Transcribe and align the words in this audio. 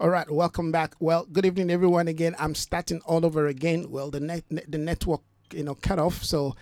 All 0.00 0.10
right, 0.10 0.30
welcome 0.30 0.70
back. 0.70 0.94
Well, 1.00 1.26
good 1.32 1.44
evening, 1.44 1.72
everyone. 1.72 2.06
Again, 2.06 2.36
I'm 2.38 2.54
starting 2.54 3.00
all 3.04 3.26
over 3.26 3.48
again. 3.48 3.90
Well, 3.90 4.12
the 4.12 4.20
net, 4.20 4.44
the 4.48 4.78
network, 4.78 5.22
you 5.52 5.64
know, 5.64 5.74
cut 5.74 5.98
off, 5.98 6.22
so 6.22 6.54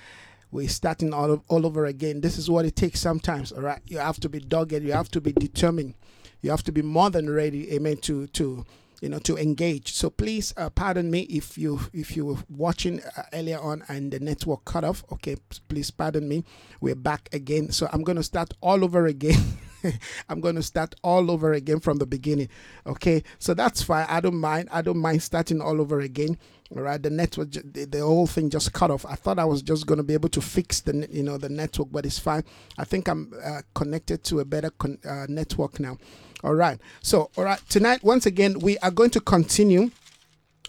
we're 0.51 0.71
starting 0.71 1.13
all 1.13 1.45
all 1.49 1.67
over 1.67 1.85
again. 1.85 2.23
This 2.23 2.39
is 2.39 2.49
what 2.49 2.65
it 2.65 2.77
takes 2.77 2.99
sometimes. 2.99 3.53
All 3.53 3.61
right, 3.61 3.83
you 3.89 3.99
have 3.99 4.19
to 4.21 4.31
be 4.31 4.41
dogged. 4.41 4.73
You 4.73 4.93
have 4.93 5.11
to 5.11 5.21
be 5.21 5.33
determined. 5.33 5.97
You 6.41 6.51
have 6.51 6.63
to 6.63 6.73
be 6.73 6.81
more 6.81 7.11
than 7.11 7.29
ready. 7.29 7.75
Amen. 7.75 7.99
To 8.09 8.27
to 8.27 8.65
you 9.03 9.09
know 9.11 9.19
to 9.19 9.37
engage. 9.37 9.93
So 9.93 10.09
please 10.09 10.55
uh, 10.57 10.71
pardon 10.71 11.11
me 11.11 11.25
if 11.25 11.59
you 11.59 11.81
if 11.93 12.17
you 12.17 12.25
were 12.25 12.39
watching 12.49 13.03
uh, 13.03 13.25
earlier 13.35 13.61
on 13.61 13.85
and 13.91 14.13
the 14.13 14.19
network 14.19 14.65
cut 14.65 14.83
off. 14.83 15.05
Okay, 15.13 15.37
please 15.69 15.91
pardon 15.91 16.27
me. 16.27 16.43
We're 16.81 16.95
back 16.95 17.29
again. 17.35 17.71
So 17.71 17.87
I'm 17.93 18.03
going 18.03 18.17
to 18.17 18.23
start 18.23 18.55
all 18.63 18.83
over 18.83 19.05
again. 19.05 19.59
I'm 20.29 20.41
going 20.41 20.57
to 20.57 20.63
start 20.63 20.95
all 21.03 21.31
over 21.31 21.53
again 21.53 21.81
from 21.81 21.99
the 21.99 22.07
beginning. 22.07 22.49
Okay, 22.87 23.23
so 23.39 23.55
that's 23.55 23.83
fine. 23.83 24.07
I 24.09 24.21
don't 24.21 24.41
mind. 24.41 24.69
I 24.73 24.83
don't 24.83 24.99
mind 24.99 25.23
starting 25.23 25.61
all 25.61 25.81
over 25.81 26.01
again. 26.01 26.39
All 26.75 26.83
right, 26.83 27.01
the 27.01 27.11
network, 27.11 27.53
the, 27.53 27.85
the 27.85 28.01
whole 28.01 28.27
thing 28.27 28.51
just 28.51 28.73
cut 28.73 28.91
off. 28.91 29.07
I 29.07 29.15
thought 29.15 29.39
I 29.39 29.45
was 29.45 29.63
just 29.63 29.87
going 29.87 29.99
to 29.99 30.03
be 30.03 30.15
able 30.15 30.31
to 30.31 30.41
fix 30.41 30.81
the, 30.81 31.07
you 31.11 31.23
know, 31.23 31.39
the 31.39 31.49
network, 31.49 31.89
but 31.93 32.05
it's 32.05 32.19
fine. 32.19 32.43
I 32.77 32.85
think 32.85 33.09
I'm 33.09 33.33
uh, 33.45 33.63
connected 33.75 34.25
to 34.25 34.41
a 34.41 34.45
better 34.45 34.71
con- 34.71 34.99
uh, 35.09 35.27
network 35.29 35.79
now. 35.79 35.97
All 36.43 36.55
right. 36.55 36.81
So, 37.03 37.31
all 37.37 37.45
right, 37.45 37.61
tonight 37.69 38.03
once 38.03 38.27
again 38.27 38.59
we 38.59 38.79
are 38.79 38.91
going 38.91 39.11
to 39.11 39.21
continue 39.21 39.91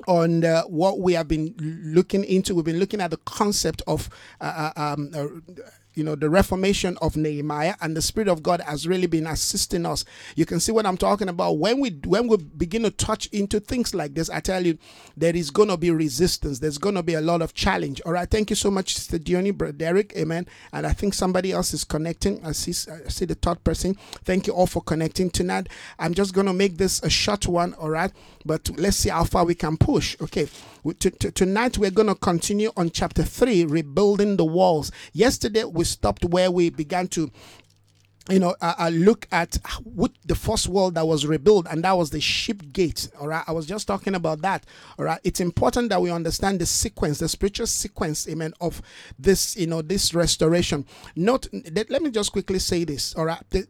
on 0.08 0.46
uh, 0.46 0.64
what 0.64 1.00
we 1.00 1.14
have 1.14 1.28
been 1.28 1.56
looking 1.58 2.24
into. 2.24 2.54
We've 2.54 2.66
been 2.66 2.80
looking 2.80 3.02
at 3.02 3.12
the 3.12 3.18
concept 3.18 3.82
of 3.88 4.10
uh, 4.40 4.72
uh 4.76 4.94
um, 4.94 5.12
uh, 5.16 5.28
you 5.98 6.04
know 6.04 6.16
the 6.16 6.30
reformation 6.30 6.98
of 7.02 7.18
Nehemiah 7.18 7.76
and 7.82 7.98
the 7.98 8.02
spirit 8.02 8.28
of 8.28 8.44
God 8.44 8.62
has 8.62 8.88
really 8.88 9.08
been 9.08 9.26
assisting 9.26 9.86
us. 9.86 10.06
You 10.36 10.46
can 10.46 10.60
see 10.60 10.72
what 10.72 10.86
I'm 10.86 10.96
talking 10.98 11.28
about 11.28 11.58
when 11.58 11.80
we 11.80 11.90
when 12.06 12.28
we 12.28 12.38
begin 12.38 12.84
to 12.84 12.92
touch 12.92 13.26
into 13.28 13.60
things 13.60 13.96
like 13.96 14.14
this. 14.14 14.30
I 14.30 14.40
tell 14.40 14.64
you, 14.64 14.78
there 15.18 15.36
is 15.36 15.50
going 15.50 15.70
to 15.70 15.78
be 15.78 15.90
resistance. 15.90 16.60
There's 16.60 16.78
going 16.78 16.96
to 16.96 17.04
be 17.04 17.16
a 17.16 17.22
lot 17.22 17.42
of 17.42 17.56
challenge. 17.56 18.00
All 18.06 18.14
right, 18.14 18.30
thank 18.30 18.52
you 18.52 18.56
so 18.56 18.70
much, 18.70 18.96
Sister 18.96 19.18
Diony, 19.18 19.52
Brother 19.52 19.74
Derek, 19.74 20.14
Amen. 20.16 20.46
And 20.72 20.86
I 20.86 20.94
think 20.94 21.16
somebody 21.16 21.52
else 21.52 21.74
is 21.74 21.84
connecting. 21.84 22.46
I 22.46 22.52
see 22.52 22.92
I 22.92 23.10
see 23.10 23.26
the 23.26 23.36
third 23.36 23.64
person. 23.64 23.96
Thank 24.24 24.46
you 24.46 24.54
all 24.54 24.68
for 24.68 24.84
connecting 24.84 25.32
tonight. 25.32 25.68
I'm 25.98 26.14
just 26.14 26.34
going 26.34 26.48
to 26.48 26.54
make 26.54 26.78
this 26.78 27.02
a 27.02 27.10
short 27.10 27.48
one. 27.48 27.74
All 27.74 27.90
right, 27.90 28.12
but 28.46 28.70
let's 28.78 28.98
see 28.98 29.10
how 29.10 29.24
far 29.24 29.46
we 29.46 29.56
can 29.56 29.78
push. 29.78 30.16
Okay, 30.22 30.48
tonight 31.34 31.78
we're 31.80 31.92
going 31.92 32.08
to 32.08 32.16
continue 32.16 32.72
on 32.78 32.92
chapter 32.92 33.24
three, 33.24 33.66
rebuilding 33.66 34.38
the 34.38 34.46
walls. 34.46 34.92
Yesterday 35.14 35.64
we 35.64 35.87
stopped 35.90 36.26
where 36.26 36.52
we 36.52 36.70
began 36.70 37.08
to 37.08 37.32
you 38.30 38.40
know, 38.40 38.56
I, 38.62 38.76
I, 38.78 38.90
look 38.90 39.28
at 39.32 39.58
what 39.84 40.12
the 40.26 40.36
first 40.36 40.68
wall 40.68 40.92
that 40.92 41.08
was 41.08 41.26
rebuilt, 41.26 41.68
and 41.70 41.84
that 41.84 41.98
was 41.98 42.10
the 42.10 42.20
ship 42.20 42.62
gate. 42.74 43.10
All 43.20 43.28
right, 43.28 43.44
I 43.48 43.52
was 43.54 43.66
just 43.66 43.88
talking 43.88 44.16
about 44.16 44.42
that. 44.42 44.66
All 45.00 45.06
right, 45.06 45.20
it's 45.24 45.40
important 45.40 45.90
that 45.90 46.02
we 46.02 46.12
understand 46.12 46.60
the 46.60 46.66
sequence, 46.66 47.20
the 47.20 47.30
spiritual 47.30 47.68
sequence, 47.68 48.28
amen, 48.28 48.54
of 48.60 48.82
this, 49.18 49.56
you 49.56 49.68
know, 49.68 49.82
this 49.82 50.14
restoration. 50.14 50.86
Not 51.16 51.48
let, 51.74 51.90
let 51.90 52.02
me 52.02 52.10
just 52.10 52.32
quickly 52.34 52.60
say 52.60 52.84
this. 52.84 53.16
All 53.16 53.26
right, 53.26 53.42
the 53.52 53.66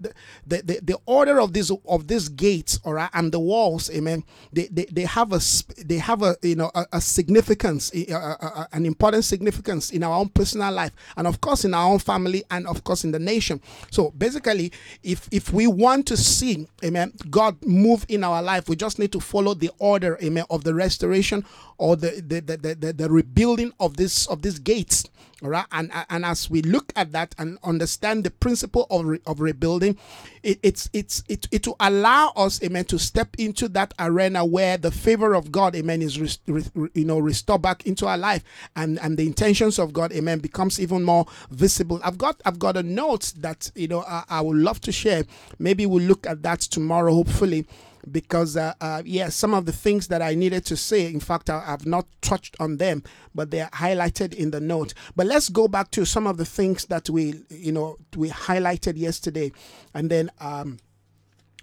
the, 0.46 0.62
the, 0.64 0.80
the 0.82 1.00
order 1.06 1.40
of 1.40 1.54
these 1.54 1.72
of 1.88 2.08
these 2.08 2.28
gates, 2.30 2.80
all 2.84 2.94
right, 2.94 3.10
and 3.14 3.32
the 3.32 3.40
walls, 3.40 3.92
amen. 3.92 4.24
They 4.52 4.68
they, 4.68 4.86
they 4.86 5.04
have 5.04 5.34
a 5.34 5.40
they 5.86 5.98
have 5.98 6.24
a 6.24 6.36
you 6.42 6.56
know 6.56 6.72
a, 6.74 6.86
a 6.94 7.02
significance, 7.02 7.92
a, 7.94 8.12
a, 8.12 8.68
an 8.72 8.86
important 8.88 9.26
significance 9.26 9.92
in 9.92 10.02
our 10.02 10.18
own 10.18 10.30
personal 10.30 10.72
life, 10.72 10.94
and 11.16 11.28
of 11.28 11.42
course 11.42 11.64
in 11.64 11.76
our 11.76 11.92
own 11.92 12.00
family, 12.00 12.44
and 12.50 12.66
of 12.66 12.84
course 12.84 13.04
in 13.04 13.12
the 13.12 13.20
nation. 13.20 13.62
So 13.92 14.10
basically 14.12 14.47
basically, 14.48 14.78
if 15.04 15.28
if 15.32 15.54
we 15.54 15.68
want 15.68 16.06
to 16.08 16.18
see, 16.18 16.68
amen, 16.84 17.14
God 17.30 17.58
move 17.66 18.06
in 18.10 18.24
our 18.24 18.42
life, 18.42 18.70
we 18.70 18.76
just 18.76 19.00
need 19.00 19.12
to 19.12 19.20
follow 19.20 19.54
the 19.54 19.72
order, 19.80 20.18
amen, 20.24 20.46
of 20.50 20.64
the 20.64 20.74
restoration 20.74 21.46
or 21.78 21.96
the 21.96 22.22
the 22.26 22.42
the, 22.42 22.76
the, 22.76 22.94
the 22.94 23.10
rebuilding 23.10 23.74
of 23.80 23.98
this 23.98 24.28
of 24.28 24.42
these 24.42 24.60
gates. 24.60 25.06
All 25.44 25.50
right, 25.50 25.66
and 25.72 25.92
and 26.10 26.26
as 26.26 26.50
we 26.50 26.64
look 26.64 26.92
at 26.96 27.12
that 27.12 27.36
and 27.38 27.60
understand 27.64 28.24
the 28.24 28.32
principle 28.32 28.88
of, 28.90 29.06
re, 29.06 29.20
of 29.28 29.40
rebuilding, 29.40 29.96
it, 30.42 30.58
it's 30.64 30.90
it's 30.94 31.24
it 31.30 31.48
it 31.52 31.68
will 31.68 31.76
allow 31.80 32.34
us, 32.36 32.64
amen, 32.64 32.86
to 32.86 32.98
step 32.98 33.36
into 33.38 33.68
that 33.70 33.94
arena 34.00 34.44
where 34.44 34.78
the 34.78 34.90
favor 34.90 35.36
of 35.36 35.52
God, 35.52 35.76
amen, 35.76 36.02
is 36.02 36.20
re, 36.20 36.64
re, 36.74 36.90
you 36.96 37.06
know 37.06 37.20
restored 37.20 37.62
back 37.62 37.86
into 37.86 38.08
our 38.08 38.18
life, 38.18 38.44
and 38.76 38.98
and 39.00 39.16
the 39.16 39.28
intentions 39.28 39.78
of 39.78 39.94
God, 39.94 40.12
amen, 40.12 40.40
becomes 40.40 40.80
even 40.80 41.04
more 41.04 41.28
visible. 41.52 42.00
I've 42.04 42.18
got 42.18 42.42
I've 42.44 42.58
got 42.58 42.76
a 42.76 42.82
note 42.82 43.34
that 43.38 43.70
you 43.76 43.88
know 43.88 44.02
I, 44.08 44.24
I 44.28 44.42
would 44.42 44.58
love 44.58 44.82
to 44.82 44.92
share. 44.92 45.24
Maybe 45.60 45.86
we'll 45.86 46.02
look 46.02 46.26
at 46.26 46.42
that 46.42 46.62
tomorrow, 46.62 47.14
hopefully 47.14 47.68
because 48.12 48.58
uh, 48.58 48.74
uh, 48.82 49.02
yeah, 49.06 49.30
some 49.30 49.54
of 49.54 49.66
the 49.66 49.72
things 49.72 50.08
that 50.08 50.22
I 50.22 50.36
needed 50.36 50.66
to 50.68 50.78
say, 50.78 51.08
in 51.08 51.20
fact, 51.20 51.50
I, 51.50 51.62
have 51.66 51.86
not 51.86 52.08
touched 52.22 52.56
on 52.60 52.78
them, 52.78 53.04
but 53.36 53.52
they're 53.52 53.70
highlighted 53.74 54.34
in 54.34 54.52
the 54.52 54.60
note. 54.60 54.94
But 55.16 55.28
let's 55.28 55.50
go 55.50 55.68
back 55.68 55.92
to 55.92 56.06
some 56.06 56.28
of 56.28 56.38
the 56.38 56.46
things 56.46 56.86
that 56.86 57.10
we, 57.10 57.42
you 57.50 57.72
know, 57.72 57.98
we 58.16 58.30
highlighted 58.30 58.98
yesterday, 58.98 59.52
and 59.94 60.10
then 60.10 60.30
um, 60.40 60.80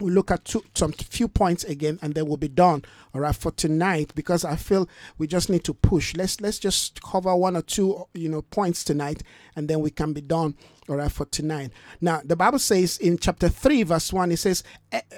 we'll 0.00 0.12
look 0.12 0.30
at 0.30 0.44
two, 0.44 0.64
some 0.74 0.92
few 0.92 1.28
points 1.28 1.64
again 1.64 1.98
and 2.02 2.14
then 2.14 2.26
we'll 2.26 2.36
be 2.36 2.48
done. 2.48 2.84
All 3.14 3.20
right 3.20 3.34
for 3.34 3.52
tonight 3.52 4.12
because 4.14 4.44
i 4.44 4.56
feel 4.56 4.88
we 5.18 5.26
just 5.26 5.48
need 5.48 5.64
to 5.64 5.74
push. 5.74 6.14
Let's 6.16 6.40
let's 6.40 6.58
just 6.58 7.00
cover 7.02 7.34
one 7.34 7.56
or 7.56 7.62
two 7.62 8.04
you 8.14 8.28
know 8.28 8.42
points 8.42 8.84
tonight 8.84 9.22
and 9.56 9.68
then 9.68 9.80
we 9.80 9.90
can 9.90 10.12
be 10.12 10.20
done 10.20 10.54
all 10.88 10.96
right 10.96 11.12
for 11.12 11.26
tonight. 11.26 11.70
Now 12.00 12.22
the 12.24 12.36
bible 12.36 12.58
says 12.58 12.98
in 12.98 13.18
chapter 13.18 13.48
3 13.48 13.84
verse 13.84 14.12
1 14.12 14.32
it 14.32 14.38
says 14.38 14.62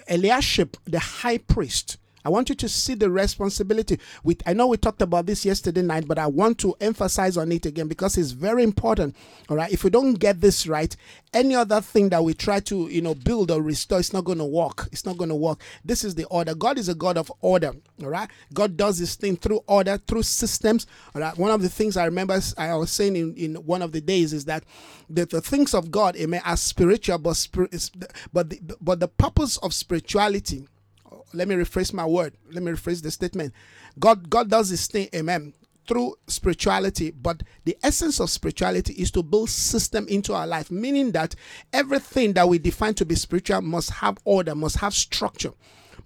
eliashib 0.08 0.76
the 0.84 0.98
high 0.98 1.38
priest 1.38 1.98
I 2.26 2.28
want 2.28 2.48
you 2.48 2.56
to 2.56 2.68
see 2.68 2.94
the 2.94 3.08
responsibility. 3.08 4.00
With 4.24 4.42
I 4.44 4.52
know 4.52 4.66
we 4.66 4.78
talked 4.78 5.00
about 5.00 5.26
this 5.26 5.44
yesterday 5.44 5.82
night, 5.82 6.08
but 6.08 6.18
I 6.18 6.26
want 6.26 6.58
to 6.58 6.74
emphasize 6.80 7.36
on 7.36 7.52
it 7.52 7.66
again 7.66 7.86
because 7.86 8.18
it's 8.18 8.32
very 8.32 8.64
important. 8.64 9.14
All 9.48 9.56
right, 9.56 9.72
if 9.72 9.84
we 9.84 9.90
don't 9.90 10.14
get 10.14 10.40
this 10.40 10.66
right, 10.66 10.94
any 11.32 11.54
other 11.54 11.80
thing 11.80 12.08
that 12.08 12.24
we 12.24 12.34
try 12.34 12.58
to 12.58 12.88
you 12.88 13.00
know 13.00 13.14
build 13.14 13.52
or 13.52 13.62
restore, 13.62 14.00
it's 14.00 14.12
not 14.12 14.24
going 14.24 14.38
to 14.38 14.44
work. 14.44 14.88
It's 14.90 15.06
not 15.06 15.18
going 15.18 15.28
to 15.28 15.36
work. 15.36 15.60
This 15.84 16.02
is 16.02 16.16
the 16.16 16.24
order. 16.24 16.56
God 16.56 16.78
is 16.78 16.88
a 16.88 16.96
God 16.96 17.16
of 17.16 17.30
order. 17.42 17.72
All 18.02 18.08
right, 18.08 18.28
God 18.52 18.76
does 18.76 18.98
this 18.98 19.14
thing 19.14 19.36
through 19.36 19.60
order, 19.68 19.96
through 19.96 20.24
systems. 20.24 20.88
All 21.14 21.20
right. 21.20 21.38
One 21.38 21.52
of 21.52 21.62
the 21.62 21.68
things 21.68 21.96
I 21.96 22.06
remember 22.06 22.40
I 22.58 22.74
was 22.74 22.90
saying 22.90 23.14
in, 23.14 23.34
in 23.36 23.54
one 23.54 23.82
of 23.82 23.92
the 23.92 24.00
days 24.00 24.32
is 24.32 24.46
that 24.46 24.64
the, 25.08 25.26
the 25.26 25.40
things 25.40 25.74
of 25.74 25.92
God, 25.92 26.16
amen, 26.16 26.42
are 26.44 26.56
spiritual, 26.56 27.18
but 27.18 27.34
spirit, 27.34 27.90
but 28.32 28.50
the, 28.50 28.76
but 28.80 28.98
the 28.98 29.06
purpose 29.06 29.58
of 29.58 29.72
spirituality 29.72 30.66
let 31.32 31.48
me 31.48 31.54
rephrase 31.54 31.92
my 31.92 32.06
word. 32.06 32.34
Let 32.50 32.62
me 32.62 32.72
rephrase 32.72 33.02
the 33.02 33.10
statement. 33.10 33.52
God, 33.98 34.30
God 34.30 34.50
does 34.50 34.70
this 34.70 34.86
thing, 34.86 35.08
amen, 35.14 35.52
through 35.86 36.16
spirituality, 36.26 37.10
but 37.10 37.42
the 37.64 37.76
essence 37.82 38.20
of 38.20 38.30
spirituality 38.30 38.92
is 38.94 39.10
to 39.12 39.22
build 39.22 39.50
system 39.50 40.06
into 40.08 40.34
our 40.34 40.46
life, 40.46 40.70
meaning 40.70 41.12
that 41.12 41.34
everything 41.72 42.32
that 42.34 42.48
we 42.48 42.58
define 42.58 42.94
to 42.94 43.04
be 43.04 43.14
spiritual 43.14 43.62
must 43.62 43.90
have 43.90 44.18
order, 44.24 44.54
must 44.54 44.78
have 44.78 44.94
structure 44.94 45.52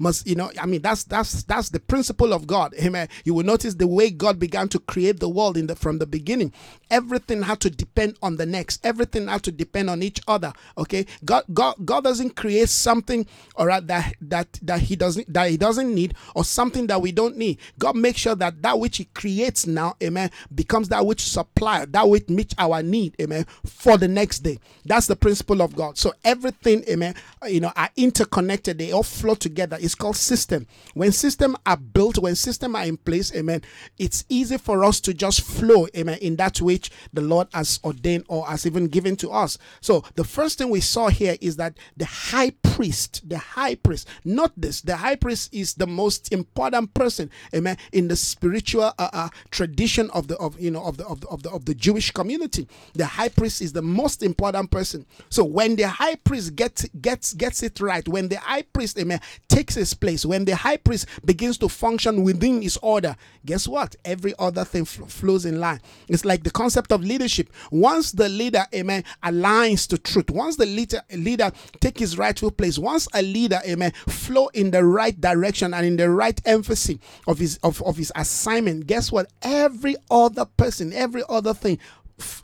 must 0.01 0.27
you 0.27 0.35
know 0.35 0.51
i 0.61 0.67
mean 0.67 0.83
that's 0.83 1.05
that's 1.05 1.45
that's 1.45 1.69
the 1.69 1.81
principle 1.81 2.33
of 2.33 2.47
god. 2.47 2.75
Amen. 2.81 3.09
You 3.25 3.35
will 3.35 3.45
notice 3.45 3.75
the 3.75 3.87
way 3.87 4.11
god 4.11 4.39
began 4.39 4.69
to 4.69 4.79
create 4.79 5.21
the 5.21 5.29
world 5.29 5.57
in 5.57 5.67
the 5.67 5.77
from 5.77 5.99
the 5.99 6.07
beginning. 6.07 6.53
Everything 6.91 7.43
had 7.43 7.61
to 7.61 7.71
depend 7.71 8.17
on 8.23 8.37
the 8.37 8.47
next. 8.47 8.85
Everything 8.85 9.29
had 9.29 9.43
to 9.45 9.53
depend 9.53 9.91
on 9.91 10.03
each 10.03 10.21
other. 10.27 10.53
Okay? 10.79 11.07
God 11.25 11.45
god 11.53 11.75
god 11.85 12.05
doesn't 12.05 12.37
create 12.37 12.69
something 12.69 13.27
all 13.57 13.67
right 13.67 13.87
that 13.87 14.15
that 14.21 14.59
that 14.63 14.81
he 14.81 14.97
doesn't 14.97 15.33
that 15.33 15.51
he 15.51 15.57
doesn't 15.57 15.95
need 15.95 16.15
or 16.35 16.45
something 16.45 16.87
that 16.89 17.01
we 17.01 17.13
don't 17.13 17.37
need. 17.37 17.59
God 17.79 17.97
makes 17.97 18.21
sure 18.21 18.35
that 18.37 18.63
that 18.63 18.79
which 18.79 18.97
he 18.99 19.05
creates 19.07 19.67
now 19.67 19.97
amen 20.03 20.31
becomes 20.55 20.89
that 20.89 21.05
which 21.07 21.23
supply 21.23 21.85
that 21.87 22.09
which 22.09 22.29
meets 22.29 22.55
our 22.59 22.83
need 22.83 23.15
amen 23.21 23.47
for 23.65 23.97
the 23.97 24.09
next 24.09 24.41
day. 24.41 24.59
That's 24.85 25.07
the 25.07 25.17
principle 25.17 25.63
of 25.63 25.77
god. 25.77 25.99
So 25.99 26.13
everything 26.25 26.85
amen 26.89 27.15
you 27.49 27.61
know 27.61 27.73
are 27.77 27.91
interconnected. 27.97 28.79
They 28.79 28.93
all 28.93 29.03
flow 29.03 29.35
together. 29.35 29.79
It's 29.81 29.90
called 29.95 30.17
system. 30.17 30.67
When 30.95 31.13
system 31.13 31.57
are 31.67 31.77
built, 31.77 32.19
when 32.19 32.35
system 32.37 32.77
are 32.77 32.85
in 32.85 32.97
place, 32.97 33.35
amen, 33.35 33.63
it's 33.99 34.25
easy 34.29 34.59
for 34.59 34.85
us 34.85 35.01
to 35.01 35.15
just 35.15 35.43
flow, 35.43 35.87
amen, 35.97 36.19
in 36.21 36.37
that 36.37 36.61
which 36.61 36.91
the 37.13 37.21
Lord 37.21 37.49
has 37.53 37.81
ordained 37.85 38.25
or 38.29 38.47
has 38.47 38.67
even 38.67 38.89
given 38.89 39.17
to 39.17 39.31
us. 39.31 39.59
So 39.81 40.05
the 40.15 40.25
first 40.25 40.59
thing 40.59 40.71
we 40.71 40.81
saw 40.81 41.09
here 41.09 41.37
is 41.41 41.57
that 41.57 41.77
the 41.97 42.05
high 42.05 42.51
priest, 42.63 43.29
the 43.29 43.39
high 43.39 43.75
priest, 43.75 44.09
not 44.25 44.53
this, 44.57 44.81
the 44.81 44.97
high 44.97 45.17
priest 45.17 45.53
is 45.55 45.75
the 45.75 45.87
most 45.87 46.33
important 46.33 46.95
person, 46.95 47.31
amen, 47.55 47.77
in 47.93 48.09
the 48.09 48.17
spiritual 48.17 48.93
uh, 48.99 49.11
uh, 49.13 49.29
tradition 49.51 50.11
of 50.11 50.29
the 50.29 50.37
of 50.37 50.59
you 50.61 50.71
know 50.71 50.83
of 50.83 50.97
the, 50.97 51.07
of 51.07 51.21
the 51.21 51.29
of 51.29 51.43
the 51.43 51.51
of 51.51 51.65
the 51.65 51.75
Jewish 51.75 52.11
community. 52.11 52.67
The 52.95 53.07
high 53.07 53.29
priest 53.29 53.61
is 53.61 53.73
the 53.73 53.83
most 53.83 54.23
important 54.23 54.71
person. 54.71 55.07
So 55.29 55.45
when 55.45 55.77
the 55.77 55.89
high 55.89 56.17
priest 56.17 56.57
gets 56.57 56.87
gets 57.01 57.35
gets 57.35 57.63
it 57.63 57.81
right, 57.81 58.07
when 58.09 58.29
the 58.29 58.39
high 58.39 58.63
priest, 58.63 58.99
amen, 58.99 59.21
takes 59.49 59.77
his 59.81 59.95
place, 59.95 60.25
when 60.25 60.45
the 60.45 60.55
high 60.55 60.77
priest 60.77 61.07
begins 61.25 61.59
to 61.59 61.69
function 61.69 62.23
within 62.23 62.63
his 62.63 62.77
order, 62.79 63.17
guess 63.45 63.67
what? 63.67 63.97
Every 64.05 64.35
other 64.39 64.65
thing 64.65 64.85
fl- 64.85 65.05
flows 65.07 65.45
in 65.45 65.59
line. 65.59 65.81
It's 66.09 66.25
like 66.25 66.45
the 66.45 66.51
concept 66.51 66.93
of 66.93 67.03
leadership. 67.03 67.51
Once 67.71 68.13
the 68.13 68.29
leader, 68.29 68.65
amen, 68.75 69.05
aligns 69.25 69.89
to 69.89 69.99
truth, 69.99 70.31
once 70.31 70.57
the 70.57 70.67
leader 70.67 71.03
leader 71.13 71.51
take 71.81 71.99
his 71.99 72.17
rightful 72.17 72.51
place, 72.51 72.79
once 72.79 73.09
a 73.15 73.23
leader, 73.23 73.61
amen, 73.67 73.93
flow 74.09 74.49
in 74.49 74.71
the 74.71 74.85
right 74.85 75.21
direction 75.21 75.75
and 75.75 75.85
in 75.85 75.97
the 75.97 76.09
right 76.09 76.41
emphasis 76.45 76.99
of 77.27 77.39
his 77.39 77.59
of, 77.63 77.83
of 77.83 77.97
his 77.97 78.13
assignment, 78.15 78.87
guess 78.87 79.11
what? 79.11 79.33
Every 79.43 79.97
other 80.11 80.45
person, 80.45 80.93
every 80.93 81.23
other 81.29 81.55
thing 81.55 81.79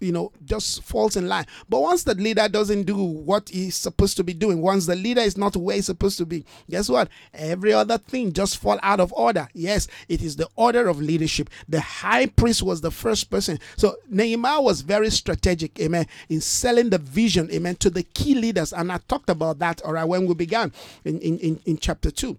you 0.01 0.13
know 0.13 0.33
just 0.45 0.83
falls 0.83 1.17
in 1.17 1.29
line. 1.29 1.47
But 1.69 1.81
once 1.81 2.05
the 2.05 2.15
leader 2.15 2.49
doesn't 2.49 2.85
do 2.85 2.97
what 2.97 3.49
he's 3.49 3.77
supposed 3.77 4.17
to 4.17 4.25
be 4.25 4.35
doing 4.35 4.61
once 4.61 4.87
the 4.87 4.97
leader 4.97 5.21
is 5.21 5.37
not 5.37 5.57
where 5.57 5.77
he's 5.77 5.87
supposed 5.87 6.19
to 6.19 6.27
be 6.27 6.45
guess 6.69 6.89
what? 6.89 7.09
Every 7.35 7.73
other 7.73 7.99
thing 7.99 8.33
just 8.33 8.59
fall 8.59 8.79
out 8.83 9.01
of 9.01 9.13
order. 9.13 9.49
Yes 9.55 9.89
it 10.09 10.23
is 10.23 10.37
the 10.37 10.49
order 10.57 10.89
of 10.89 11.01
leadership. 11.01 11.51
The 11.69 11.81
high 11.81 12.27
priest 12.27 12.63
was 12.63 12.81
the 12.81 12.91
first 12.91 13.31
person. 13.31 13.59
So 13.77 13.97
nehemiah 14.09 14.61
was 14.61 14.81
very 14.81 15.11
strategic 15.11 15.79
amen 15.81 16.07
in 16.29 16.41
selling 16.41 16.91
the 16.91 16.99
vision 16.99 17.51
amen 17.53 17.77
to 17.77 17.91
the 17.91 18.03
key 18.03 18.35
leaders. 18.35 18.73
And 18.73 18.91
i 18.93 18.99
talked 19.09 19.31
about 19.31 19.59
that 19.59 19.83
all 19.83 19.93
right 19.93 20.05
when 20.05 20.27
we 20.27 20.35
began 20.35 20.73
in 21.05 21.19
in, 21.21 21.61
in, 21.65 21.79
chapter 21.79 22.11
2 22.11 22.39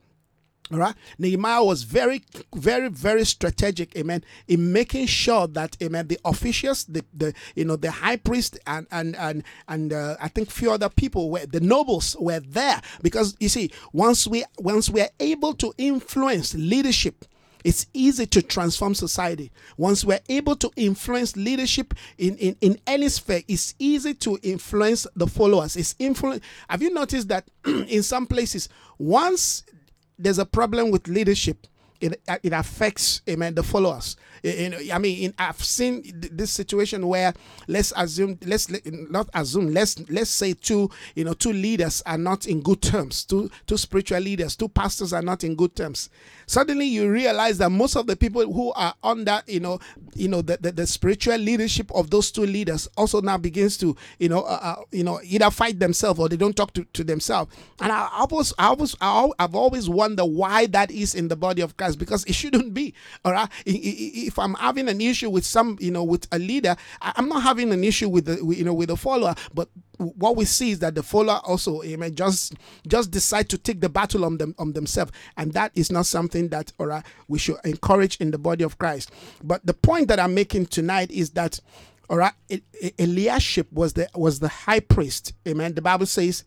all 0.71 0.79
right. 0.79 0.95
Nehemiah 1.17 1.63
was 1.63 1.83
very, 1.83 2.23
very, 2.53 2.89
very 2.89 3.25
strategic, 3.25 3.95
amen, 3.95 4.23
in 4.47 4.73
making 4.73 5.05
sure 5.07 5.47
that, 5.47 5.77
amen, 5.81 6.07
the 6.07 6.19
officials, 6.25 6.83
the, 6.85 7.05
the 7.13 7.33
you 7.55 7.63
know, 7.63 7.77
the 7.77 7.91
high 7.91 8.17
priest 8.17 8.59
and 8.67 8.85
and 8.91 9.15
and 9.15 9.43
and 9.67 9.93
uh, 9.93 10.17
I 10.19 10.27
think 10.27 10.51
few 10.51 10.71
other 10.71 10.89
people 10.89 11.29
were 11.29 11.45
the 11.45 11.61
nobles 11.61 12.15
were 12.19 12.41
there 12.41 12.81
because 13.01 13.35
you 13.39 13.49
see, 13.49 13.71
once 13.93 14.27
we 14.27 14.43
once 14.59 14.89
we 14.89 15.01
are 15.01 15.09
able 15.19 15.53
to 15.55 15.73
influence 15.77 16.53
leadership, 16.53 17.23
it's 17.63 17.85
easy 17.93 18.25
to 18.27 18.41
transform 18.41 18.93
society. 18.93 19.51
Once 19.77 20.03
we're 20.03 20.19
able 20.29 20.55
to 20.57 20.71
influence 20.75 21.35
leadership 21.35 21.93
in, 22.17 22.35
in, 22.37 22.55
in 22.61 22.79
any 22.87 23.09
sphere, 23.09 23.41
it's 23.47 23.73
easy 23.79 24.13
to 24.15 24.37
influence 24.43 25.07
the 25.15 25.27
followers. 25.27 25.75
It's 25.75 25.95
influence. 25.99 26.43
Have 26.69 26.81
you 26.81 26.93
noticed 26.93 27.27
that 27.29 27.49
in 27.65 28.03
some 28.03 28.25
places, 28.25 28.69
once 28.97 29.63
there's 30.17 30.39
a 30.39 30.45
problem 30.45 30.91
with 30.91 31.07
leadership. 31.07 31.67
It, 31.99 32.21
uh, 32.27 32.37
it 32.43 32.53
affects 32.53 33.21
amen 33.27 33.55
the 33.55 33.63
followers 33.63 34.17
I 34.43 34.97
mean, 34.99 35.25
in, 35.25 35.33
I've 35.37 35.63
seen 35.63 36.03
this 36.13 36.51
situation 36.51 37.07
where 37.07 37.33
let's 37.67 37.93
assume, 37.95 38.37
let's 38.45 38.69
not 38.85 39.29
assume, 39.33 39.73
let's 39.73 39.97
let's 40.09 40.29
say 40.29 40.53
two, 40.53 40.89
you 41.15 41.23
know, 41.23 41.33
two 41.33 41.53
leaders 41.53 42.01
are 42.05 42.17
not 42.17 42.47
in 42.47 42.61
good 42.61 42.81
terms. 42.81 43.25
Two 43.25 43.49
two 43.65 43.77
spiritual 43.77 44.19
leaders, 44.19 44.55
two 44.55 44.69
pastors 44.69 45.13
are 45.13 45.21
not 45.21 45.43
in 45.43 45.55
good 45.55 45.75
terms. 45.75 46.09
Suddenly, 46.45 46.85
you 46.85 47.09
realize 47.11 47.57
that 47.57 47.69
most 47.69 47.95
of 47.95 48.07
the 48.07 48.15
people 48.15 48.41
who 48.51 48.71
are 48.73 48.93
under, 49.03 49.41
you 49.47 49.59
know, 49.59 49.79
you 50.13 50.27
know, 50.27 50.41
the, 50.41 50.57
the, 50.61 50.71
the 50.71 50.87
spiritual 50.87 51.37
leadership 51.37 51.91
of 51.93 52.09
those 52.09 52.31
two 52.31 52.45
leaders 52.45 52.87
also 52.97 53.21
now 53.21 53.37
begins 53.37 53.77
to, 53.77 53.95
you 54.19 54.29
know, 54.29 54.41
uh, 54.41 54.59
uh, 54.61 54.81
you 54.91 55.03
know, 55.03 55.19
either 55.23 55.51
fight 55.51 55.79
themselves 55.79 56.19
or 56.19 56.29
they 56.29 56.37
don't 56.37 56.55
talk 56.55 56.73
to, 56.73 56.83
to 56.93 57.03
themselves. 57.03 57.53
And 57.81 57.91
I, 57.91 58.07
I 58.11 58.25
was, 58.29 58.53
I 58.59 59.29
I've 59.39 59.55
always 59.55 59.89
wondered 59.89 60.25
why 60.25 60.67
that 60.67 60.91
is 60.91 61.15
in 61.15 61.27
the 61.27 61.35
body 61.35 61.61
of 61.61 61.75
Christ 61.77 61.99
because 61.99 62.23
it 62.25 62.33
shouldn't 62.33 62.73
be. 62.73 62.93
All 63.25 63.31
right 63.33 63.49
if 64.27 64.37
I'm 64.37 64.53
having 64.55 64.89
an 64.89 64.99
issue 65.01 65.29
with 65.29 65.45
some, 65.45 65.77
you 65.79 65.89
know, 65.89 66.03
with 66.03 66.27
a 66.31 66.37
leader, 66.37 66.75
I'm 67.01 67.29
not 67.29 67.41
having 67.41 67.71
an 67.71 67.83
issue 67.83 68.09
with 68.09 68.25
the, 68.25 68.35
you 68.55 68.65
know, 68.65 68.73
with 68.73 68.91
a 68.91 68.97
follower, 68.97 69.33
but 69.53 69.69
what 69.97 70.35
we 70.35 70.45
see 70.45 70.71
is 70.71 70.79
that 70.79 70.93
the 70.95 71.01
follower 71.01 71.39
also, 71.45 71.81
amen, 71.81 72.13
just 72.13 72.53
just 72.87 73.09
decide 73.09 73.49
to 73.49 73.57
take 73.57 73.81
the 73.81 73.89
battle 73.89 74.25
on 74.25 74.37
them 74.37 74.53
on 74.59 74.73
themselves, 74.73 75.11
and 75.37 75.53
that 75.53 75.71
is 75.75 75.91
not 75.91 76.05
something 76.05 76.49
that, 76.49 76.71
all 76.77 76.87
right, 76.87 77.05
we 77.27 77.39
should 77.39 77.55
encourage 77.63 78.17
in 78.17 78.31
the 78.31 78.37
body 78.37 78.63
of 78.63 78.77
Christ. 78.77 79.11
But 79.43 79.65
the 79.65 79.73
point 79.73 80.09
that 80.09 80.19
I'm 80.19 80.35
making 80.35 80.67
tonight 80.67 81.09
is 81.09 81.31
that, 81.31 81.59
all 82.09 82.17
right, 82.17 82.33
Eliashib 82.99 83.67
was 83.71 83.93
the 83.93 84.09
was 84.13 84.39
the 84.39 84.49
high 84.49 84.81
priest, 84.81 85.33
amen. 85.47 85.73
The 85.73 85.81
Bible 85.81 86.05
says 86.05 86.43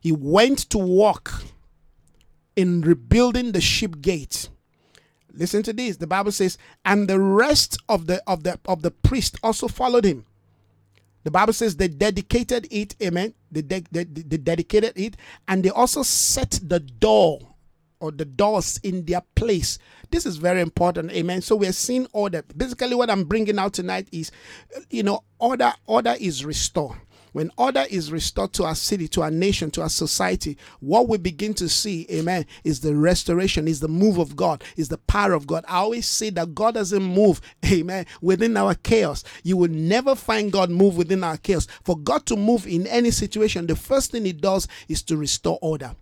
he 0.00 0.12
went 0.12 0.58
to 0.70 0.78
work 0.78 1.32
in 2.56 2.82
rebuilding 2.82 3.52
the 3.52 3.60
sheep 3.60 4.02
gate 4.02 4.48
Listen 5.34 5.62
to 5.64 5.72
this. 5.72 5.96
The 5.96 6.06
Bible 6.06 6.32
says, 6.32 6.58
and 6.84 7.08
the 7.08 7.20
rest 7.20 7.78
of 7.88 8.06
the 8.06 8.22
of 8.26 8.42
the 8.42 8.58
of 8.66 8.82
the 8.82 8.90
priest 8.90 9.38
also 9.42 9.68
followed 9.68 10.04
him. 10.04 10.26
The 11.24 11.30
Bible 11.30 11.52
says 11.52 11.76
they 11.76 11.88
dedicated 11.88 12.66
it, 12.70 12.96
amen. 13.00 13.34
They, 13.50 13.62
de- 13.62 13.84
they, 13.92 14.04
they 14.04 14.36
dedicated 14.38 14.92
it, 14.96 15.16
and 15.46 15.62
they 15.62 15.70
also 15.70 16.02
set 16.02 16.58
the 16.62 16.80
door 16.80 17.38
or 18.00 18.10
the 18.10 18.24
doors 18.24 18.80
in 18.82 19.04
their 19.04 19.22
place. 19.36 19.78
This 20.10 20.26
is 20.26 20.36
very 20.36 20.60
important, 20.60 21.12
amen. 21.12 21.42
So 21.42 21.54
we're 21.54 21.72
seeing 21.72 22.08
order. 22.12 22.42
Basically, 22.56 22.96
what 22.96 23.08
I'm 23.08 23.24
bringing 23.24 23.58
out 23.58 23.72
tonight 23.72 24.08
is, 24.10 24.32
you 24.90 25.04
know, 25.04 25.22
order. 25.38 25.72
Order 25.86 26.16
is 26.18 26.44
restored. 26.44 26.98
When 27.32 27.50
order 27.56 27.84
is 27.90 28.12
restored 28.12 28.52
to 28.54 28.64
our 28.64 28.74
city, 28.74 29.08
to 29.08 29.22
our 29.22 29.30
nation, 29.30 29.70
to 29.72 29.82
our 29.82 29.88
society, 29.88 30.56
what 30.80 31.08
we 31.08 31.18
begin 31.18 31.54
to 31.54 31.68
see, 31.68 32.06
amen, 32.10 32.46
is 32.64 32.80
the 32.80 32.94
restoration, 32.94 33.66
is 33.66 33.80
the 33.80 33.88
move 33.88 34.18
of 34.18 34.36
God, 34.36 34.62
is 34.76 34.88
the 34.88 34.98
power 34.98 35.32
of 35.32 35.46
God. 35.46 35.64
I 35.66 35.78
always 35.78 36.06
say 36.06 36.30
that 36.30 36.54
God 36.54 36.74
doesn't 36.74 37.02
move, 37.02 37.40
amen, 37.66 38.06
within 38.20 38.56
our 38.56 38.74
chaos. 38.74 39.24
You 39.42 39.56
will 39.56 39.70
never 39.70 40.14
find 40.14 40.52
God 40.52 40.70
move 40.70 40.96
within 40.96 41.24
our 41.24 41.36
chaos. 41.36 41.66
For 41.84 41.96
God 41.96 42.26
to 42.26 42.36
move 42.36 42.66
in 42.66 42.86
any 42.86 43.10
situation, 43.10 43.66
the 43.66 43.76
first 43.76 44.12
thing 44.12 44.24
He 44.24 44.32
does 44.32 44.68
is 44.88 45.02
to 45.04 45.16
restore 45.16 45.58
order. 45.62 45.94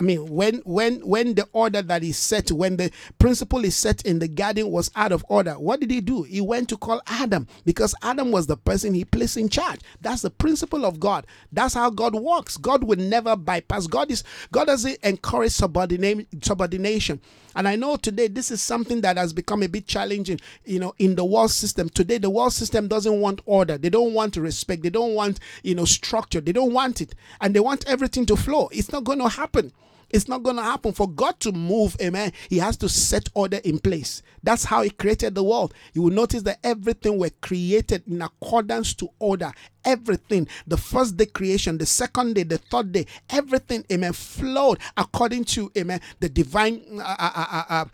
I 0.00 0.02
mean, 0.02 0.30
when 0.30 0.62
when 0.64 1.06
when 1.06 1.34
the 1.34 1.46
order 1.52 1.82
that 1.82 2.02
is 2.02 2.16
set, 2.16 2.50
when 2.50 2.78
the 2.78 2.90
principle 3.18 3.66
is 3.66 3.76
set 3.76 4.00
in 4.06 4.18
the 4.18 4.28
garden 4.28 4.70
was 4.70 4.90
out 4.96 5.12
of 5.12 5.26
order, 5.28 5.52
what 5.58 5.80
did 5.80 5.90
he 5.90 6.00
do? 6.00 6.22
He 6.22 6.40
went 6.40 6.70
to 6.70 6.78
call 6.78 7.02
Adam 7.06 7.46
because 7.66 7.94
Adam 8.02 8.32
was 8.32 8.46
the 8.46 8.56
person 8.56 8.94
he 8.94 9.04
placed 9.04 9.36
in 9.36 9.50
charge. 9.50 9.80
That's 10.00 10.22
the 10.22 10.30
principle 10.30 10.86
of 10.86 11.00
God. 11.00 11.26
That's 11.52 11.74
how 11.74 11.90
God 11.90 12.14
works. 12.14 12.56
God 12.56 12.82
will 12.82 12.96
never 12.96 13.36
bypass. 13.36 13.86
God 13.86 14.10
is 14.10 14.24
God 14.50 14.68
doesn't 14.68 14.96
encourage 15.02 15.52
subordination. 15.52 17.20
And 17.54 17.68
I 17.68 17.76
know 17.76 17.96
today 17.96 18.28
this 18.28 18.50
is 18.50 18.62
something 18.62 19.02
that 19.02 19.18
has 19.18 19.34
become 19.34 19.62
a 19.62 19.66
bit 19.66 19.86
challenging, 19.86 20.40
you 20.64 20.78
know, 20.78 20.94
in 20.98 21.14
the 21.14 21.26
world 21.26 21.50
system. 21.50 21.90
Today 21.90 22.16
the 22.16 22.30
world 22.30 22.54
system 22.54 22.88
doesn't 22.88 23.20
want 23.20 23.42
order. 23.44 23.76
They 23.76 23.90
don't 23.90 24.14
want 24.14 24.38
respect. 24.38 24.82
They 24.82 24.88
don't 24.88 25.14
want, 25.14 25.40
you 25.62 25.74
know, 25.74 25.84
structure. 25.84 26.40
They 26.40 26.52
don't 26.52 26.72
want 26.72 27.02
it. 27.02 27.14
And 27.42 27.54
they 27.54 27.60
want 27.60 27.86
everything 27.86 28.24
to 28.26 28.36
flow. 28.36 28.70
It's 28.72 28.92
not 28.92 29.04
going 29.04 29.18
to 29.18 29.28
happen. 29.28 29.72
It's 30.10 30.28
not 30.28 30.42
going 30.42 30.56
to 30.56 30.62
happen. 30.62 30.92
For 30.92 31.08
God 31.08 31.38
to 31.40 31.52
move, 31.52 31.96
amen, 32.00 32.32
He 32.48 32.58
has 32.58 32.76
to 32.78 32.88
set 32.88 33.28
order 33.34 33.58
in 33.64 33.78
place. 33.78 34.22
That's 34.42 34.64
how 34.64 34.82
He 34.82 34.90
created 34.90 35.34
the 35.34 35.44
world. 35.44 35.74
You 35.92 36.02
will 36.02 36.10
notice 36.12 36.42
that 36.42 36.58
everything 36.64 37.18
were 37.18 37.30
created 37.40 38.02
in 38.06 38.22
accordance 38.22 38.94
to 38.94 39.08
order. 39.18 39.52
Everything, 39.84 40.46
the 40.66 40.76
first 40.76 41.16
day 41.16 41.26
creation, 41.26 41.78
the 41.78 41.86
second 41.86 42.34
day, 42.34 42.42
the 42.42 42.58
third 42.58 42.92
day, 42.92 43.06
everything, 43.30 43.84
amen, 43.90 44.12
flowed 44.12 44.78
according 44.96 45.44
to, 45.44 45.70
amen, 45.76 46.00
the 46.20 46.28
divine. 46.28 46.82
Uh, 46.98 47.16
uh, 47.18 47.30
uh, 47.34 47.46
uh, 47.50 47.64
uh 47.68 47.84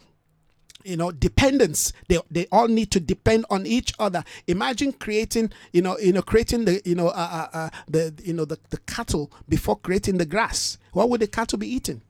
you 0.86 0.96
know 0.96 1.10
dependence 1.10 1.92
they, 2.08 2.18
they 2.30 2.46
all 2.52 2.68
need 2.68 2.90
to 2.92 3.00
depend 3.00 3.44
on 3.50 3.66
each 3.66 3.92
other 3.98 4.22
imagine 4.46 4.92
creating 4.92 5.50
you 5.72 5.82
know 5.82 5.98
you 5.98 6.12
know 6.12 6.22
creating 6.22 6.64
the 6.64 6.80
you 6.84 6.94
know 6.94 7.08
uh, 7.08 7.48
uh, 7.52 7.56
uh, 7.56 7.70
the 7.88 8.14
you 8.22 8.32
know 8.32 8.44
the, 8.44 8.58
the 8.70 8.78
cattle 8.86 9.30
before 9.48 9.76
creating 9.76 10.16
the 10.16 10.24
grass 10.24 10.78
what 10.92 11.10
would 11.10 11.20
the 11.20 11.26
cattle 11.26 11.58
be 11.58 11.66
eating 11.66 12.00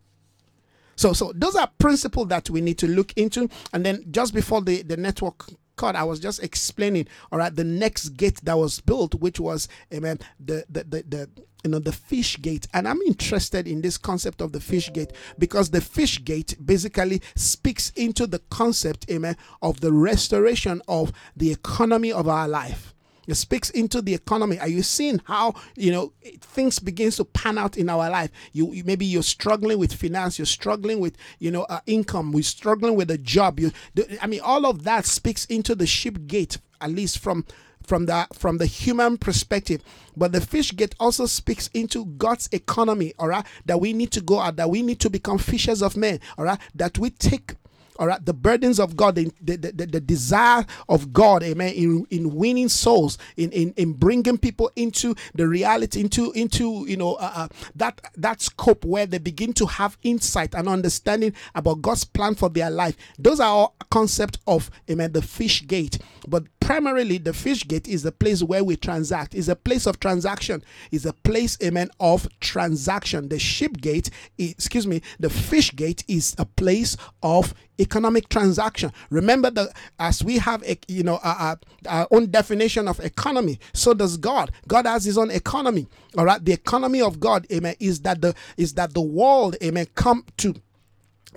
so, 0.96 1.12
so 1.12 1.32
those 1.34 1.54
are 1.54 1.70
principles 1.78 2.28
that 2.28 2.50
we 2.50 2.60
need 2.60 2.78
to 2.78 2.88
look 2.88 3.12
into. 3.16 3.48
And 3.72 3.84
then 3.84 4.04
just 4.10 4.34
before 4.34 4.62
the, 4.62 4.82
the 4.82 4.96
network 4.96 5.44
cut, 5.76 5.94
I 5.94 6.04
was 6.04 6.18
just 6.18 6.42
explaining, 6.42 7.06
all 7.30 7.38
right, 7.38 7.54
the 7.54 7.64
next 7.64 8.10
gate 8.10 8.40
that 8.44 8.56
was 8.56 8.80
built, 8.80 9.14
which 9.14 9.38
was, 9.38 9.68
amen, 9.92 10.20
the, 10.40 10.64
the, 10.68 10.84
the, 10.84 11.04
the 11.06 11.30
you 11.64 11.70
know 11.70 11.78
the 11.80 11.90
fish 11.90 12.40
gate 12.42 12.68
and 12.74 12.86
i'm 12.86 13.00
interested 13.02 13.66
in 13.66 13.80
this 13.80 13.98
concept 13.98 14.40
of 14.40 14.52
the 14.52 14.60
fish 14.60 14.92
gate 14.92 15.10
because 15.36 15.70
the 15.70 15.80
fish 15.80 16.24
gate 16.24 16.54
basically 16.64 17.20
speaks 17.34 17.90
into 17.96 18.24
the 18.24 18.38
concept 18.50 19.10
amen 19.10 19.36
of 19.62 19.80
the 19.80 19.90
restoration 19.90 20.80
of 20.86 21.10
the 21.34 21.50
economy 21.50 22.12
of 22.12 22.28
our 22.28 22.46
life 22.46 22.94
it 23.26 23.34
speaks 23.34 23.70
into 23.70 24.00
the 24.02 24.14
economy. 24.14 24.58
Are 24.58 24.68
you 24.68 24.82
seeing 24.82 25.20
how 25.24 25.54
you 25.76 25.92
know 25.92 26.12
things 26.40 26.78
begins 26.78 27.16
to 27.16 27.24
pan 27.24 27.58
out 27.58 27.76
in 27.76 27.88
our 27.88 28.08
life? 28.10 28.30
You, 28.52 28.72
you 28.72 28.84
maybe 28.84 29.06
you're 29.06 29.22
struggling 29.22 29.78
with 29.78 29.92
finance, 29.92 30.38
you're 30.38 30.46
struggling 30.46 31.00
with 31.00 31.16
you 31.38 31.50
know 31.50 31.64
uh, 31.64 31.80
income, 31.86 32.32
we're 32.32 32.42
struggling 32.42 32.96
with 32.96 33.10
a 33.10 33.18
job. 33.18 33.60
You, 33.60 33.72
I 34.20 34.26
mean, 34.26 34.40
all 34.40 34.66
of 34.66 34.84
that 34.84 35.06
speaks 35.06 35.44
into 35.46 35.74
the 35.74 35.86
ship 35.86 36.26
gate, 36.26 36.58
at 36.80 36.90
least 36.90 37.18
from 37.18 37.44
from 37.86 38.06
the 38.06 38.26
from 38.32 38.58
the 38.58 38.66
human 38.66 39.16
perspective 39.16 39.80
but 40.16 40.32
the 40.32 40.40
fish 40.40 40.74
gate 40.74 40.94
also 40.98 41.24
speaks 41.24 41.68
into 41.72 42.04
god's 42.04 42.48
economy 42.52 43.14
all 43.18 43.28
right 43.28 43.46
that 43.64 43.80
we 43.80 43.92
need 43.92 44.10
to 44.10 44.20
go 44.20 44.40
out 44.40 44.56
that 44.56 44.68
we 44.68 44.82
need 44.82 44.98
to 44.98 45.08
become 45.08 45.38
fishers 45.38 45.82
of 45.82 45.96
men 45.96 46.18
all 46.36 46.44
right 46.44 46.58
that 46.74 46.98
we 46.98 47.10
take 47.10 47.54
all 47.98 48.06
right? 48.06 48.24
The 48.24 48.34
burdens 48.34 48.78
of 48.80 48.96
god 48.96 49.14
the, 49.16 49.32
the, 49.40 49.56
the, 49.56 49.86
the 49.86 50.00
desire 50.00 50.64
of 50.88 51.12
god 51.12 51.42
amen 51.42 51.72
in, 51.74 52.06
in 52.10 52.34
winning 52.34 52.68
souls 52.68 53.18
in, 53.36 53.50
in 53.52 53.72
in 53.76 53.92
bringing 53.92 54.38
people 54.38 54.70
into 54.76 55.14
the 55.34 55.46
reality 55.46 56.00
into 56.00 56.32
into 56.32 56.84
you 56.88 56.96
know 56.96 57.14
uh, 57.14 57.32
uh, 57.34 57.48
that 57.74 58.00
that 58.16 58.40
scope 58.40 58.84
where 58.84 59.06
they 59.06 59.18
begin 59.18 59.52
to 59.52 59.66
have 59.66 59.96
insight 60.02 60.54
and 60.54 60.68
understanding 60.68 61.34
about 61.54 61.82
god's 61.82 62.04
plan 62.04 62.34
for 62.34 62.48
their 62.48 62.70
life. 62.70 62.96
Those 63.18 63.40
are 63.40 63.48
all 63.48 63.74
concept 63.90 64.38
of 64.46 64.70
amen 64.90 65.12
the 65.12 65.22
fish 65.22 65.66
gate. 65.66 65.98
But 66.28 66.44
primarily 66.66 67.16
the 67.16 67.32
fish 67.32 67.66
gate 67.68 67.86
is 67.86 68.02
the 68.02 68.10
place 68.10 68.42
where 68.42 68.64
we 68.64 68.74
transact. 68.74 69.36
Is 69.36 69.48
a 69.48 69.54
place 69.54 69.86
of 69.86 70.00
transaction. 70.00 70.64
Is 70.90 71.06
a 71.06 71.12
place 71.12 71.56
amen 71.62 71.90
of 72.00 72.28
transaction. 72.40 73.28
The 73.28 73.38
ship 73.38 73.80
gate 73.80 74.10
excuse 74.36 74.84
me 74.84 75.00
the 75.20 75.30
fish 75.30 75.72
gate 75.76 76.02
is 76.08 76.34
a 76.38 76.44
place 76.44 76.96
of 77.22 77.54
economic 77.78 78.28
transaction. 78.30 78.90
Remember 79.10 79.48
that 79.50 79.76
as 80.00 80.24
we 80.24 80.38
have 80.38 80.64
a 80.64 80.76
you 80.88 81.04
know 81.04 81.20
our, 81.22 81.56
our 81.88 82.08
own 82.10 82.32
definition 82.32 82.88
of 82.88 82.98
economy 82.98 83.60
so 83.72 83.94
does 83.94 84.16
god. 84.16 84.50
God 84.66 84.86
has 84.86 85.04
his 85.04 85.16
own 85.16 85.30
economy. 85.30 85.86
All 86.18 86.24
right? 86.24 86.44
The 86.44 86.52
economy 86.52 87.00
of 87.00 87.20
god 87.20 87.46
amen 87.52 87.76
is 87.78 88.00
that 88.00 88.22
the 88.22 88.34
is 88.56 88.74
that 88.74 88.92
the 88.92 89.00
world 89.00 89.54
amen 89.62 89.86
come 89.94 90.24
to 90.38 90.56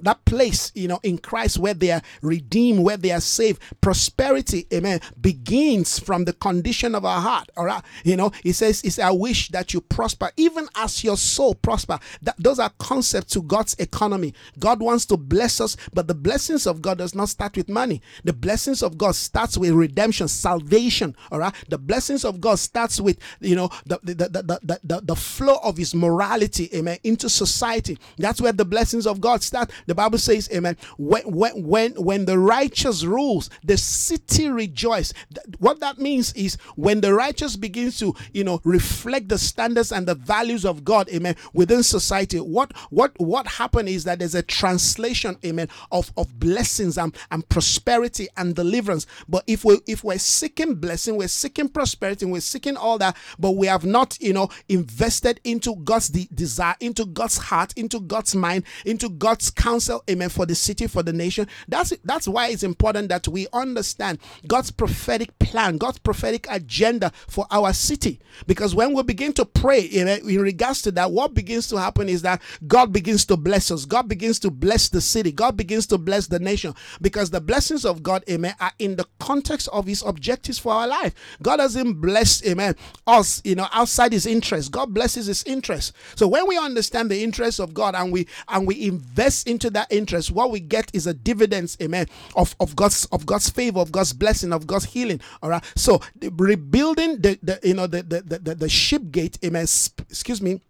that 0.04 0.24
place, 0.26 0.72
you 0.76 0.88
know, 0.88 1.00
in 1.04 1.18
Christ 1.18 1.58
where 1.60 1.74
they 1.74 1.92
are 1.92 2.02
redeemed, 2.22 2.84
where 2.84 2.98
they 2.98 3.12
are 3.12 3.20
saved. 3.20 3.62
Prosperity, 3.82 4.68
amen, 4.74 5.02
begins 5.20 6.00
from 6.00 6.26
the 6.26 6.34
condition 6.34 6.96
of 6.96 7.06
our 7.06 7.22
heart. 7.22 7.50
All 7.58 7.66
right. 7.66 7.84
You 8.04 8.16
know, 8.16 8.32
he 8.44 8.52
says, 8.52 8.82
it's 8.84 9.00
I 9.00 9.12
wish 9.12 9.50
that 9.50 9.74
you 9.74 9.82
prosper, 9.82 10.32
even 10.38 10.68
as 10.76 11.04
your 11.04 11.18
soul 11.18 11.56
prosper. 11.56 12.00
That 12.22 12.36
those 12.38 12.60
are 12.60 12.72
concepts 12.80 13.34
to 13.34 13.42
God's 13.42 13.76
economy. 13.80 14.34
God 14.60 14.82
wants 14.82 15.06
to 15.08 15.18
bless 15.18 15.62
us, 15.62 15.78
but 15.94 16.08
the 16.08 16.16
blessings 16.16 16.68
of 16.68 16.82
God 16.82 16.98
does 16.98 17.16
not 17.16 17.30
start 17.30 17.56
with 17.58 17.70
money. 17.70 18.02
The 18.24 18.34
blessings 18.34 18.84
of 18.84 18.98
God 18.98 19.16
starts 19.16 19.58
with 19.58 19.72
redemption, 19.72 20.28
salvation. 20.28 21.16
All 21.32 21.40
right. 21.40 21.54
The 21.70 21.78
blessings 21.78 22.26
of 22.26 22.42
God 22.42 22.60
starts 22.60 23.00
with, 23.00 23.18
you 23.40 23.56
know, 23.56 23.70
the 23.86 24.00
the, 24.04 24.14
the, 24.16 24.60
the, 24.64 24.80
the, 24.84 25.02
the 25.02 25.16
flow 25.16 25.58
of 25.64 25.78
his 25.78 25.94
morality, 25.94 26.70
amen, 26.74 26.98
into 27.04 27.30
society. 27.30 27.98
That's 28.18 28.42
where 28.42 28.52
the 28.52 28.66
blessings 28.66 29.06
of 29.06 29.22
God 29.22 29.44
start 29.44 29.72
the 29.90 29.96
Bible 29.96 30.20
says, 30.20 30.50
Amen. 30.54 30.78
When 30.98 31.24
when 31.24 31.64
when, 31.64 31.94
when 31.94 32.26
the 32.26 32.38
righteous 32.38 33.04
rules, 33.04 33.50
the 33.64 33.78
city 33.78 34.50
rejoice. 34.50 35.14
What 35.58 35.80
that 35.80 35.98
means 35.98 36.32
is 36.34 36.58
when 36.76 37.02
the 37.02 37.14
righteous 37.14 37.56
begins 37.56 37.98
to, 38.00 38.14
you 38.34 38.44
know, 38.44 38.62
reflect 38.64 39.30
the 39.30 39.40
standards 39.40 39.92
and 39.92 40.08
the 40.08 40.16
values 40.16 40.66
of 40.66 40.84
God, 40.84 41.10
amen, 41.10 41.36
within 41.54 41.82
society. 41.82 42.38
What 42.38 42.72
what 42.92 43.14
what 43.18 43.48
happened 43.48 43.90
is 43.90 44.04
that 44.04 44.20
there's 44.20 44.36
a 44.36 44.44
translation, 44.44 45.38
amen, 45.44 45.70
of, 45.92 46.12
of 46.18 46.40
blessings 46.40 46.98
and, 46.98 47.16
and 47.32 47.48
prosperity 47.50 48.28
and 48.38 48.56
deliverance. 48.56 49.08
But 49.28 49.44
if 49.48 49.66
we 49.66 49.80
if 49.88 50.04
we're 50.04 50.20
seeking 50.20 50.76
blessing, 50.76 51.16
we're 51.18 51.28
seeking 51.28 51.70
prosperity, 51.70 52.26
we're 52.26 52.42
seeking 52.42 52.78
all 52.78 53.00
that, 53.00 53.18
but 53.40 53.52
we 53.52 53.66
have 53.68 53.86
not, 53.86 54.18
you 54.22 54.34
know, 54.34 54.50
invested 54.68 55.40
into 55.44 55.76
God's 55.78 56.10
de- 56.10 56.30
desire, 56.34 56.76
into 56.80 57.06
God's 57.06 57.38
heart, 57.38 57.74
into 57.76 58.00
God's 58.00 58.36
mind, 58.36 58.66
into 58.86 59.10
God's 59.10 59.50
counsel 59.50 59.79
counsel, 59.80 60.04
amen, 60.10 60.30
for 60.30 60.46
the 60.46 60.56
city, 60.56 60.88
for 60.88 61.04
the 61.04 61.14
nation. 61.14 61.48
That's 61.68 61.94
that's 62.04 62.28
why 62.28 62.50
it's 62.50 62.64
important 62.64 63.10
that 63.10 63.28
we 63.28 63.48
understand 63.54 64.20
God's 64.48 64.72
prophetic 64.72 65.38
plan, 65.40 65.78
God's 65.78 66.00
prophetic 66.00 66.48
agenda 66.50 67.12
for 67.28 67.46
our 67.50 67.74
city. 67.74 68.20
Because 68.46 68.76
when 68.76 68.94
we 68.94 69.04
begin 69.04 69.34
to 69.34 69.46
pray 69.46 69.82
in, 69.82 70.08
in 70.08 70.42
regards 70.42 70.82
to 70.84 70.92
that, 70.92 71.12
what 71.12 71.34
begins 71.34 71.68
to 71.70 71.78
happen 71.78 72.10
is 72.10 72.22
that 72.24 72.42
God 72.68 72.92
begins 72.92 73.26
to 73.26 73.38
bless 73.38 73.72
us. 73.72 73.86
God 73.86 74.08
begins 74.08 74.40
to 74.40 74.52
bless 74.52 74.90
the 74.90 75.02
city. 75.02 75.32
God 75.32 75.56
begins 75.56 75.88
to 75.88 75.98
bless 75.98 76.28
the 76.28 76.40
nation. 76.40 76.74
Because 77.02 77.30
the 77.30 77.42
blessings 77.42 77.86
of 77.86 78.04
God, 78.04 78.24
amen, 78.30 78.56
are 78.60 78.72
in 78.80 78.96
the 78.96 79.06
context 79.20 79.70
of 79.72 79.86
his 79.86 80.04
objectives 80.06 80.60
for 80.60 80.74
our 80.74 80.88
life. 80.88 81.14
God 81.42 81.58
doesn't 81.58 82.02
bless, 82.02 82.46
amen, 82.46 82.76
us, 83.08 83.42
you 83.46 83.56
know, 83.56 83.68
outside 83.74 84.12
his 84.12 84.26
interest. 84.26 84.72
God 84.72 84.94
blesses 84.94 85.28
his 85.28 85.44
interest. 85.44 85.94
So 86.16 86.28
when 86.28 86.48
we 86.48 86.58
understand 86.58 87.10
the 87.10 87.24
interests 87.24 87.60
of 87.60 87.74
God 87.74 87.96
and 87.96 88.12
we 88.12 88.28
and 88.48 88.68
we 88.68 88.88
invest 88.88 89.48
into 89.60 89.70
that 89.72 89.92
interest, 89.92 90.32
what 90.32 90.52
we 90.52 90.62
get 90.62 90.90
is 90.94 91.06
a 91.06 91.14
dividends, 91.14 91.78
amen, 91.82 92.08
of, 92.36 92.56
of 92.62 92.76
God's 92.78 93.06
of 93.12 93.26
God's 93.26 93.50
favor, 93.50 93.80
of 93.80 93.92
God's 93.92 94.14
blessing, 94.14 94.54
of 94.54 94.66
God's 94.66 94.86
healing. 94.86 95.20
All 95.44 95.50
right. 95.50 95.64
So 95.76 96.02
rebuilding 96.22 97.20
the, 97.22 97.38
the 97.44 97.60
you 97.64 97.74
know 97.74 97.88
the 97.88 98.04
the, 98.04 98.40
the, 98.40 98.56
the 98.56 98.70
ship 98.70 99.12
gate, 99.12 99.38
amen. 99.44 99.64
Excuse 99.64 100.42
me 100.42 100.62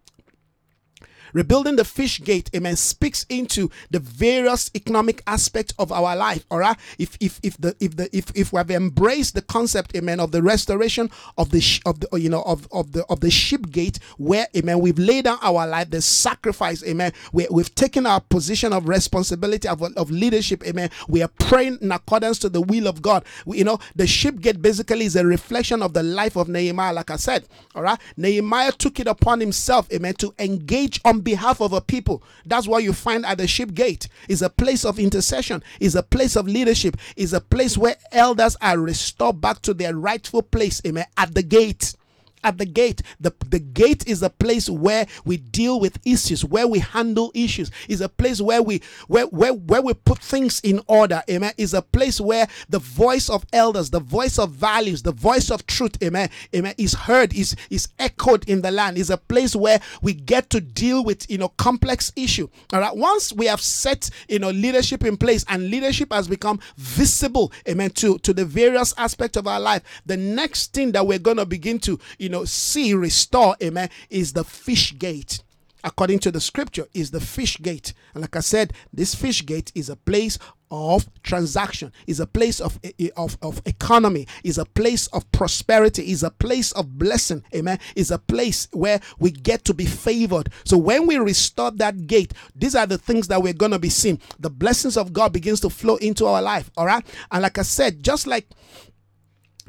Rebuilding 1.32 1.76
the 1.76 1.84
fish 1.84 2.20
gate, 2.22 2.50
amen, 2.54 2.76
speaks 2.76 3.24
into 3.28 3.70
the 3.90 3.98
various 3.98 4.70
economic 4.74 5.22
aspects 5.26 5.74
of 5.78 5.92
our 5.92 6.16
life. 6.16 6.44
All 6.50 6.58
right. 6.58 6.76
If 6.98 7.16
if 7.20 7.40
if 7.42 7.56
the 7.58 7.74
if 7.80 7.96
the 7.96 8.14
if 8.16 8.30
if 8.34 8.52
we 8.52 8.58
have 8.58 8.70
embraced 8.70 9.34
the 9.34 9.42
concept, 9.42 9.96
amen, 9.96 10.20
of 10.20 10.32
the 10.32 10.42
restoration 10.42 11.10
of 11.38 11.50
the 11.50 11.80
of 11.86 12.00
the 12.00 12.16
you 12.18 12.28
know 12.28 12.42
of 12.42 12.68
of 12.72 12.92
the 12.92 13.04
of 13.06 13.20
the 13.20 13.30
ship 13.30 13.70
gate, 13.70 13.98
where 14.18 14.46
amen, 14.56 14.80
we've 14.80 14.98
laid 14.98 15.24
down 15.24 15.38
our 15.42 15.66
life, 15.66 15.90
the 15.90 16.00
sacrifice, 16.00 16.84
amen. 16.84 17.12
We, 17.32 17.46
we've 17.50 17.74
taken 17.74 18.06
our 18.06 18.20
position 18.20 18.72
of 18.72 18.88
responsibility 18.88 19.68
of, 19.68 19.82
of 19.82 20.10
leadership, 20.10 20.66
amen. 20.66 20.90
We 21.08 21.22
are 21.22 21.28
praying 21.28 21.78
in 21.80 21.92
accordance 21.92 22.38
to 22.40 22.48
the 22.48 22.60
will 22.60 22.86
of 22.86 23.02
God. 23.02 23.24
We, 23.46 23.58
you 23.58 23.64
know, 23.64 23.78
the 23.96 24.06
ship 24.06 24.40
gate 24.40 24.60
basically 24.62 25.04
is 25.06 25.16
a 25.16 25.24
reflection 25.24 25.82
of 25.82 25.92
the 25.92 26.02
life 26.02 26.36
of 26.36 26.48
Nehemiah, 26.48 26.92
like 26.92 27.10
I 27.10 27.16
said. 27.16 27.46
All 27.74 27.82
right. 27.82 27.98
Nehemiah 28.16 28.72
took 28.72 29.00
it 29.00 29.06
upon 29.06 29.40
himself, 29.40 29.90
amen, 29.92 30.14
to 30.14 30.34
engage 30.38 31.00
on 31.04 31.19
behalf 31.20 31.60
of 31.60 31.72
a 31.72 31.80
people. 31.80 32.22
That's 32.44 32.66
what 32.66 32.82
you 32.82 32.92
find 32.92 33.24
at 33.24 33.38
the 33.38 33.46
ship 33.46 33.74
gate. 33.74 34.08
Is 34.28 34.42
a 34.42 34.50
place 34.50 34.84
of 34.84 34.98
intercession, 34.98 35.62
is 35.78 35.94
a 35.94 36.02
place 36.02 36.36
of 36.36 36.46
leadership, 36.46 36.96
is 37.16 37.32
a 37.32 37.40
place 37.40 37.76
where 37.76 37.96
elders 38.12 38.56
are 38.60 38.78
restored 38.78 39.40
back 39.40 39.62
to 39.62 39.74
their 39.74 39.96
rightful 39.96 40.42
place, 40.42 40.80
amen, 40.86 41.06
at 41.16 41.34
the 41.34 41.42
gate 41.42 41.94
at 42.44 42.58
the 42.58 42.66
gate. 42.66 43.02
The, 43.20 43.32
the 43.48 43.58
gate 43.58 44.06
is 44.06 44.22
a 44.22 44.30
place 44.30 44.68
where 44.68 45.06
we 45.24 45.36
deal 45.36 45.80
with 45.80 45.98
issues, 46.04 46.44
where 46.44 46.66
we 46.66 46.78
handle 46.78 47.30
issues. 47.34 47.70
Is 47.88 48.00
a 48.00 48.08
place 48.08 48.40
where 48.40 48.62
we 48.62 48.82
where, 49.08 49.26
where 49.26 49.52
where 49.52 49.82
we 49.82 49.94
put 49.94 50.18
things 50.18 50.60
in 50.60 50.80
order. 50.86 51.22
Amen. 51.28 51.52
Is 51.56 51.74
a 51.74 51.82
place 51.82 52.20
where 52.20 52.48
the 52.68 52.78
voice 52.78 53.28
of 53.28 53.44
elders, 53.52 53.90
the 53.90 54.00
voice 54.00 54.38
of 54.38 54.52
values, 54.52 55.02
the 55.02 55.12
voice 55.12 55.50
of 55.50 55.66
truth, 55.66 56.02
amen, 56.02 56.30
amen, 56.54 56.74
is 56.78 56.94
heard, 56.94 57.34
is 57.34 57.56
is 57.70 57.88
echoed 57.98 58.48
in 58.48 58.62
the 58.62 58.70
land. 58.70 58.98
Is 58.98 59.10
a 59.10 59.16
place 59.16 59.54
where 59.54 59.80
we 60.02 60.14
get 60.14 60.50
to 60.50 60.60
deal 60.60 61.04
with 61.04 61.30
you 61.30 61.38
know 61.38 61.48
complex 61.48 62.12
issue. 62.16 62.48
All 62.72 62.80
right. 62.80 62.96
Once 62.96 63.32
we 63.32 63.46
have 63.46 63.60
set 63.60 64.10
you 64.28 64.38
know 64.38 64.50
leadership 64.50 65.04
in 65.04 65.16
place 65.16 65.44
and 65.48 65.70
leadership 65.70 66.12
has 66.12 66.28
become 66.28 66.60
visible, 66.76 67.52
amen, 67.68 67.90
to 67.90 68.18
to 68.18 68.32
the 68.32 68.44
various 68.44 68.94
aspects 68.96 69.36
of 69.36 69.46
our 69.46 69.60
life, 69.60 69.82
the 70.06 70.16
next 70.16 70.72
thing 70.72 70.92
that 70.92 71.06
we're 71.06 71.18
gonna 71.18 71.44
begin 71.46 71.78
to 71.80 71.98
you 72.18 72.29
know, 72.30 72.44
see 72.44 72.94
restore, 72.94 73.56
amen, 73.62 73.90
is 74.08 74.32
the 74.32 74.44
fish 74.44 74.98
gate. 74.98 75.42
According 75.82 76.18
to 76.20 76.30
the 76.30 76.40
scripture, 76.40 76.86
is 76.92 77.10
the 77.10 77.20
fish 77.20 77.56
gate. 77.58 77.94
And 78.12 78.20
like 78.20 78.36
I 78.36 78.40
said, 78.40 78.74
this 78.92 79.14
fish 79.14 79.46
gate 79.46 79.72
is 79.74 79.88
a 79.88 79.96
place 79.96 80.38
of 80.70 81.08
transaction 81.22 81.92
is 82.06 82.20
a 82.20 82.26
place 82.26 82.60
of, 82.60 82.78
eh, 82.84 82.92
eh, 82.98 83.08
of, 83.16 83.36
of 83.42 83.60
economy 83.66 84.26
is 84.44 84.56
a 84.56 84.64
place 84.64 85.08
of 85.08 85.30
prosperity 85.32 86.10
is 86.12 86.22
a 86.22 86.30
place 86.30 86.70
of 86.72 86.96
blessing 86.96 87.42
amen 87.54 87.78
is 87.96 88.10
a 88.10 88.18
place 88.18 88.68
where 88.72 89.00
we 89.18 89.30
get 89.30 89.64
to 89.64 89.74
be 89.74 89.84
favored 89.84 90.48
so 90.64 90.78
when 90.78 91.06
we 91.06 91.16
restore 91.18 91.70
that 91.72 92.06
gate 92.06 92.32
these 92.54 92.74
are 92.74 92.86
the 92.86 92.98
things 92.98 93.26
that 93.26 93.42
we're 93.42 93.52
going 93.52 93.72
to 93.72 93.78
be 93.78 93.88
seeing 93.88 94.20
the 94.38 94.50
blessings 94.50 94.96
of 94.96 95.12
god 95.12 95.32
begins 95.32 95.60
to 95.60 95.68
flow 95.68 95.96
into 95.96 96.24
our 96.24 96.40
life 96.40 96.70
all 96.76 96.86
right 96.86 97.04
and 97.32 97.42
like 97.42 97.58
i 97.58 97.62
said 97.62 98.02
just 98.02 98.26
like 98.26 98.46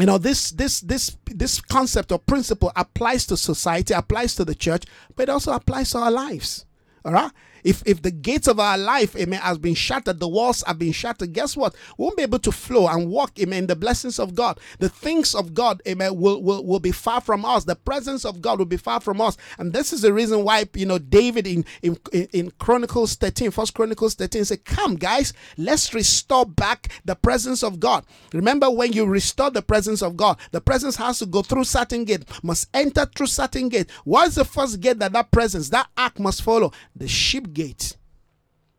you 0.02 0.08
know 0.08 0.18
this 0.18 0.52
this 0.52 0.82
this 0.82 1.16
this 1.26 1.62
concept 1.62 2.12
or 2.12 2.20
principle 2.20 2.72
applies 2.76 3.26
to 3.28 3.38
society 3.38 3.94
applies 3.94 4.36
to 4.36 4.44
the 4.44 4.56
church 4.56 4.84
but 5.16 5.24
it 5.24 5.30
also 5.30 5.54
applies 5.54 5.92
to 5.92 6.00
our 6.00 6.12
lives. 6.12 6.66
All 7.06 7.14
right 7.14 7.32
if 7.64 7.84
if 7.86 8.02
the 8.02 8.12
gates 8.12 8.48
of 8.48 8.60
our 8.60 8.78
life, 8.78 9.16
amen, 9.16 9.40
has 9.42 9.58
been 9.58 9.76
shattered, 9.76 10.20
the 10.20 10.28
walls 10.28 10.64
have 10.68 10.80
been 10.80 10.92
shattered, 10.92 11.34
guess 11.34 11.56
what? 11.56 11.76
We 11.98 12.04
won't 12.04 12.18
be 12.18 12.24
able 12.24 12.40
to 12.40 12.52
flow 12.52 12.88
and 12.88 13.10
walk, 13.10 13.40
amen, 13.40 13.68
the 13.68 13.76
blessings 13.76 14.20
of 14.20 14.36
God. 14.36 14.60
The 14.80 14.90
things 14.90 15.36
of 15.36 15.54
God, 15.54 15.82
amen, 15.88 16.16
will, 16.16 16.42
will, 16.42 16.66
will 16.66 16.80
be 16.80 16.92
far 16.92 17.22
from 17.22 17.46
us. 17.46 17.66
The 17.66 17.76
presence 17.76 18.26
of 18.26 18.42
God 18.42 18.60
will 18.60 18.66
be 18.66 18.78
far 18.78 19.00
from 19.00 19.22
us. 19.22 19.38
And 19.58 19.74
this 19.74 19.94
is 19.94 20.02
the 20.02 20.14
reason 20.14 20.44
why, 20.44 20.66
you 20.74 20.86
know, 20.86 20.98
David 21.00 21.48
in 21.48 21.66
in, 21.82 21.98
in 22.12 22.52
Chronicles 22.60 23.16
13, 23.16 23.52
First 23.52 23.74
Chronicles 23.74 24.16
13 24.16 24.46
said, 24.46 24.66
Come, 24.66 24.96
guys, 24.96 25.34
let's 25.58 25.94
restore 25.94 26.46
back 26.46 26.90
the 27.06 27.16
presence 27.16 27.64
of 27.64 27.80
God. 27.80 28.06
Remember 28.34 28.70
when 28.70 28.94
you 28.94 29.06
restore 29.06 29.50
the 29.50 29.62
presence 29.62 30.02
of 30.02 30.18
God, 30.18 30.40
the 30.52 30.62
presence 30.62 30.96
has 30.98 31.20
to 31.20 31.26
go 31.26 31.42
through 31.42 31.64
certain 31.66 32.06
gate, 32.06 32.24
must 32.44 32.70
enter 32.74 33.06
through 33.06 33.28
certain 33.28 33.70
gate. 33.70 33.90
What 34.04 34.28
is 34.28 34.36
the 34.36 34.46
first 34.46 34.80
gate 34.80 35.00
that 35.00 35.14
that 35.14 35.32
presence, 35.32 35.70
that 35.70 35.90
ark 35.98 36.20
must 36.20 36.42
follow? 36.42 36.72
The 36.96 37.08
sheep 37.08 37.51
gate 37.54 37.98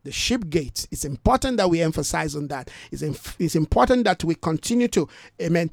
the 0.05 0.12
ship 0.12 0.49
gate 0.49 0.87
it's 0.91 1.05
important 1.05 1.57
that 1.57 1.71
we 1.71 1.81
emphasize 1.81 2.35
on 2.35 2.49
that. 2.49 2.71
It's, 2.91 3.02
it's 3.38 3.55
important 3.55 4.05
that 4.05 4.25
we 4.25 4.35
continue 4.35 4.88
to 4.88 5.09
amen 5.41 5.71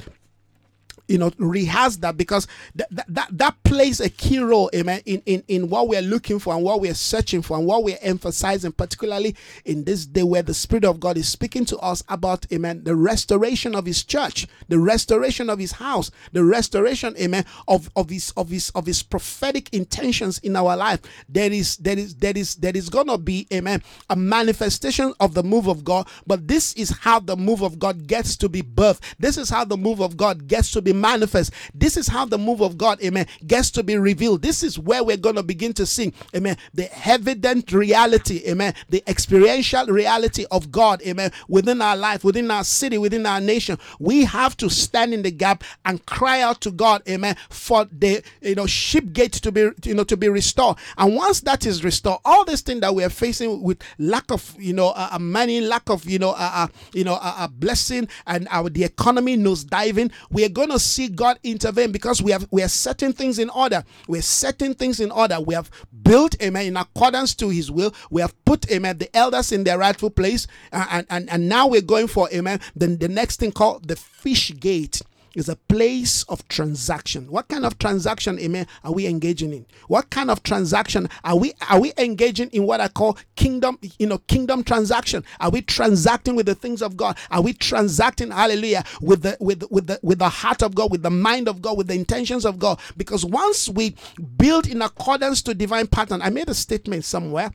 you 1.10 1.18
know 1.18 1.32
rehearse 1.38 1.98
that 1.98 2.16
because 2.18 2.48
that, 2.76 2.88
that 3.08 3.28
that 3.32 3.64
plays 3.64 4.00
a 4.00 4.10
key 4.10 4.40
role 4.40 4.70
amen 4.74 5.02
in, 5.06 5.22
in 5.26 5.44
in 5.48 5.70
what 5.70 5.88
we're 5.88 6.02
looking 6.02 6.40
for 6.40 6.54
and 6.56 6.64
what 6.64 6.80
we're 6.80 6.94
searching 6.94 7.42
for 7.42 7.58
and 7.58 7.66
what 7.66 7.84
we're 7.84 7.98
emphasizing 8.02 8.72
particularly 8.72 9.36
in 9.66 9.84
this 9.84 10.06
day 10.06 10.24
where 10.24 10.44
the 10.44 10.54
spirit 10.54 10.86
of 10.86 11.00
god 11.00 11.18
is 11.18 11.28
speaking 11.28 11.66
to 11.66 11.78
us 11.80 12.04
about 12.10 12.46
amen 12.54 12.84
the 12.84 12.96
restoration 12.96 13.76
of 13.76 13.86
his 13.86 14.04
church 14.04 14.48
the 14.70 14.80
restoration 14.80 15.50
of 15.50 15.60
his 15.60 15.74
house 15.74 16.12
the 16.32 16.44
restoration 16.44 17.16
amen 17.18 17.44
of 17.68 17.90
of 17.96 18.10
his 18.10 18.32
of 18.38 18.50
his 18.50 18.70
of 18.72 18.86
his 18.86 19.04
prophetic 19.04 19.74
intentions 19.74 20.40
in 20.40 20.56
our 20.56 20.76
life. 20.76 21.00
There 21.28 21.52
is 21.52 21.78
there 21.78 21.98
is 21.98 22.16
there 22.16 22.38
is 22.38 22.56
there 22.56 22.76
is 22.76 22.90
gonna 22.90 23.18
be 23.18 23.48
amen 23.54 23.84
a 24.10 24.16
manifestation 24.16 25.14
of 25.20 25.34
the 25.34 25.44
move 25.44 25.68
of 25.68 25.84
god 25.84 26.08
but 26.28 26.48
this 26.48 26.74
is 26.74 26.90
how 26.90 27.20
the 27.20 27.36
move 27.36 27.62
of 27.62 27.80
god 27.80 28.08
gets 28.08 28.38
to 28.38 28.50
be 28.50 28.62
birthed. 28.62 29.02
This 29.20 29.38
is 29.38 29.50
how 29.50 29.66
the 29.66 29.78
move 29.78 30.00
of 30.00 30.18
god 30.18 30.48
gets 30.48 30.72
to 30.72 30.82
be 30.82 30.94
manifest. 31.00 31.54
This 31.74 31.98
is 31.98 32.08
how 32.08 32.26
the 32.26 32.38
move 32.38 32.62
of 32.62 32.78
God, 32.78 33.02
amen, 33.04 33.28
gets 33.46 33.72
to 33.72 33.84
be 33.84 33.98
revealed. 33.98 34.42
This 34.42 34.64
is 34.64 34.78
where 34.80 35.04
we're 35.04 35.18
going 35.18 35.36
to 35.36 35.44
begin 35.44 35.74
to 35.74 35.86
see, 35.86 36.14
amen, 36.36 36.58
the 36.74 36.90
evident 37.08 37.72
reality, 37.72 38.42
amen, 38.48 38.74
the 38.90 39.04
experiential 39.08 39.86
reality 39.88 40.46
of 40.52 40.72
God, 40.72 41.02
amen, 41.04 41.32
within 41.48 41.82
our 41.82 41.96
life, 41.96 42.24
within 42.24 42.50
our 42.52 42.64
city, 42.64 42.98
within 42.98 43.26
our 43.26 43.42
nation. 43.42 43.78
We 44.00 44.26
have 44.26 44.56
to 44.58 44.70
stand 44.70 45.14
in 45.14 45.22
the 45.22 45.32
gap 45.32 45.64
and 45.86 46.06
cry 46.06 46.42
out 46.42 46.62
to 46.62 46.72
God, 46.72 47.02
amen, 47.08 47.36
for 47.50 47.86
the 47.92 48.24
you 48.42 48.56
know 48.56 48.66
ship 48.66 49.14
gate 49.14 49.34
to 49.34 49.52
be 49.52 49.70
you 49.84 49.94
know 49.94 50.04
to 50.04 50.18
be 50.18 50.30
restored. 50.30 50.78
And 50.98 51.16
once 51.16 51.42
that 51.42 51.66
is 51.66 51.84
restored, 51.84 52.20
all 52.26 52.46
this 52.46 52.62
thing 52.62 52.80
that 52.82 52.94
we 52.94 53.04
are 53.04 53.10
facing 53.10 53.62
with 53.62 53.82
lack 53.98 54.32
of 54.32 54.56
you 54.60 54.74
know 54.74 54.90
uh, 54.96 55.18
money, 55.20 55.62
lack 55.62 55.90
of 55.90 56.06
you 56.10 56.20
know 56.20 56.32
uh, 56.32 56.52
uh 56.54 56.68
you 56.94 57.04
know 57.04 57.16
a 57.16 57.34
uh, 57.40 57.48
blessing, 57.48 58.08
and 58.28 58.48
our 58.52 58.70
the 58.70 58.84
economy 58.84 59.36
nose 59.36 59.64
diving, 59.64 60.12
we 60.30 60.46
are 60.46 60.50
going 60.50 60.70
to 60.70 60.80
see 60.90 61.08
God 61.08 61.40
intervene 61.44 61.92
because 61.92 62.22
we 62.22 62.32
have 62.32 62.48
we 62.52 62.62
are 62.64 62.68
setting 62.68 63.14
things 63.14 63.40
in 63.40 63.50
order. 63.50 63.84
We're 64.08 64.22
setting 64.22 64.74
things 64.74 65.00
in 65.00 65.12
order. 65.12 65.40
We 65.40 65.54
have 65.54 65.70
built, 66.04 66.42
amen, 66.42 66.66
in 66.66 66.78
accordance 66.78 67.36
to 67.36 67.50
his 67.50 67.72
will. 67.72 67.94
We 68.10 68.22
have 68.22 68.34
put, 68.46 68.70
amen, 68.72 68.98
the 68.98 69.16
elders 69.16 69.52
in 69.52 69.64
their 69.64 69.78
rightful 69.78 70.10
place. 70.10 70.48
Uh, 70.72 70.86
and, 70.92 71.08
and, 71.10 71.30
and 71.30 71.50
now 71.50 71.68
we're 71.68 71.82
going 71.82 72.08
for, 72.08 72.30
amen, 72.34 72.60
the, 72.76 72.88
the 72.88 73.08
next 73.08 73.40
thing 73.40 73.52
called 73.52 73.88
the 73.88 73.96
fish 73.96 74.54
gate 74.60 75.02
is 75.40 75.50
a 75.50 75.56
place 75.56 76.24
of 76.24 76.48
transaction. 76.50 77.32
What 77.32 77.48
kind 77.48 77.66
of 77.66 77.80
transaction, 77.80 78.38
amen, 78.40 78.68
are 78.84 78.92
we 78.92 79.08
engaging 79.08 79.54
in? 79.54 79.66
What 79.88 80.10
kind 80.10 80.30
of 80.30 80.44
transaction 80.44 81.10
are 81.24 81.38
we 81.38 81.54
are 81.70 81.80
we 81.80 81.94
engaging 81.98 82.50
in 82.50 82.66
what 82.66 82.82
I 82.82 82.90
call 82.90 83.18
kingdom, 83.36 83.80
you 83.98 84.06
know, 84.06 84.20
kingdom 84.20 84.64
transaction? 84.64 85.24
Are 85.40 85.50
we 85.50 85.62
transacting 85.62 86.36
with 86.36 86.46
the 86.46 86.56
things 86.56 86.82
of 86.82 86.98
God? 86.98 87.18
Are 87.32 87.42
we 87.42 87.54
transacting, 87.54 88.32
hallelujah, 88.32 88.84
with 89.02 89.24
the 89.24 89.38
with 89.40 89.64
with 89.72 89.88
the 89.88 90.00
with 90.04 90.20
the 90.20 90.30
heart 90.30 90.62
of 90.62 90.76
God, 90.76 90.92
with 90.92 91.02
the 91.02 91.10
mind 91.10 91.48
of 91.48 91.62
God, 91.62 91.78
with 91.78 91.88
the 91.88 91.96
intentions 91.96 92.46
of 92.46 92.60
God? 92.60 92.80
Because 92.98 93.26
once 93.26 93.70
we 93.70 93.96
build 94.38 94.68
in 94.68 94.82
accordance 94.82 95.42
to 95.44 95.54
divine 95.54 95.88
pattern, 95.88 96.22
I 96.22 96.30
made 96.30 96.50
a 96.50 96.54
statement 96.54 97.06
somewhere. 97.06 97.52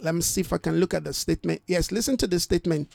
Let 0.00 0.14
me 0.14 0.20
see 0.20 0.42
if 0.42 0.52
I 0.52 0.58
can 0.58 0.78
look 0.78 0.92
at 0.92 1.04
the 1.04 1.14
statement. 1.14 1.62
Yes, 1.66 1.90
listen 1.90 2.16
to 2.18 2.26
the 2.26 2.38
statement. 2.38 2.90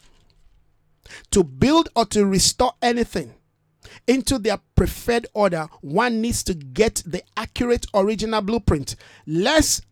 To 1.31 1.43
build 1.43 1.89
or 1.95 2.05
to 2.07 2.25
restore 2.25 2.73
anything 2.83 3.33
into 4.07 4.37
their 4.37 4.59
preferred 4.75 5.27
order, 5.33 5.67
one 5.81 6.21
needs 6.21 6.43
to 6.43 6.53
get 6.53 7.03
the 7.05 7.23
accurate 7.37 7.85
original 7.93 8.41
blueprint. 8.41 8.95
Lest 9.25 9.85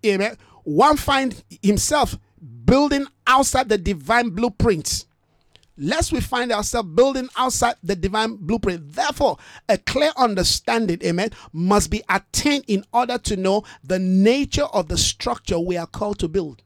one 0.63 0.97
find 0.97 1.43
himself 1.61 2.17
building 2.65 3.05
outside 3.25 3.69
the 3.69 3.77
divine 3.77 4.29
blueprint. 4.29 5.05
Lest 5.79 6.11
we 6.11 6.21
find 6.21 6.51
ourselves 6.51 6.89
building 6.89 7.29
outside 7.37 7.75
the 7.83 7.95
divine 7.95 8.35
blueprint. 8.35 8.93
Therefore, 8.93 9.37
a 9.69 9.77
clear 9.77 10.11
understanding, 10.17 10.99
amen, 11.03 11.29
must 11.53 11.91
be 11.91 12.03
attained 12.09 12.65
in 12.67 12.83
order 12.91 13.19
to 13.19 13.37
know 13.37 13.63
the 13.83 13.99
nature 13.99 14.65
of 14.65 14.87
the 14.87 14.97
structure 14.97 15.59
we 15.59 15.77
are 15.77 15.85
called 15.85 16.17
to 16.19 16.27
build. 16.27 16.63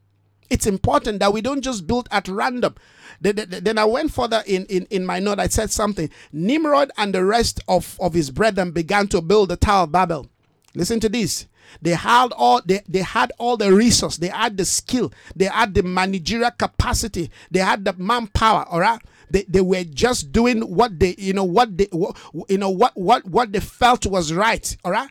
It's 0.52 0.66
important 0.66 1.20
that 1.20 1.32
we 1.32 1.40
don't 1.40 1.62
just 1.62 1.86
build 1.86 2.10
at 2.12 2.28
random. 2.28 2.74
Then 3.22 3.78
I 3.78 3.86
went 3.86 4.12
further 4.12 4.42
in, 4.46 4.66
in, 4.66 4.86
in 4.90 5.06
my 5.06 5.18
note. 5.18 5.40
I 5.40 5.46
said 5.46 5.70
something. 5.70 6.10
Nimrod 6.30 6.90
and 6.98 7.14
the 7.14 7.24
rest 7.24 7.60
of, 7.68 7.96
of 7.98 8.12
his 8.12 8.30
brethren 8.30 8.70
began 8.70 9.08
to 9.08 9.22
build 9.22 9.48
the 9.48 9.56
Tower 9.56 9.84
of 9.84 9.92
Babel. 9.92 10.28
Listen 10.74 11.00
to 11.00 11.08
this. 11.08 11.46
They 11.80 11.92
had 11.92 12.32
all 12.32 12.60
they, 12.66 12.82
they 12.86 12.98
had 13.00 13.32
all 13.38 13.56
the 13.56 13.72
resource, 13.72 14.18
they 14.18 14.28
had 14.28 14.58
the 14.58 14.66
skill, 14.66 15.10
they 15.34 15.46
had 15.46 15.72
the 15.72 15.82
managerial 15.82 16.50
capacity, 16.50 17.30
they 17.50 17.60
had 17.60 17.86
the 17.86 17.94
manpower, 17.94 18.66
all 18.68 18.80
right? 18.80 19.00
They, 19.30 19.44
they 19.44 19.62
were 19.62 19.84
just 19.84 20.32
doing 20.32 20.60
what 20.60 20.98
they 20.98 21.14
you 21.16 21.32
know 21.32 21.44
what 21.44 21.78
they 21.78 21.88
you 21.92 22.58
know 22.58 22.68
what 22.68 22.94
what 22.94 23.24
what 23.24 23.52
they 23.52 23.60
felt 23.60 24.04
was 24.04 24.34
right 24.34 24.76
all 24.84 24.92
right 24.92 25.08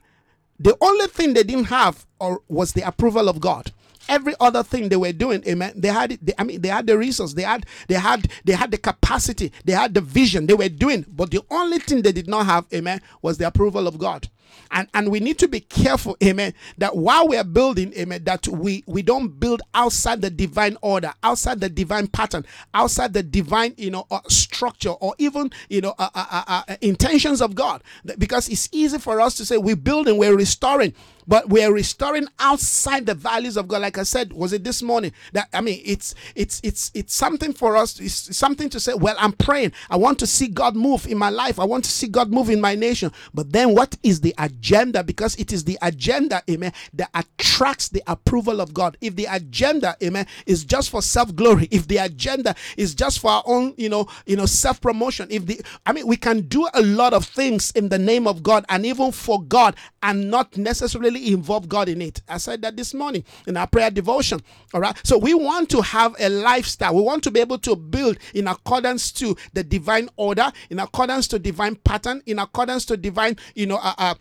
the 0.60 0.78
only 0.80 1.08
thing 1.08 1.34
they 1.34 1.42
didn't 1.42 1.66
have 1.66 2.06
or 2.20 2.42
was 2.48 2.74
the 2.74 2.88
approval 2.88 3.28
of 3.28 3.40
god 3.40 3.72
every 4.10 4.34
other 4.40 4.64
thing 4.64 4.90
they 4.90 4.96
were 4.96 5.12
doing 5.12 5.44
amen 5.48 5.74
they 5.76 5.88
had 5.88 6.18
they, 6.22 6.34
i 6.38 6.44
mean 6.44 6.62
they 6.62 6.70
had 6.70 6.88
the 6.88 6.98
resources 6.98 7.36
they 7.36 7.44
had 7.44 7.66
they 7.88 7.96
had 7.96 8.28
they 8.46 8.54
had 8.54 8.72
the 8.72 8.78
capacity 8.78 9.52
they 9.66 9.74
had 9.74 9.94
the 9.94 10.02
vision 10.02 10.48
they 10.48 10.54
were 10.54 10.70
doing 10.70 11.06
but 11.10 11.32
the 11.32 11.42
only 11.50 11.80
thing 11.80 12.02
they 12.02 12.12
did 12.12 12.28
not 12.28 12.46
have 12.46 12.66
amen 12.74 13.02
was 13.22 13.38
the 13.38 13.48
approval 13.48 13.88
of 13.88 13.98
god 13.98 14.28
and 14.72 14.88
and 14.94 15.10
we 15.10 15.20
need 15.20 15.38
to 15.40 15.48
be 15.48 15.60
careful 15.60 16.16
amen 16.24 16.54
that 16.78 16.96
while 16.96 17.28
we 17.28 17.38
are 17.38 17.44
building 17.44 17.94
amen 17.98 18.24
that 18.24 18.48
we 18.48 18.84
we 18.88 19.02
don't 19.02 19.40
build 19.40 19.62
outside 19.74 20.22
the 20.22 20.30
divine 20.30 20.78
order 20.82 21.14
outside 21.24 21.60
the 21.60 21.70
divine 21.70 22.08
pattern 22.08 22.46
outside 22.74 23.14
the 23.14 23.24
divine 23.24 23.74
you 23.78 23.92
know 23.92 24.06
uh, 24.12 24.20
structure 24.28 24.90
or 24.92 25.14
even 25.18 25.50
you 25.70 25.82
know 25.82 25.94
uh, 26.00 26.10
uh, 26.16 26.44
uh, 26.48 26.64
uh 26.68 26.76
intentions 26.82 27.42
of 27.42 27.56
god 27.56 27.84
because 28.18 28.50
it's 28.50 28.70
easy 28.72 28.98
for 28.98 29.20
us 29.22 29.36
to 29.36 29.46
say 29.46 29.58
we're 29.58 29.76
building 29.76 30.18
we're 30.18 30.36
restoring 30.36 30.94
but 31.28 31.50
we're 31.50 31.72
restoring 31.74 32.28
outside 32.40 33.06
the 33.06 33.14
values 33.14 33.58
of 33.58 33.68
God. 33.68 33.82
Like 33.82 33.98
I 33.98 34.04
said, 34.04 34.34
was 34.34 34.54
it 34.54 34.64
this 34.64 34.82
morning? 34.82 35.14
That 35.34 35.48
I 35.54 35.62
mean, 35.62 35.82
it's 35.86 36.16
it's 36.36 36.60
it's 36.64 36.92
it's 36.94 37.14
something 37.14 37.54
for 37.54 37.78
us. 37.78 38.00
It's 38.00 38.36
something 38.36 38.70
to 38.70 38.80
say. 38.80 38.94
Well, 38.94 39.16
I'm 39.18 39.34
praying. 39.34 39.72
I 39.90 39.98
want 39.98 40.20
to 40.20 40.28
see 40.28 40.48
God 40.48 40.76
move 40.76 41.08
in 41.08 41.18
my 41.18 41.30
life. 41.30 41.60
I 41.60 41.64
want 41.64 41.86
to 41.86 41.92
see 41.92 42.08
God 42.08 42.32
move 42.32 42.50
in 42.50 42.62
my 42.62 42.76
nation. 42.76 43.12
But 43.34 43.52
then, 43.52 43.74
what 43.76 43.98
is 44.04 44.22
the 44.22 44.34
agenda? 44.42 45.04
Because 45.04 45.36
it 45.36 45.54
is 45.54 45.64
the 45.64 45.78
agenda, 45.82 46.42
amen, 46.50 46.74
that 46.94 47.10
attracts 47.14 47.90
the 47.90 48.04
approval 48.08 48.60
of 48.60 48.74
God. 48.74 48.98
If 49.02 49.16
the 49.16 49.26
agenda, 49.26 49.96
amen, 50.04 50.28
is 50.46 50.66
just 50.66 50.90
for 50.90 51.02
self 51.02 51.36
glory, 51.36 51.68
if 51.72 51.88
the 51.88 51.98
agenda 51.98 52.56
is 52.78 52.96
just 52.96 53.20
for 53.20 53.32
our 53.32 53.44
own, 53.46 53.74
you 53.78 53.90
know, 53.90 54.08
you 54.26 54.36
know, 54.36 54.46
self 54.46 54.82
promotion, 54.82 55.28
if 55.30 55.46
the, 55.46 55.62
I 55.86 55.94
mean, 55.94 56.08
we 56.08 56.18
can 56.18 56.42
do 56.42 56.68
a 56.74 56.82
lot 56.82 57.14
of 57.14 57.26
things 57.26 57.72
in 57.72 57.90
the 57.90 58.00
name 58.00 58.28
of 58.28 58.44
God 58.44 58.66
and 58.70 58.86
even 58.86 59.12
for 59.12 59.42
God 59.42 59.76
and 60.04 60.32
not 60.32 60.58
necessarily 60.58 61.32
involve 61.32 61.70
God 61.70 61.88
in 61.90 62.02
it. 62.02 62.22
I 62.28 62.38
said 62.38 62.62
that 62.64 62.76
this 62.76 62.94
morning 62.94 63.24
in 63.48 63.58
our 63.58 63.68
prayer 63.68 63.92
devotion. 63.92 64.42
All 64.74 64.82
right. 64.82 65.00
So 65.04 65.18
we 65.18 65.34
want 65.34 65.70
to 65.72 65.82
have 65.82 66.16
a 66.20 66.30
lifestyle. 66.30 66.96
We 66.96 67.02
want 67.02 67.24
to 67.24 67.32
be 67.32 67.40
able 67.40 67.60
to 67.60 67.76
build 67.76 68.18
in 68.34 68.48
accordance 68.48 69.12
to 69.14 69.36
the 69.54 69.64
divine 69.64 70.10
order, 70.16 70.52
in 70.70 70.80
accordance 70.80 71.28
to 71.30 71.40
divine 71.40 71.76
pattern, 71.76 72.22
in 72.26 72.40
accordance 72.40 72.86
to 72.86 72.98
divine, 72.98 73.38
you 73.56 73.66
know, 73.68 73.78
uh, 73.78 73.94
uh 73.98 74.16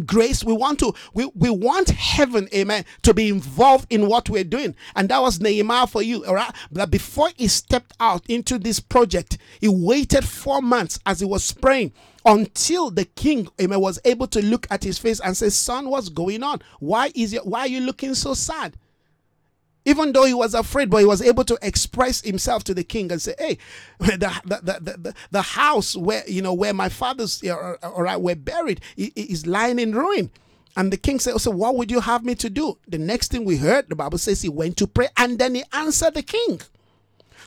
grace 0.00 0.44
we 0.44 0.52
want 0.52 0.78
to 0.78 0.92
we, 1.14 1.30
we 1.34 1.50
want 1.50 1.90
heaven 1.90 2.48
amen 2.54 2.84
to 3.02 3.12
be 3.14 3.28
involved 3.28 3.86
in 3.90 4.06
what 4.06 4.28
we're 4.28 4.44
doing 4.44 4.74
and 4.96 5.08
that 5.08 5.20
was 5.20 5.40
nehemiah 5.40 5.86
for 5.86 6.02
you 6.02 6.24
all 6.24 6.34
right 6.34 6.54
but 6.72 6.90
before 6.90 7.30
he 7.36 7.48
stepped 7.48 7.92
out 8.00 8.24
into 8.28 8.58
this 8.58 8.80
project 8.80 9.38
he 9.60 9.68
waited 9.68 10.24
four 10.24 10.60
months 10.62 10.98
as 11.06 11.20
he 11.20 11.26
was 11.26 11.50
praying 11.52 11.92
until 12.24 12.90
the 12.90 13.04
king 13.04 13.48
amen, 13.60 13.80
was 13.80 13.98
able 14.04 14.26
to 14.26 14.44
look 14.44 14.66
at 14.70 14.84
his 14.84 14.98
face 14.98 15.20
and 15.20 15.36
say, 15.36 15.48
Son, 15.48 15.88
what's 15.88 16.08
going 16.08 16.42
on? 16.42 16.60
Why 16.78 17.10
is 17.14 17.32
it 17.32 17.46
why 17.46 17.60
are 17.60 17.68
you 17.68 17.80
looking 17.80 18.14
so 18.14 18.34
sad? 18.34 18.76
Even 19.88 20.12
though 20.12 20.24
he 20.24 20.34
was 20.34 20.52
afraid, 20.52 20.90
but 20.90 20.98
he 20.98 21.06
was 21.06 21.22
able 21.22 21.44
to 21.44 21.58
express 21.62 22.20
himself 22.20 22.62
to 22.64 22.74
the 22.74 22.84
king 22.84 23.10
and 23.10 23.22
say, 23.22 23.34
Hey, 23.38 23.58
the 23.98 24.40
the, 24.44 24.60
the, 24.62 24.98
the, 24.98 25.14
the 25.30 25.42
house 25.42 25.96
where 25.96 26.22
you 26.28 26.42
know 26.42 26.52
where 26.52 26.74
my 26.74 26.90
fathers 26.90 27.42
uh, 27.42 27.54
uh, 27.54 27.76
uh, 27.82 27.90
all 27.90 28.02
right 28.02 28.20
were 28.20 28.34
buried 28.34 28.82
is 28.96 29.46
lying 29.46 29.78
in 29.78 29.94
ruin. 29.94 30.30
And 30.76 30.92
the 30.92 30.98
king 30.98 31.18
said, 31.18 31.32
oh, 31.34 31.38
So 31.38 31.50
what 31.50 31.74
would 31.76 31.90
you 31.90 32.00
have 32.00 32.22
me 32.22 32.34
to 32.36 32.50
do? 32.50 32.78
The 32.86 32.98
next 32.98 33.30
thing 33.32 33.46
we 33.46 33.56
heard, 33.56 33.88
the 33.88 33.96
Bible 33.96 34.18
says 34.18 34.42
he 34.42 34.50
went 34.50 34.76
to 34.76 34.86
pray 34.86 35.08
and 35.16 35.38
then 35.38 35.54
he 35.54 35.64
answered 35.72 36.14
the 36.14 36.22
king. 36.22 36.60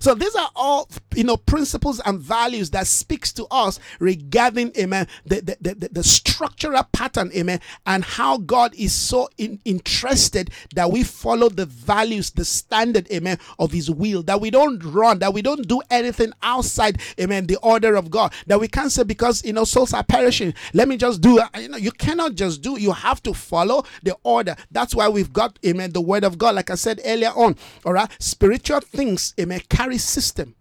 So 0.02 0.16
these 0.16 0.36
are 0.36 0.50
all 0.56 0.90
you 1.16 1.24
know 1.24 1.38
principles 1.38 2.02
and 2.04 2.20
values 2.20 2.72
that 2.72 2.88
speaks 2.88 3.32
to 3.34 3.46
us 3.52 3.80
regarding 4.00 4.72
amen 4.76 5.08
the 5.26 5.42
the, 5.62 5.76
the, 5.76 5.90
the 5.92 6.04
structural 6.04 6.84
pattern 6.92 7.32
amen 7.36 7.60
and 7.86 8.04
how 8.04 8.38
God 8.40 8.74
is 8.76 8.94
so 8.94 9.30
in, 9.38 9.60
interested 9.64 10.50
that 10.74 10.92
we 10.92 11.04
follow 11.04 11.50
the 11.50 11.68
values 11.68 12.32
the 12.32 12.44
standard 12.46 13.12
amen 13.12 13.38
of 13.60 13.72
his 13.72 13.92
will. 13.92 14.24
That 14.24 14.42
we 14.42 14.50
don't 14.50 14.84
run 14.84 15.20
that 15.20 15.36
we 15.36 15.44
don't 15.44 15.68
do 15.68 15.82
anything 15.92 16.34
outside 16.42 17.00
amen 17.20 17.46
the 17.46 17.58
order 17.58 17.96
of 17.96 18.10
God. 18.10 18.34
That 18.48 18.60
we 18.60 18.68
can't 18.68 18.92
say 18.92 19.04
because 19.04 19.46
you 19.46 19.54
know 19.54 19.66
souls 19.66 19.94
are 19.94 20.04
perishing. 20.04 20.56
Let 20.74 20.88
me 20.88 20.98
just 20.98 21.22
do 21.22 21.40
uh, 21.40 21.48
you 21.60 21.70
know 21.70 21.78
you 21.78 21.92
cannot 21.92 22.34
just 22.34 22.64
do 22.64 22.80
you 22.80 22.92
have 22.92 23.22
to 23.24 23.36
follow 23.36 23.84
the 24.02 24.18
order. 24.24 24.56
That's 24.72 24.96
why 24.96 25.10
we've 25.10 25.32
got 25.32 25.60
amen 25.64 25.92
the 25.92 26.02
word 26.02 26.24
of 26.24 26.40
God. 26.40 26.56
Like 26.56 26.72
I 26.72 26.76
said 26.76 27.02
earlier 27.06 27.30
on 27.36 27.56
all 27.86 27.94
right 27.94 28.10
spiritual 28.20 28.80
things 28.80 29.36
amen 29.40 29.62
carry 29.70 29.91
system. 29.98 30.56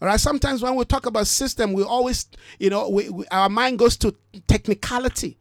All 0.00 0.08
right. 0.08 0.20
Sometimes 0.20 0.62
when 0.62 0.74
we 0.74 0.84
talk 0.84 1.06
about 1.06 1.26
system, 1.26 1.72
we 1.72 1.82
always, 1.82 2.26
you 2.58 2.70
know, 2.70 2.88
we, 2.88 3.08
we, 3.08 3.26
our 3.28 3.48
mind 3.48 3.78
goes 3.78 3.96
to 3.98 4.14
technicality. 4.46 5.38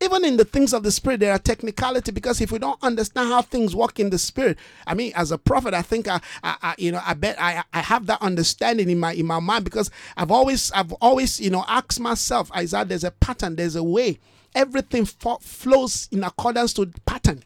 Even 0.00 0.24
in 0.24 0.36
the 0.36 0.44
things 0.44 0.74
of 0.74 0.82
the 0.82 0.90
spirit, 0.90 1.20
there 1.20 1.32
are 1.32 1.38
technicality 1.38 2.10
because 2.12 2.40
if 2.40 2.50
we 2.50 2.58
don't 2.58 2.82
understand 2.82 3.28
how 3.28 3.42
things 3.42 3.74
work 3.74 3.98
in 4.00 4.10
the 4.10 4.18
spirit, 4.18 4.58
I 4.86 4.94
mean, 4.94 5.12
as 5.14 5.32
a 5.32 5.38
prophet, 5.38 5.72
I 5.72 5.82
think 5.82 6.08
I, 6.08 6.20
I, 6.42 6.56
I 6.62 6.74
you 6.78 6.92
know, 6.92 7.00
I 7.04 7.14
bet 7.14 7.40
I, 7.40 7.62
I 7.72 7.80
have 7.80 8.06
that 8.06 8.20
understanding 8.20 8.90
in 8.90 8.98
my 8.98 9.14
in 9.14 9.26
my 9.26 9.38
mind 9.40 9.64
because 9.64 9.90
I've 10.16 10.30
always, 10.32 10.70
I've 10.72 10.92
always, 10.94 11.40
you 11.40 11.50
know, 11.50 11.64
asked 11.68 12.00
myself, 12.00 12.52
Isaiah, 12.56 12.84
there's 12.84 13.04
a 13.04 13.12
pattern, 13.12 13.56
there's 13.56 13.76
a 13.76 13.84
way. 13.84 14.18
Everything 14.54 15.04
fo- 15.04 15.38
flows 15.38 16.08
in 16.12 16.22
accordance 16.22 16.72
to 16.74 16.86
pattern 17.06 17.42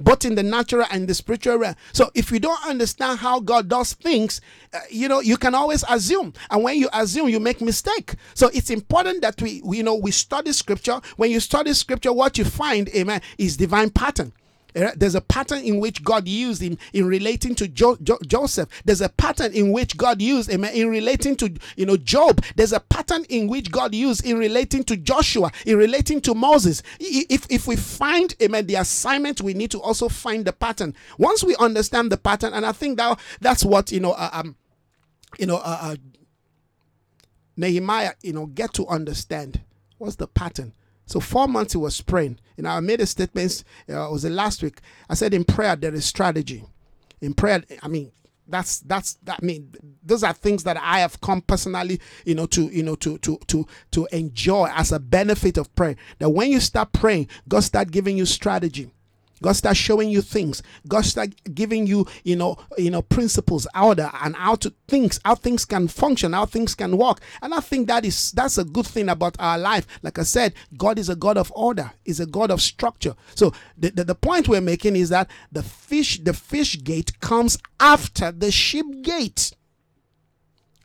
both 0.00 0.24
in 0.24 0.34
the 0.34 0.42
natural 0.42 0.86
and 0.90 1.06
the 1.06 1.14
spiritual 1.14 1.56
realm. 1.56 1.76
So 1.92 2.10
if 2.14 2.32
you 2.32 2.40
don't 2.40 2.64
understand 2.66 3.20
how 3.20 3.40
God 3.40 3.68
does 3.68 3.92
things, 3.92 4.40
uh, 4.72 4.80
you 4.90 5.08
know, 5.08 5.20
you 5.20 5.36
can 5.36 5.54
always 5.54 5.84
assume. 5.88 6.32
And 6.50 6.64
when 6.64 6.78
you 6.78 6.88
assume, 6.92 7.28
you 7.28 7.38
make 7.38 7.60
mistake. 7.60 8.14
So 8.34 8.48
it's 8.52 8.70
important 8.70 9.22
that 9.22 9.40
we, 9.40 9.60
we, 9.64 9.78
you 9.78 9.82
know, 9.82 9.94
we 9.94 10.10
study 10.10 10.52
scripture. 10.52 11.00
When 11.16 11.30
you 11.30 11.40
study 11.40 11.72
scripture, 11.74 12.12
what 12.12 12.38
you 12.38 12.44
find, 12.44 12.88
amen, 12.90 13.20
is 13.38 13.56
divine 13.56 13.90
pattern. 13.90 14.32
Eh, 14.74 14.92
there's 14.96 15.14
a 15.14 15.20
pattern 15.20 15.60
in 15.60 15.80
which 15.80 16.02
God 16.04 16.28
used 16.28 16.62
him 16.62 16.78
in 16.92 17.06
relating 17.06 17.54
to 17.56 17.68
jo- 17.68 17.98
jo- 18.02 18.18
Joseph. 18.26 18.68
There's 18.84 19.00
a 19.00 19.08
pattern 19.08 19.52
in 19.52 19.72
which 19.72 19.96
God 19.96 20.20
used 20.22 20.50
him 20.50 20.64
in 20.64 20.88
relating 20.88 21.36
to 21.36 21.52
you 21.76 21.86
know 21.86 21.96
Job. 21.96 22.42
There's 22.56 22.72
a 22.72 22.80
pattern 22.80 23.24
in 23.28 23.48
which 23.48 23.70
God 23.70 23.94
used 23.94 24.24
in 24.24 24.38
relating 24.38 24.84
to 24.84 24.96
Joshua, 24.96 25.50
in 25.66 25.76
relating 25.76 26.20
to 26.22 26.34
Moses. 26.34 26.82
If 26.98 27.46
if 27.50 27.66
we 27.66 27.76
find 27.76 28.34
amen 28.42 28.66
the 28.66 28.76
assignment, 28.76 29.40
we 29.40 29.54
need 29.54 29.70
to 29.72 29.80
also 29.80 30.08
find 30.08 30.44
the 30.44 30.52
pattern. 30.52 30.94
Once 31.18 31.42
we 31.44 31.56
understand 31.56 32.12
the 32.12 32.18
pattern, 32.18 32.52
and 32.52 32.64
I 32.64 32.72
think 32.72 32.98
that 32.98 33.18
that's 33.40 33.64
what 33.64 33.90
you 33.90 34.00
know 34.00 34.12
uh, 34.12 34.30
um 34.32 34.56
you 35.38 35.46
know 35.46 35.56
uh, 35.56 35.78
uh, 35.80 35.96
Nehemiah 37.56 38.12
you 38.22 38.32
know 38.32 38.46
get 38.46 38.72
to 38.74 38.86
understand 38.86 39.60
what's 39.98 40.16
the 40.16 40.26
pattern 40.26 40.72
so 41.10 41.18
four 41.18 41.48
months 41.48 41.72
he 41.72 41.78
was 41.78 42.00
praying. 42.00 42.38
Know, 42.56 42.68
I 42.68 42.78
made 42.80 43.00
a 43.00 43.06
statement. 43.06 43.64
Uh, 43.88 44.06
it 44.06 44.12
was 44.12 44.22
the 44.22 44.30
last 44.30 44.62
week. 44.62 44.80
I 45.08 45.14
said 45.14 45.34
in 45.34 45.44
prayer 45.44 45.74
there 45.74 45.92
is 45.92 46.04
strategy. 46.04 46.64
In 47.20 47.34
prayer, 47.34 47.64
I 47.82 47.88
mean 47.88 48.12
that's 48.46 48.78
that's 48.80 49.14
that 49.24 49.40
I 49.42 49.44
mean 49.44 49.74
those 50.04 50.22
are 50.22 50.32
things 50.32 50.62
that 50.64 50.76
I 50.76 51.00
have 51.00 51.20
come 51.20 51.40
personally, 51.42 52.00
you 52.24 52.36
know, 52.36 52.46
to 52.46 52.68
you 52.68 52.84
know 52.84 52.94
to 52.96 53.18
to 53.18 53.38
to 53.48 53.66
to 53.90 54.08
enjoy 54.12 54.68
as 54.72 54.92
a 54.92 55.00
benefit 55.00 55.58
of 55.58 55.74
prayer. 55.74 55.96
That 56.20 56.30
when 56.30 56.52
you 56.52 56.60
start 56.60 56.92
praying, 56.92 57.26
God 57.48 57.64
start 57.64 57.90
giving 57.90 58.16
you 58.16 58.24
strategy. 58.24 58.90
God 59.42 59.52
start 59.52 59.76
showing 59.76 60.10
you 60.10 60.22
things. 60.22 60.62
God 60.86 61.04
start 61.04 61.30
giving 61.54 61.86
you, 61.86 62.06
you 62.24 62.36
know, 62.36 62.56
you 62.76 62.90
know, 62.90 63.02
principles, 63.02 63.66
order, 63.74 64.10
and 64.22 64.36
how 64.36 64.54
to 64.56 64.72
things, 64.88 65.20
how 65.24 65.34
things 65.34 65.64
can 65.64 65.88
function, 65.88 66.32
how 66.32 66.46
things 66.46 66.74
can 66.74 66.96
work. 66.96 67.20
And 67.42 67.54
I 67.54 67.60
think 67.60 67.88
that 67.88 68.04
is 68.04 68.32
that's 68.32 68.58
a 68.58 68.64
good 68.64 68.86
thing 68.86 69.08
about 69.08 69.36
our 69.38 69.58
life. 69.58 69.86
Like 70.02 70.18
I 70.18 70.24
said, 70.24 70.54
God 70.76 70.98
is 70.98 71.08
a 71.08 71.16
God 71.16 71.36
of 71.36 71.52
order, 71.54 71.92
is 72.04 72.20
a 72.20 72.26
God 72.26 72.50
of 72.50 72.60
structure. 72.60 73.14
So 73.34 73.52
the, 73.76 73.90
the, 73.90 74.04
the 74.04 74.14
point 74.14 74.48
we're 74.48 74.60
making 74.60 74.96
is 74.96 75.08
that 75.10 75.30
the 75.50 75.62
fish, 75.62 76.18
the 76.18 76.34
fish 76.34 76.82
gate 76.82 77.18
comes 77.20 77.58
after 77.78 78.32
the 78.32 78.50
ship 78.50 78.86
gate. 79.02 79.52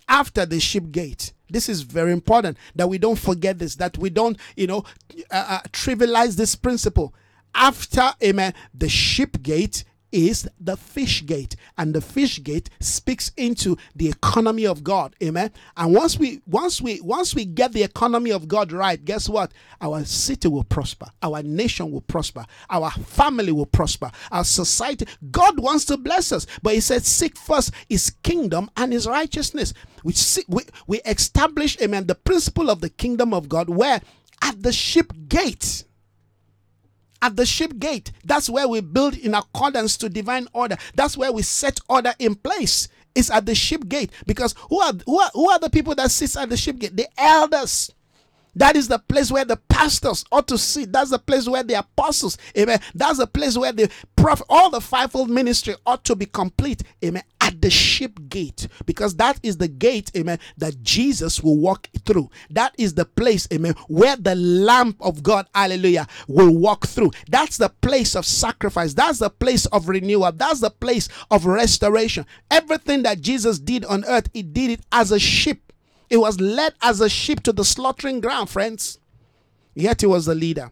After 0.08 0.46
the 0.46 0.60
ship 0.60 0.92
gate. 0.92 1.34
This 1.50 1.70
is 1.70 1.82
very 1.82 2.12
important 2.12 2.58
that 2.76 2.88
we 2.88 2.98
don't 2.98 3.18
forget 3.18 3.60
this, 3.60 3.76
that 3.76 3.98
we 3.98 4.10
don't, 4.10 4.38
you 4.56 4.68
know, 4.68 4.84
uh, 5.32 5.46
uh, 5.50 5.60
trivialize 5.72 6.36
this 6.36 6.56
principle 6.56 7.14
after, 7.56 8.12
amen, 8.22 8.54
the 8.74 8.90
sheep 8.90 9.42
gate 9.42 9.84
is 10.16 10.48
the 10.62 10.78
fish 10.78 11.26
gate. 11.26 11.58
And 11.78 11.94
the 11.94 12.00
fish 12.00 12.42
gate 12.42 12.70
speaks 12.80 13.32
into 13.36 13.78
the 13.96 14.08
economy 14.08 14.66
of 14.66 14.82
god 14.84 15.14
amen. 15.22 15.52
And 15.76 15.94
once 15.94 16.18
we 16.18 16.42
once 16.46 16.82
we 16.82 17.02
once 17.02 17.36
we 17.36 17.44
get 17.44 17.74
the 17.74 17.84
economy 17.84 18.32
of 18.32 18.48
god 18.48 18.72
right 18.72 19.04
guess 19.04 19.28
what? 19.28 19.52
Our 19.82 20.06
city 20.06 20.48
will 20.48 20.64
prosper. 20.64 21.08
Our 21.22 21.44
nation 21.44 21.92
will 21.92 22.02
prosper. 22.02 22.46
Our 22.70 22.92
family 22.92 23.52
will 23.52 23.66
prosper. 23.66 24.10
Our 24.32 24.46
society 24.46 25.06
god 25.32 25.60
wants 25.60 25.84
to 25.86 25.98
bless 25.98 26.32
us. 26.32 26.48
But 26.64 26.76
he 26.76 26.80
said 26.80 27.06
seek 27.06 27.38
first 27.38 27.72
his 27.90 28.12
kingdom 28.24 28.70
and 28.78 28.94
his 28.94 29.08
righteousness. 29.08 29.74
We 30.06 30.14
see, 30.14 30.44
we, 30.48 30.64
we 30.88 31.02
establish 31.02 31.78
amen 31.82 32.08
the 32.08 32.16
principle 32.16 32.70
of 32.70 32.80
the 32.80 32.90
kingdom 32.90 33.34
of 33.34 33.50
god 33.50 33.70
where? 33.70 34.00
At 34.42 34.64
the 34.64 34.72
ship 34.72 35.12
gate 35.28 35.84
at 37.22 37.36
the 37.36 37.46
ship 37.46 37.78
gate. 37.80 38.12
That's 38.24 38.50
where 38.50 38.68
we 38.68 38.82
build 38.82 39.16
in 39.16 39.34
accordance 39.34 39.98
to 39.98 40.10
divine 40.10 40.48
order. 40.54 40.78
That's 40.96 41.18
where 41.18 41.32
we 41.32 41.42
set 41.42 41.80
order 41.90 42.14
in 42.20 42.36
place. 42.36 42.88
It's 43.16 43.32
at 43.32 43.46
the 43.46 43.56
ship 43.56 43.88
gate 43.88 44.12
because 44.26 44.54
who 44.70 44.82
are 44.82 44.94
who 45.06 45.20
are, 45.20 45.32
who 45.34 45.50
are 45.50 45.60
the 45.60 45.70
people 45.70 45.96
that 45.96 46.12
sits 46.12 46.36
at 46.36 46.50
the 46.50 46.58
ship 46.58 46.80
gate? 46.80 46.98
The 46.98 47.08
elders. 47.18 47.92
That 48.56 48.76
is 48.76 48.88
the 48.88 49.00
place 49.00 49.32
where 49.32 49.46
the 49.46 49.58
pastors 49.70 50.26
ought 50.32 50.48
to 50.48 50.58
sit. 50.58 50.92
That's 50.92 51.12
the 51.12 51.20
place 51.20 51.48
where 51.48 51.64
the 51.64 51.80
apostles, 51.80 52.38
amen. 52.58 52.80
That's 52.94 53.20
the 53.20 53.28
place 53.28 53.58
where 53.58 53.72
the 53.72 53.92
prophet, 54.16 54.46
all 54.50 54.70
the 54.70 54.82
fivefold 54.82 55.30
ministry 55.30 55.76
ought 55.86 56.04
to 56.06 56.16
be 56.16 56.26
complete, 56.26 56.84
amen, 57.04 57.24
at 57.42 57.62
the 57.62 57.70
sheep 57.70 58.30
gate. 58.30 58.68
Because 58.86 59.16
that 59.18 59.40
is 59.44 59.58
the 59.58 59.68
gate, 59.68 60.12
amen, 60.16 60.40
that 60.58 60.82
Jesus 60.82 61.44
will 61.44 61.58
walk 61.58 61.90
through. 62.06 62.30
That 62.50 62.74
is 62.78 62.94
the 62.94 63.06
place, 63.06 63.48
amen, 63.54 63.76
where 63.88 64.16
the 64.16 64.36
lamp 64.36 64.98
of 65.02 65.22
God, 65.22 65.48
hallelujah, 65.54 66.08
will 66.28 66.56
walk 66.56 66.88
through. 66.88 67.12
That's 67.30 67.58
the 67.58 67.70
place 67.70 68.16
of 68.16 68.26
sacrifice. 68.26 68.94
That's 68.94 69.20
the 69.20 69.30
place 69.30 69.66
of 69.68 69.90
renewal. 69.90 70.32
That's 70.32 70.62
the 70.62 70.72
place 70.72 71.10
of 71.30 71.46
restoration. 71.46 72.26
Everything 72.50 73.04
that 73.04 73.22
Jesus 73.22 73.60
did 73.60 73.86
on 73.86 74.06
earth, 74.06 74.30
he 74.34 74.44
did 74.44 74.72
it 74.72 74.82
as 74.92 75.12
a 75.12 75.20
sheep 75.20 75.65
it 76.10 76.18
was 76.18 76.40
led 76.40 76.74
as 76.82 77.02
a 77.02 77.10
sheep 77.10 77.42
to 77.44 77.54
the 77.54 77.66
slaughtering 77.66 78.22
ground, 78.22 78.50
friends. 78.50 79.00
Yet 79.74 80.02
he 80.02 80.08
was 80.08 80.26
the 80.26 80.36
leader 80.36 80.72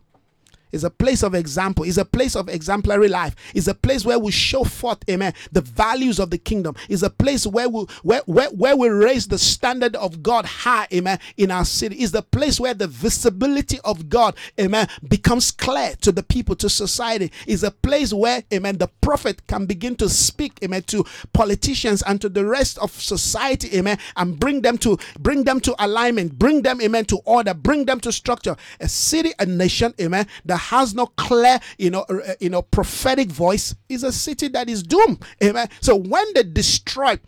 is 0.73 0.83
a 0.83 0.89
place 0.89 1.23
of 1.23 1.33
example, 1.36 1.86
is 1.86 1.97
a 1.97 2.03
place 2.03 2.36
of 2.36 2.49
exemplary 2.49 3.07
life, 3.07 3.36
is 3.53 3.67
a 3.69 3.73
place 3.73 4.03
where 4.03 4.19
we 4.19 4.31
show 4.31 4.63
forth, 4.65 4.97
amen, 5.09 5.33
the 5.51 5.62
values 5.62 6.19
of 6.19 6.29
the 6.29 6.38
kingdom, 6.38 6.75
is 6.89 7.03
a 7.03 7.09
place 7.09 7.47
where 7.47 7.69
we 7.69 7.86
where, 8.01 8.21
where, 8.25 8.49
where 8.49 8.75
we 8.75 8.89
raise 8.89 9.27
the 9.27 9.38
standard 9.38 9.95
of 9.95 10.21
God 10.21 10.45
high, 10.45 10.88
amen, 10.91 11.19
in 11.38 11.51
our 11.51 11.63
city, 11.63 12.01
is 12.01 12.12
the 12.12 12.21
place 12.21 12.59
where 12.59 12.73
the 12.73 12.88
visibility 12.88 13.79
of 13.86 14.09
God, 14.09 14.36
amen, 14.59 14.88
becomes 15.07 15.51
clear 15.51 15.95
to 16.01 16.12
the 16.12 16.23
people, 16.23 16.55
to 16.55 16.69
society, 16.69 17.31
is 17.47 17.63
a 17.63 17.71
place 17.71 18.12
where, 18.12 18.43
amen, 18.53 18.77
the 18.77 18.88
prophet 19.01 19.45
can 19.47 19.65
begin 19.65 19.95
to 19.97 20.09
speak, 20.09 20.57
amen, 20.63 20.83
to 20.83 21.05
politicians 21.33 22.01
and 22.01 22.19
to 22.19 22.29
the 22.29 22.45
rest 22.45 22.77
of 22.79 22.91
society, 22.91 23.77
amen, 23.77 23.97
and 24.17 24.39
bring 24.39 24.62
them 24.62 24.77
to 24.79 24.97
bring 25.19 25.43
them 25.43 25.59
to 25.59 25.75
alignment, 25.83 26.38
bring 26.39 26.63
them, 26.63 26.81
amen, 26.81 27.05
to 27.05 27.17
order, 27.25 27.53
bring 27.53 27.86
them 27.86 27.99
to 27.99 28.12
structure. 28.12 28.55
A 28.79 28.89
city, 28.89 29.31
a 29.39 29.45
nation, 29.45 29.93
amen, 30.01 30.27
that 30.45 30.57
has 30.69 30.93
no 30.93 31.08
clear, 31.08 31.60
you 31.78 31.89
know, 31.89 32.02
uh, 32.10 32.34
you 32.39 32.49
know, 32.49 32.62
prophetic 32.62 33.30
voice 33.30 33.76
is 33.89 34.04
a 34.04 34.12
city 34.12 34.47
that 34.49 34.69
is 34.69 34.84
doomed. 34.84 35.23
Amen. 35.43 35.69
So 35.82 35.95
when 35.95 36.26
they 36.34 36.43
destroy 36.43 37.19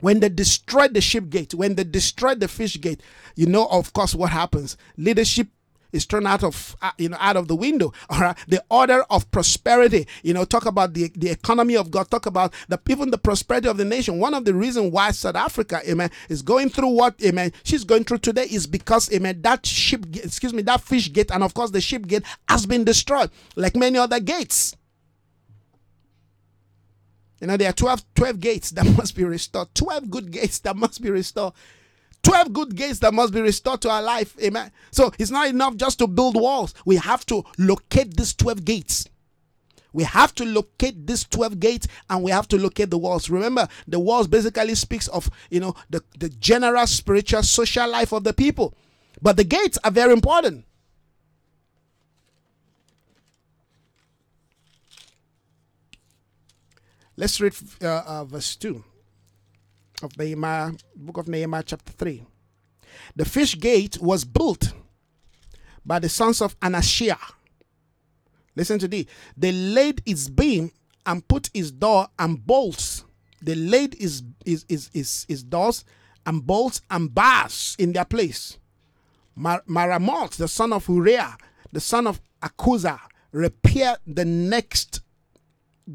when 0.00 0.20
they 0.20 0.28
destroy 0.28 0.88
the 0.88 1.00
ship 1.00 1.30
gate, 1.30 1.54
when 1.54 1.76
they 1.76 1.84
destroy 1.84 2.34
the 2.34 2.46
fish 2.46 2.78
gate, 2.78 3.00
you 3.36 3.46
know, 3.46 3.66
of 3.70 3.94
course, 3.94 4.14
what 4.14 4.30
happens? 4.30 4.76
Leadership 4.98 5.48
is 5.94 6.04
thrown 6.04 6.26
out 6.26 6.42
of 6.42 6.76
uh, 6.82 6.90
you 6.98 7.08
know 7.08 7.16
out 7.20 7.36
of 7.36 7.48
the 7.48 7.54
window 7.54 7.92
all 8.10 8.20
right 8.20 8.36
the 8.48 8.62
order 8.70 9.02
of 9.10 9.30
prosperity 9.30 10.06
you 10.22 10.34
know 10.34 10.44
talk 10.44 10.66
about 10.66 10.92
the 10.92 11.10
the 11.16 11.30
economy 11.30 11.76
of 11.76 11.90
god 11.90 12.10
talk 12.10 12.26
about 12.26 12.52
the 12.68 12.78
even 12.88 13.10
the 13.10 13.18
prosperity 13.18 13.68
of 13.68 13.76
the 13.76 13.84
nation 13.84 14.18
one 14.18 14.34
of 14.34 14.44
the 14.44 14.52
reasons 14.52 14.92
why 14.92 15.10
south 15.10 15.36
africa 15.36 15.80
amen 15.88 16.10
is 16.28 16.42
going 16.42 16.68
through 16.68 16.88
what 16.88 17.14
amen 17.24 17.52
she's 17.62 17.84
going 17.84 18.04
through 18.04 18.18
today 18.18 18.44
is 18.50 18.66
because 18.66 19.12
amen 19.12 19.40
that 19.42 19.64
ship 19.64 20.04
excuse 20.16 20.52
me 20.52 20.62
that 20.62 20.80
fish 20.80 21.12
gate 21.12 21.30
and 21.30 21.42
of 21.42 21.54
course 21.54 21.70
the 21.70 21.80
ship 21.80 22.06
gate 22.06 22.24
has 22.48 22.66
been 22.66 22.84
destroyed 22.84 23.30
like 23.56 23.76
many 23.76 23.96
other 23.96 24.20
gates 24.20 24.76
you 27.40 27.48
know, 27.48 27.58
there 27.58 27.68
are 27.68 27.74
12, 27.74 28.14
12 28.14 28.40
gates 28.40 28.70
that 28.70 28.86
must 28.96 29.14
be 29.14 29.22
restored. 29.22 29.68
12 29.74 30.10
good 30.10 30.30
gates 30.30 30.60
that 30.60 30.76
must 30.76 31.02
be 31.02 31.10
restored. 31.10 31.52
12 32.24 32.52
good 32.52 32.74
gates 32.74 32.98
that 33.00 33.14
must 33.14 33.32
be 33.32 33.40
restored 33.40 33.80
to 33.82 33.90
our 33.90 34.02
life. 34.02 34.36
Amen. 34.42 34.70
So 34.90 35.12
it's 35.18 35.30
not 35.30 35.48
enough 35.48 35.76
just 35.76 35.98
to 36.00 36.06
build 36.06 36.34
walls. 36.34 36.74
We 36.84 36.96
have 36.96 37.24
to 37.26 37.44
locate 37.58 38.16
these 38.16 38.34
12 38.34 38.64
gates. 38.64 39.08
We 39.92 40.02
have 40.04 40.34
to 40.36 40.44
locate 40.44 41.06
these 41.06 41.24
12 41.24 41.60
gates 41.60 41.86
and 42.10 42.24
we 42.24 42.32
have 42.32 42.48
to 42.48 42.58
locate 42.58 42.90
the 42.90 42.98
walls. 42.98 43.30
Remember, 43.30 43.68
the 43.86 44.00
walls 44.00 44.26
basically 44.26 44.74
speaks 44.74 45.06
of, 45.08 45.30
you 45.50 45.60
know, 45.60 45.74
the, 45.90 46.02
the 46.18 46.30
general 46.30 46.86
spiritual 46.86 47.44
social 47.44 47.88
life 47.88 48.12
of 48.12 48.24
the 48.24 48.32
people. 48.32 48.74
But 49.22 49.36
the 49.36 49.44
gates 49.44 49.78
are 49.84 49.92
very 49.92 50.12
important. 50.12 50.64
Let's 57.16 57.40
read 57.40 57.54
uh, 57.80 58.02
uh, 58.04 58.24
verse 58.24 58.56
2 58.56 58.82
of 60.04 60.16
Nehemiah, 60.18 60.72
book 60.94 61.18
of 61.18 61.28
Nehemiah, 61.28 61.62
chapter 61.64 61.92
3. 61.92 62.24
The 63.16 63.24
fish 63.24 63.58
gate 63.58 63.98
was 64.00 64.24
built 64.24 64.72
by 65.84 65.98
the 65.98 66.08
sons 66.08 66.40
of 66.40 66.58
Anashia. 66.60 67.18
Listen 68.56 68.78
to 68.78 68.88
this. 68.88 69.06
They 69.36 69.52
laid 69.52 70.02
its 70.06 70.28
beam 70.28 70.70
and 71.04 71.26
put 71.26 71.50
its 71.52 71.70
door 71.70 72.08
and 72.18 72.44
bolts. 72.44 73.04
They 73.42 73.54
laid 73.54 73.94
his, 73.94 74.22
his, 74.44 74.64
his, 74.68 75.26
his 75.28 75.42
doors 75.42 75.84
and 76.24 76.46
bolts 76.46 76.80
and 76.90 77.12
bars 77.12 77.76
in 77.78 77.92
their 77.92 78.04
place. 78.04 78.58
Mar- 79.34 79.64
the 79.66 80.48
son 80.48 80.72
of 80.72 80.88
Uriah, 80.88 81.36
the 81.72 81.80
son 81.80 82.06
of 82.06 82.20
Akuza, 82.40 83.00
repair 83.32 83.96
the 84.06 84.24
next 84.24 85.00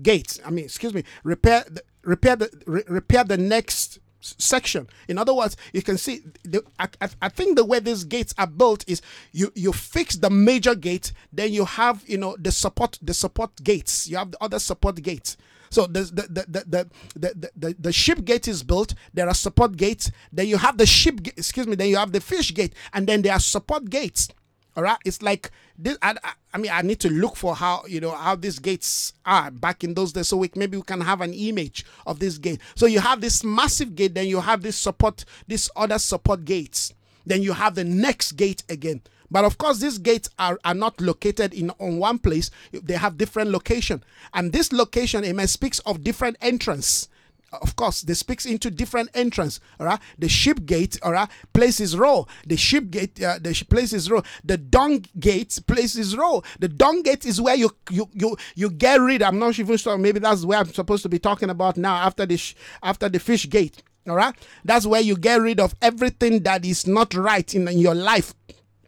gate. 0.01 0.39
I 0.45 0.49
mean, 0.49 0.65
excuse 0.65 0.93
me, 0.93 1.03
repair 1.23 1.63
repair 2.09 2.35
the 2.35 2.49
re- 2.65 2.83
repair 2.87 3.23
the 3.23 3.37
next 3.37 3.99
section. 4.21 4.87
In 5.07 5.17
other 5.17 5.33
words, 5.33 5.55
you 5.73 5.81
can 5.81 5.97
see. 5.97 6.21
The, 6.43 6.63
I, 6.79 6.87
I 7.21 7.29
think 7.29 7.55
the 7.55 7.63
way 7.65 7.79
these 7.79 8.03
gates 8.03 8.33
are 8.37 8.47
built 8.47 8.83
is 8.87 9.01
you 9.31 9.51
you 9.55 9.71
fix 9.71 10.15
the 10.17 10.29
major 10.29 10.75
gate, 10.75 11.13
then 11.31 11.53
you 11.53 11.65
have 11.65 12.03
you 12.07 12.17
know 12.17 12.35
the 12.39 12.51
support 12.51 12.97
the 13.01 13.13
support 13.13 13.51
gates. 13.63 14.09
You 14.09 14.17
have 14.17 14.31
the 14.31 14.43
other 14.43 14.59
support 14.59 15.01
gates. 15.01 15.37
So 15.69 15.85
the 15.85 16.01
the 16.01 16.23
the 16.23 16.63
the 16.65 16.89
the, 17.15 17.29
the, 17.35 17.51
the, 17.55 17.75
the 17.79 17.93
ship 17.93 18.25
gate 18.25 18.47
is 18.47 18.63
built. 18.63 18.95
There 19.13 19.27
are 19.27 19.35
support 19.35 19.77
gates. 19.77 20.11
Then 20.33 20.47
you 20.47 20.57
have 20.57 20.77
the 20.77 20.87
ship. 20.87 21.19
Excuse 21.37 21.67
me. 21.67 21.75
Then 21.75 21.89
you 21.89 21.97
have 21.97 22.11
the 22.11 22.21
fish 22.21 22.53
gate, 22.53 22.73
and 22.93 23.05
then 23.07 23.21
there 23.21 23.33
are 23.33 23.39
support 23.39 23.89
gates. 23.89 24.29
All 24.75 24.83
right. 24.83 24.97
It's 25.05 25.21
like 25.21 25.51
this. 25.77 25.97
I, 26.01 26.15
I 26.53 26.57
mean, 26.57 26.71
I 26.71 26.81
need 26.81 26.99
to 27.01 27.09
look 27.09 27.35
for 27.35 27.55
how 27.55 27.83
you 27.87 27.99
know 27.99 28.11
how 28.11 28.35
these 28.35 28.59
gates 28.59 29.13
are 29.25 29.51
back 29.51 29.83
in 29.83 29.93
those 29.93 30.13
days, 30.13 30.27
so 30.27 30.37
we 30.37 30.49
maybe 30.55 30.77
we 30.77 30.83
can 30.83 31.01
have 31.01 31.21
an 31.21 31.33
image 31.33 31.85
of 32.05 32.19
this 32.19 32.37
gate. 32.37 32.61
So 32.75 32.85
you 32.85 32.99
have 32.99 33.21
this 33.21 33.43
massive 33.43 33.95
gate, 33.95 34.13
then 34.13 34.27
you 34.27 34.39
have 34.39 34.61
this 34.61 34.77
support, 34.77 35.25
this 35.47 35.69
other 35.75 35.99
support 35.99 36.45
gates. 36.45 36.93
Then 37.25 37.41
you 37.41 37.53
have 37.53 37.75
the 37.75 37.83
next 37.83 38.33
gate 38.33 38.63
again. 38.69 39.01
But 39.31 39.45
of 39.45 39.57
course, 39.57 39.79
these 39.79 39.97
gates 39.97 40.29
are, 40.39 40.59
are 40.65 40.73
not 40.73 40.99
located 40.99 41.53
in 41.53 41.69
on 41.79 41.99
one 41.99 42.19
place. 42.19 42.49
They 42.71 42.95
have 42.95 43.17
different 43.17 43.51
location. 43.51 44.03
And 44.33 44.51
this 44.51 44.71
location, 44.73 45.23
amen, 45.23 45.47
speaks 45.47 45.79
of 45.79 46.03
different 46.03 46.37
entrance. 46.41 47.07
Of 47.51 47.75
course, 47.75 48.01
this 48.01 48.19
speaks 48.19 48.45
into 48.45 48.69
different 48.69 49.09
entrance. 49.13 49.59
All 49.79 49.85
right, 49.85 49.99
the 50.17 50.29
ship 50.29 50.65
gate, 50.65 50.99
all 51.03 51.11
right, 51.11 51.29
places 51.53 51.97
role. 51.97 52.27
The 52.45 52.57
ship 52.57 52.89
gate, 52.89 53.21
uh, 53.21 53.39
the 53.39 53.53
places 53.69 54.09
role. 54.09 54.23
The 54.43 54.57
dung 54.57 55.05
gate 55.19 55.59
places 55.67 56.15
role. 56.15 56.43
The 56.59 56.67
dung 56.67 57.01
gate 57.03 57.25
is 57.25 57.41
where 57.41 57.55
you 57.55 57.71
you 57.89 58.09
you 58.13 58.37
you 58.55 58.69
get 58.69 58.99
rid. 58.99 59.21
I'm 59.21 59.39
not 59.39 59.57
even 59.59 59.77
sure. 59.77 59.97
Maybe 59.97 60.19
that's 60.19 60.45
where 60.45 60.59
I'm 60.59 60.73
supposed 60.73 61.03
to 61.03 61.09
be 61.09 61.19
talking 61.19 61.49
about 61.49 61.77
now. 61.77 61.95
After 61.95 62.25
the 62.25 62.37
sh- 62.37 62.55
after 62.83 63.09
the 63.09 63.19
fish 63.19 63.49
gate, 63.49 63.81
all 64.07 64.15
right, 64.15 64.35
that's 64.63 64.85
where 64.85 65.01
you 65.01 65.17
get 65.17 65.41
rid 65.41 65.59
of 65.59 65.75
everything 65.81 66.43
that 66.43 66.65
is 66.65 66.87
not 66.87 67.13
right 67.13 67.53
in, 67.53 67.67
in 67.67 67.79
your 67.79 67.95
life 67.95 68.33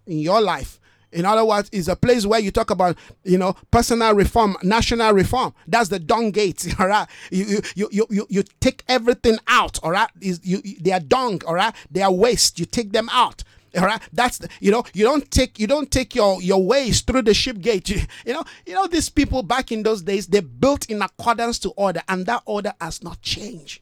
in 0.07 0.19
your 0.19 0.41
life. 0.41 0.79
In 1.11 1.25
other 1.25 1.45
words, 1.45 1.69
it's 1.71 1.87
a 1.87 1.95
place 1.95 2.25
where 2.25 2.39
you 2.39 2.51
talk 2.51 2.69
about, 2.69 2.97
you 3.23 3.37
know, 3.37 3.55
personal 3.69 4.13
reform, 4.13 4.57
national 4.63 5.13
reform. 5.13 5.53
That's 5.67 5.89
the 5.89 5.99
dung 5.99 6.31
gates, 6.31 6.67
all 6.79 6.87
right. 6.87 7.07
You 7.31 7.61
you 7.75 7.89
you 7.91 8.07
you, 8.09 8.27
you 8.29 8.43
take 8.59 8.83
everything 8.87 9.37
out, 9.47 9.79
all 9.83 9.91
right. 9.91 10.09
Is 10.21 10.39
you, 10.43 10.61
they 10.79 10.91
are 10.91 10.99
dung, 10.99 11.41
all 11.45 11.55
right. 11.55 11.73
They 11.89 12.01
are 12.01 12.11
waste. 12.11 12.59
You 12.59 12.65
take 12.65 12.91
them 12.91 13.09
out. 13.11 13.43
All 13.77 13.85
right, 13.85 14.01
that's 14.11 14.37
the, 14.39 14.49
you 14.59 14.69
know 14.69 14.83
you 14.93 15.05
don't 15.05 15.31
take 15.31 15.57
you 15.57 15.65
don't 15.65 15.89
take 15.89 16.13
your 16.13 16.41
your 16.41 16.61
waste 16.61 17.07
through 17.07 17.21
the 17.21 17.33
ship 17.33 17.59
gate. 17.61 17.89
You, 17.89 18.01
you 18.25 18.33
know 18.33 18.43
you 18.65 18.73
know 18.73 18.87
these 18.87 19.07
people 19.09 19.43
back 19.43 19.71
in 19.71 19.83
those 19.83 20.01
days 20.01 20.27
they 20.27 20.41
built 20.41 20.89
in 20.89 21.01
accordance 21.01 21.57
to 21.59 21.69
order, 21.71 22.01
and 22.09 22.25
that 22.25 22.43
order 22.45 22.73
has 22.81 23.01
not 23.01 23.21
changed. 23.21 23.81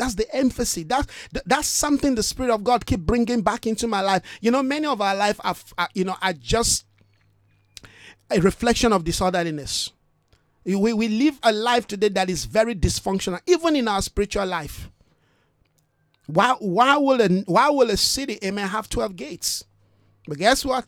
That's 0.00 0.14
the 0.14 0.34
emphasis. 0.34 0.84
That's 0.86 1.06
that's 1.44 1.68
something 1.68 2.14
the 2.14 2.22
Spirit 2.22 2.50
of 2.50 2.64
God 2.64 2.86
keep 2.86 3.00
bringing 3.00 3.42
back 3.42 3.66
into 3.66 3.86
my 3.86 4.00
life. 4.00 4.22
You 4.40 4.50
know, 4.50 4.62
many 4.62 4.86
of 4.86 5.02
our 5.02 5.14
life 5.14 5.38
are, 5.44 5.54
are 5.76 5.90
you 5.92 6.04
know 6.04 6.16
are 6.22 6.32
just 6.32 6.86
a 8.30 8.40
reflection 8.40 8.94
of 8.94 9.04
disorderliness. 9.04 9.90
We, 10.64 10.94
we 10.94 11.08
live 11.08 11.38
a 11.42 11.52
life 11.52 11.86
today 11.86 12.08
that 12.08 12.30
is 12.30 12.46
very 12.46 12.74
dysfunctional, 12.74 13.40
even 13.46 13.76
in 13.76 13.88
our 13.88 14.00
spiritual 14.00 14.46
life. 14.46 14.88
Why, 16.26 16.54
why, 16.60 16.96
will, 16.96 17.20
a, 17.20 17.28
why 17.40 17.68
will 17.70 17.90
a 17.90 17.96
city, 17.96 18.38
amen, 18.42 18.68
have 18.68 18.88
12 18.88 19.16
gates? 19.16 19.64
But 20.26 20.38
guess 20.38 20.64
what? 20.64 20.86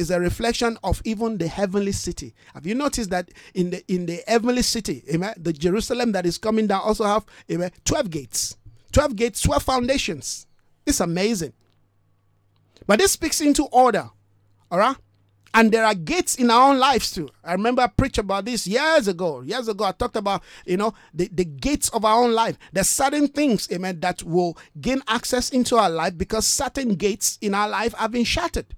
Is 0.00 0.10
a 0.10 0.18
reflection 0.18 0.78
of 0.82 1.02
even 1.04 1.38
the 1.38 1.46
heavenly 1.46 1.92
city. 1.92 2.34
Have 2.54 2.66
you 2.66 2.74
noticed 2.74 3.10
that 3.10 3.30
in 3.54 3.70
the 3.70 3.84
in 3.92 4.06
the 4.06 4.22
heavenly 4.26 4.62
city, 4.62 5.04
amen, 5.12 5.34
the 5.36 5.52
Jerusalem 5.52 6.12
that 6.12 6.26
is 6.26 6.38
coming 6.38 6.66
down 6.66 6.80
also 6.80 7.04
have 7.04 7.26
amen, 7.50 7.70
12 7.84 8.10
gates. 8.10 8.56
12 8.92 9.14
gates, 9.14 9.40
12 9.42 9.62
foundations. 9.62 10.46
It's 10.86 11.00
amazing. 11.00 11.52
But 12.86 12.98
this 12.98 13.12
speaks 13.12 13.40
into 13.40 13.64
order. 13.66 14.10
All 14.70 14.78
right? 14.78 14.96
And 15.52 15.72
there 15.72 15.84
are 15.84 15.94
gates 15.94 16.36
in 16.36 16.50
our 16.50 16.70
own 16.70 16.78
lives 16.78 17.10
too. 17.12 17.28
I 17.44 17.52
remember 17.52 17.82
I 17.82 17.88
preached 17.88 18.18
about 18.18 18.44
this 18.44 18.66
years 18.66 19.08
ago. 19.08 19.42
Years 19.42 19.68
ago, 19.68 19.84
I 19.84 19.92
talked 19.92 20.16
about, 20.16 20.42
you 20.64 20.76
know, 20.76 20.94
the, 21.12 21.28
the 21.32 21.44
gates 21.44 21.88
of 21.90 22.04
our 22.04 22.22
own 22.22 22.32
life. 22.32 22.56
There's 22.72 22.88
certain 22.88 23.26
things, 23.28 23.68
amen, 23.72 24.00
that 24.00 24.22
will 24.22 24.56
gain 24.80 25.02
access 25.08 25.50
into 25.50 25.76
our 25.76 25.90
life 25.90 26.16
because 26.16 26.46
certain 26.46 26.94
gates 26.94 27.36
in 27.40 27.54
our 27.54 27.68
life 27.68 27.94
have 27.94 28.12
been 28.12 28.24
shattered. 28.24 28.74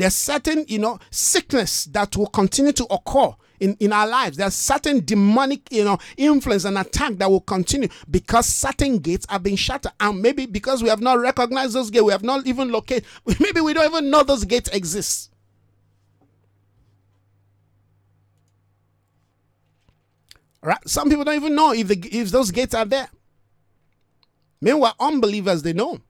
There's 0.00 0.14
certain, 0.14 0.64
you 0.66 0.78
know, 0.78 0.98
sickness 1.10 1.84
that 1.92 2.16
will 2.16 2.28
continue 2.28 2.72
to 2.72 2.86
occur 2.90 3.34
in, 3.60 3.76
in 3.80 3.92
our 3.92 4.06
lives. 4.08 4.38
There's 4.38 4.54
certain 4.54 5.04
demonic, 5.04 5.70
you 5.70 5.84
know, 5.84 5.98
influence 6.16 6.64
and 6.64 6.78
attack 6.78 7.16
that 7.16 7.30
will 7.30 7.42
continue 7.42 7.90
because 8.10 8.46
certain 8.46 9.00
gates 9.00 9.26
have 9.28 9.42
been 9.42 9.56
shut. 9.56 9.84
And 10.00 10.22
maybe 10.22 10.46
because 10.46 10.82
we 10.82 10.88
have 10.88 11.02
not 11.02 11.18
recognized 11.18 11.74
those 11.74 11.90
gates, 11.90 12.04
we 12.04 12.12
have 12.12 12.22
not 12.22 12.46
even 12.46 12.72
located, 12.72 13.04
maybe 13.40 13.60
we 13.60 13.74
don't 13.74 13.90
even 13.90 14.08
know 14.08 14.22
those 14.22 14.46
gates 14.46 14.70
exist. 14.70 15.30
Right? 20.62 20.78
Some 20.88 21.10
people 21.10 21.24
don't 21.24 21.34
even 21.36 21.54
know 21.54 21.74
if 21.74 21.88
the 21.88 22.08
if 22.10 22.30
those 22.30 22.50
gates 22.50 22.72
are 22.72 22.86
there. 22.86 23.10
Meanwhile, 24.62 24.94
unbelievers 24.98 25.62
they 25.62 25.74
know. 25.74 26.00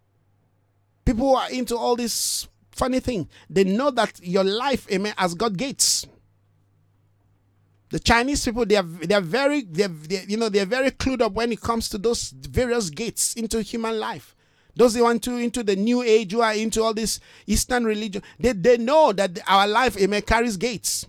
People 1.05 1.31
who 1.31 1.35
are 1.35 1.51
into 1.51 1.77
all 1.77 1.97
this 1.97 2.47
funny 2.81 3.01
thing, 3.01 3.29
they 3.51 3.65
know 3.65 3.91
that 3.91 4.19
your 4.23 4.43
life, 4.45 4.91
amen, 4.91 5.13
has 5.19 5.35
got 5.35 5.55
gates. 5.57 6.07
The 7.91 8.01
Chinese 8.01 8.45
people, 8.45 8.65
they 8.65 8.77
are 8.77 8.83
they 8.83 9.15
are 9.15 9.21
very 9.21 9.63
they 9.63 9.85
are, 9.85 9.89
they, 9.89 10.25
you 10.29 10.37
know 10.37 10.49
they 10.49 10.61
are 10.61 10.73
very 10.79 10.91
clued 10.93 11.21
up 11.21 11.33
when 11.33 11.53
it 11.53 11.61
comes 11.61 11.89
to 11.91 11.99
those 11.99 12.31
various 12.31 12.89
gates 12.89 13.35
into 13.35 13.61
human 13.63 13.99
life. 13.99 14.35
Those 14.77 14.95
who 14.95 15.03
want 15.03 15.23
to 15.25 15.37
into 15.37 15.63
the 15.63 15.77
new 15.77 16.03
age, 16.03 16.33
who 16.33 16.41
are 16.41 16.55
into 16.55 16.83
all 16.83 16.95
this 16.95 17.21
Eastern 17.47 17.85
religion, 17.85 18.23
they, 18.39 18.53
they 18.53 18.79
know 18.79 19.13
that 19.13 19.39
our 19.47 19.67
life 19.67 19.99
amen 19.99 20.23
carries 20.23 20.57
gates. 20.57 21.07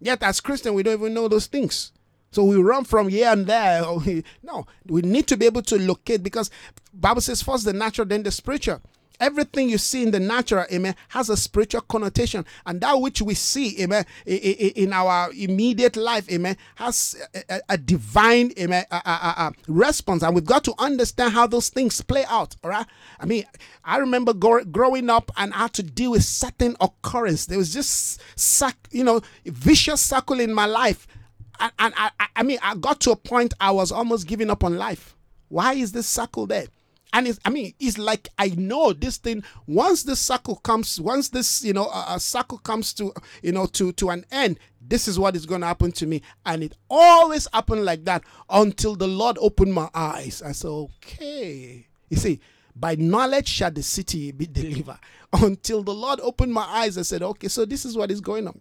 Yet 0.00 0.22
as 0.22 0.40
Christian, 0.40 0.74
we 0.74 0.82
don't 0.82 1.00
even 1.00 1.14
know 1.14 1.28
those 1.28 1.46
things. 1.46 1.92
So 2.32 2.44
we 2.44 2.56
run 2.56 2.84
from 2.84 3.08
here 3.08 3.28
and 3.28 3.46
there. 3.46 3.84
No, 4.42 4.66
we 4.86 5.02
need 5.02 5.26
to 5.28 5.36
be 5.36 5.46
able 5.46 5.62
to 5.62 5.78
locate 5.78 6.22
because 6.22 6.50
Bible 6.92 7.20
says 7.20 7.42
first 7.42 7.64
the 7.64 7.72
natural, 7.72 8.06
then 8.06 8.22
the 8.24 8.30
spiritual. 8.30 8.80
Everything 9.20 9.68
you 9.68 9.78
see 9.78 10.02
in 10.02 10.10
the 10.10 10.18
natural, 10.18 10.64
amen, 10.72 10.94
has 11.08 11.28
a 11.28 11.36
spiritual 11.36 11.82
connotation. 11.82 12.44
And 12.66 12.80
that 12.80 12.94
which 12.94 13.20
we 13.20 13.34
see, 13.34 13.82
amen, 13.82 14.06
in 14.26 14.92
our 14.92 15.30
immediate 15.36 15.96
life, 15.96 16.30
amen, 16.30 16.56
has 16.76 17.16
a, 17.68 17.76
divine, 17.76 18.52
amen, 18.58 18.84
a, 18.90 18.96
a, 18.96 19.52
response. 19.68 20.22
And 20.22 20.34
we've 20.34 20.44
got 20.44 20.64
to 20.64 20.74
understand 20.78 21.34
how 21.34 21.46
those 21.46 21.68
things 21.68 22.00
play 22.00 22.24
out, 22.28 22.56
all 22.64 22.70
right? 22.70 22.86
I 23.18 23.26
mean, 23.26 23.44
I 23.84 23.98
remember 23.98 24.32
go, 24.32 24.64
growing 24.64 25.10
up 25.10 25.30
and 25.36 25.52
I 25.52 25.58
had 25.58 25.74
to 25.74 25.82
deal 25.82 26.12
with 26.12 26.24
certain 26.24 26.76
occurrence. 26.80 27.46
There 27.46 27.58
was 27.58 27.72
just, 27.72 28.22
sac, 28.36 28.76
you 28.90 29.04
know, 29.04 29.20
vicious 29.44 30.00
circle 30.00 30.40
in 30.40 30.54
my 30.54 30.66
life. 30.66 31.06
And, 31.58 31.72
and 31.78 31.94
I, 31.96 32.10
I 32.36 32.42
mean, 32.42 32.58
I 32.62 32.74
got 32.74 33.00
to 33.00 33.10
a 33.10 33.16
point 33.16 33.52
I 33.60 33.70
was 33.70 33.92
almost 33.92 34.26
giving 34.26 34.50
up 34.50 34.64
on 34.64 34.76
life. 34.78 35.14
Why 35.48 35.74
is 35.74 35.92
this 35.92 36.06
circle 36.06 36.46
there? 36.46 36.66
And 37.12 37.26
it's 37.26 37.38
i 37.44 37.50
mean 37.50 37.72
it's 37.80 37.98
like 37.98 38.28
i 38.38 38.48
know 38.56 38.92
this 38.92 39.16
thing 39.16 39.42
once 39.66 40.02
this 40.04 40.20
circle 40.20 40.56
comes 40.56 41.00
once 41.00 41.28
this 41.28 41.64
you 41.64 41.72
know 41.72 41.86
a, 41.86 42.14
a 42.14 42.20
circle 42.20 42.58
comes 42.58 42.92
to 42.92 43.12
you 43.42 43.52
know 43.52 43.66
to 43.66 43.92
to 43.92 44.10
an 44.10 44.24
end 44.30 44.58
this 44.80 45.06
is 45.06 45.18
what 45.18 45.36
is 45.36 45.46
going 45.46 45.60
to 45.60 45.66
happen 45.66 45.92
to 45.92 46.06
me. 46.06 46.22
And 46.46 46.62
it 46.62 46.74
always 46.88 47.46
happened 47.52 47.84
like 47.84 48.04
that 48.06 48.24
until 48.48 48.96
the 48.96 49.06
lord 49.06 49.38
opened 49.40 49.72
my 49.74 49.88
eyes. 49.94 50.42
I 50.42 50.52
said 50.52 50.68
okay. 50.68 51.86
You 52.08 52.16
see 52.16 52.40
by 52.74 52.94
knowledge 52.94 53.48
shall 53.48 53.70
the 53.70 53.82
city 53.82 54.32
be 54.32 54.46
delivered. 54.52 54.98
Until 55.32 55.82
the 55.82 55.94
lord 55.94 56.18
opened 56.20 56.52
my 56.52 56.64
eyes 56.64 56.98
i 56.98 57.02
said 57.02 57.22
okay 57.22 57.46
so 57.46 57.64
this 57.64 57.84
is 57.84 57.96
what 57.96 58.10
is 58.10 58.20
going 58.20 58.48
on 58.48 58.60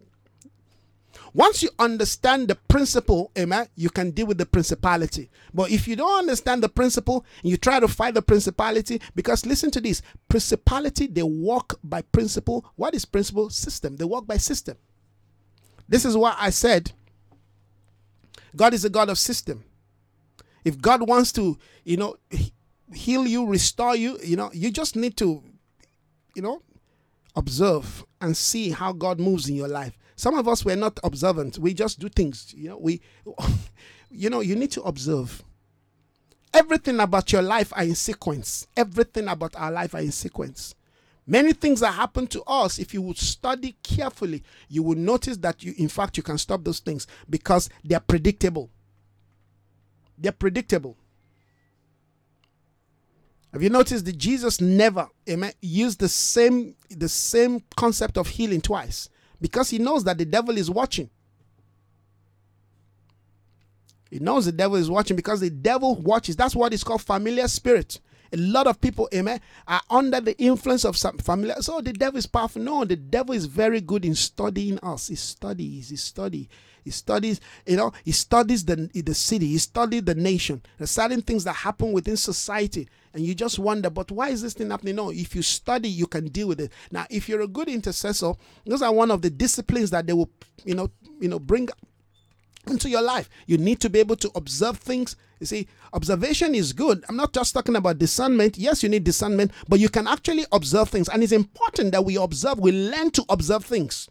once 1.33 1.61
you 1.61 1.69
understand 1.77 2.47
the 2.47 2.55
principle, 2.55 3.31
amen, 3.37 3.67
you 3.75 3.89
can 3.89 4.11
deal 4.11 4.25
with 4.25 4.37
the 4.37 4.45
principality. 4.45 5.29
But 5.53 5.71
if 5.71 5.87
you 5.87 5.95
don't 5.95 6.19
understand 6.19 6.63
the 6.63 6.69
principle 6.69 7.25
and 7.41 7.51
you 7.51 7.57
try 7.57 7.79
to 7.79 7.87
fight 7.87 8.15
the 8.15 8.21
principality, 8.21 9.01
because 9.15 9.45
listen 9.45 9.71
to 9.71 9.81
this 9.81 10.01
principality, 10.27 11.07
they 11.07 11.23
walk 11.23 11.79
by 11.83 12.01
principle. 12.01 12.65
What 12.75 12.95
is 12.95 13.05
principle? 13.05 13.49
System. 13.49 13.95
They 13.95 14.05
walk 14.05 14.25
by 14.25 14.37
system. 14.37 14.77
This 15.87 16.05
is 16.05 16.17
why 16.17 16.35
I 16.37 16.49
said 16.49 16.91
God 18.55 18.73
is 18.73 18.85
a 18.85 18.89
God 18.89 19.09
of 19.09 19.19
system. 19.19 19.63
If 20.65 20.79
God 20.79 21.07
wants 21.07 21.31
to, 21.33 21.57
you 21.83 21.97
know, 21.97 22.17
heal 22.93 23.27
you, 23.27 23.45
restore 23.45 23.95
you, 23.95 24.19
you 24.23 24.35
know, 24.35 24.49
you 24.53 24.71
just 24.71 24.95
need 24.95 25.15
to, 25.17 25.43
you 26.35 26.41
know, 26.41 26.61
observe 27.35 28.03
and 28.19 28.35
see 28.35 28.71
how 28.71 28.91
God 28.91 29.19
moves 29.19 29.47
in 29.49 29.55
your 29.55 29.67
life. 29.67 29.97
Some 30.19 30.37
of 30.37 30.49
us 30.49 30.65
were 30.65 30.75
not 30.75 30.99
observant. 31.01 31.59
We 31.59 31.73
just 31.73 31.97
do 31.97 32.09
things. 32.09 32.53
You 32.53 32.71
know, 32.71 32.77
we, 32.77 32.99
you 34.11 34.29
know, 34.29 34.41
you 34.41 34.53
need 34.53 34.69
to 34.71 34.81
observe. 34.81 35.41
Everything 36.53 36.99
about 36.99 37.31
your 37.31 37.41
life 37.41 37.71
are 37.73 37.83
in 37.83 37.95
sequence. 37.95 38.67
Everything 38.75 39.29
about 39.29 39.55
our 39.55 39.71
life 39.71 39.95
are 39.95 40.01
in 40.01 40.11
sequence. 40.11 40.75
Many 41.25 41.53
things 41.53 41.79
that 41.79 41.93
happen 41.93 42.27
to 42.27 42.43
us, 42.43 42.79
if 42.79 42.93
you 42.93 43.01
would 43.03 43.17
study 43.17 43.77
carefully, 43.81 44.43
you 44.67 44.83
will 44.83 44.97
notice 44.97 45.37
that 45.37 45.63
you, 45.63 45.73
in 45.77 45.87
fact, 45.87 46.17
you 46.17 46.23
can 46.23 46.37
stop 46.37 46.65
those 46.65 46.81
things 46.81 47.07
because 47.29 47.69
they're 47.85 48.01
predictable. 48.01 48.69
They're 50.17 50.33
predictable. 50.33 50.97
Have 53.53 53.63
you 53.63 53.69
noticed 53.69 54.03
that 54.03 54.17
Jesus 54.17 54.59
never 54.59 55.07
amen, 55.29 55.53
used 55.61 56.01
the 56.01 56.09
same 56.09 56.75
the 56.89 57.07
same 57.07 57.63
concept 57.77 58.17
of 58.17 58.27
healing 58.27 58.59
twice? 58.59 59.07
Because 59.41 59.69
he 59.69 59.77
knows 59.77 60.03
that 60.03 60.17
the 60.17 60.25
devil 60.25 60.57
is 60.57 60.69
watching. 60.69 61.09
He 64.09 64.19
knows 64.19 64.45
the 64.45 64.51
devil 64.51 64.77
is 64.77 64.89
watching 64.89 65.15
because 65.15 65.39
the 65.39 65.49
devil 65.49 65.95
watches. 65.95 66.35
That's 66.35 66.55
what 66.55 66.73
is 66.73 66.83
called 66.83 67.01
familiar 67.01 67.47
spirit. 67.47 67.99
A 68.31 68.37
lot 68.37 68.67
of 68.67 68.79
people, 68.79 69.09
amen, 69.13 69.41
are 69.67 69.81
under 69.89 70.21
the 70.21 70.37
influence 70.37 70.85
of 70.85 70.95
some 70.95 71.17
familiar. 71.17 71.55
So 71.61 71.81
the 71.81 71.93
devil 71.93 72.17
is 72.17 72.27
powerful. 72.27 72.61
No, 72.61 72.85
the 72.85 72.95
devil 72.95 73.33
is 73.33 73.45
very 73.45 73.81
good 73.81 74.05
in 74.05 74.13
studying 74.13 74.79
us. 74.79 75.07
He 75.07 75.15
studies, 75.15 75.89
he 75.89 75.95
studies, 75.95 76.47
he 76.83 76.91
studies, 76.91 77.41
you 77.65 77.77
know, 77.77 77.91
he 78.03 78.11
studies 78.11 78.65
the, 78.65 78.89
the 78.93 79.15
city, 79.15 79.47
he 79.47 79.57
studies 79.57 80.03
the 80.03 80.15
nation. 80.15 80.61
the 80.77 80.85
certain 80.85 81.21
things 81.21 81.43
that 81.43 81.53
happen 81.53 81.91
within 81.91 82.17
society, 82.17 82.87
and 83.13 83.25
you 83.25 83.33
just 83.33 83.57
wonder, 83.57 83.89
but 83.89 84.11
why 84.11 84.29
is 84.29 84.41
this 84.41 84.53
thing 84.53 84.69
happening? 84.69 84.95
No, 84.95 85.09
if 85.09 85.35
you 85.35 85.41
study, 85.41 85.89
you 85.89 86.05
can 86.05 86.27
deal 86.27 86.47
with 86.47 86.61
it. 86.61 86.71
Now, 86.91 87.05
if 87.09 87.27
you're 87.27 87.41
a 87.41 87.47
good 87.47 87.67
intercessor, 87.67 88.33
those 88.65 88.81
are 88.81 88.93
one 88.93 89.09
of 89.09 89.21
the 89.21 89.29
disciplines 89.29 89.89
that 89.89 90.05
they 90.05 90.13
will, 90.13 90.29
you 90.63 90.75
know, 90.75 90.89
you 91.19 91.27
know, 91.27 91.39
bring 91.39 91.69
into 92.67 92.89
your 92.89 93.01
life. 93.01 93.29
You 93.47 93.57
need 93.57 93.79
to 93.81 93.89
be 93.89 93.99
able 93.99 94.15
to 94.17 94.31
observe 94.35 94.77
things. 94.77 95.15
You 95.39 95.45
see, 95.47 95.67
observation 95.93 96.53
is 96.53 96.73
good. 96.73 97.03
I'm 97.09 97.15
not 97.15 97.33
just 97.33 97.53
talking 97.53 97.75
about 97.75 97.97
discernment. 97.97 98.57
Yes, 98.57 98.83
you 98.83 98.89
need 98.89 99.05
discernment, 99.05 99.51
but 99.67 99.79
you 99.79 99.89
can 99.89 100.05
actually 100.05 100.45
observe 100.51 100.89
things. 100.89 101.09
And 101.09 101.23
it's 101.23 101.31
important 101.31 101.93
that 101.93 102.05
we 102.05 102.17
observe, 102.17 102.59
we 102.59 102.71
learn 102.71 103.09
to 103.11 103.25
observe 103.29 103.65
things. 103.65 104.09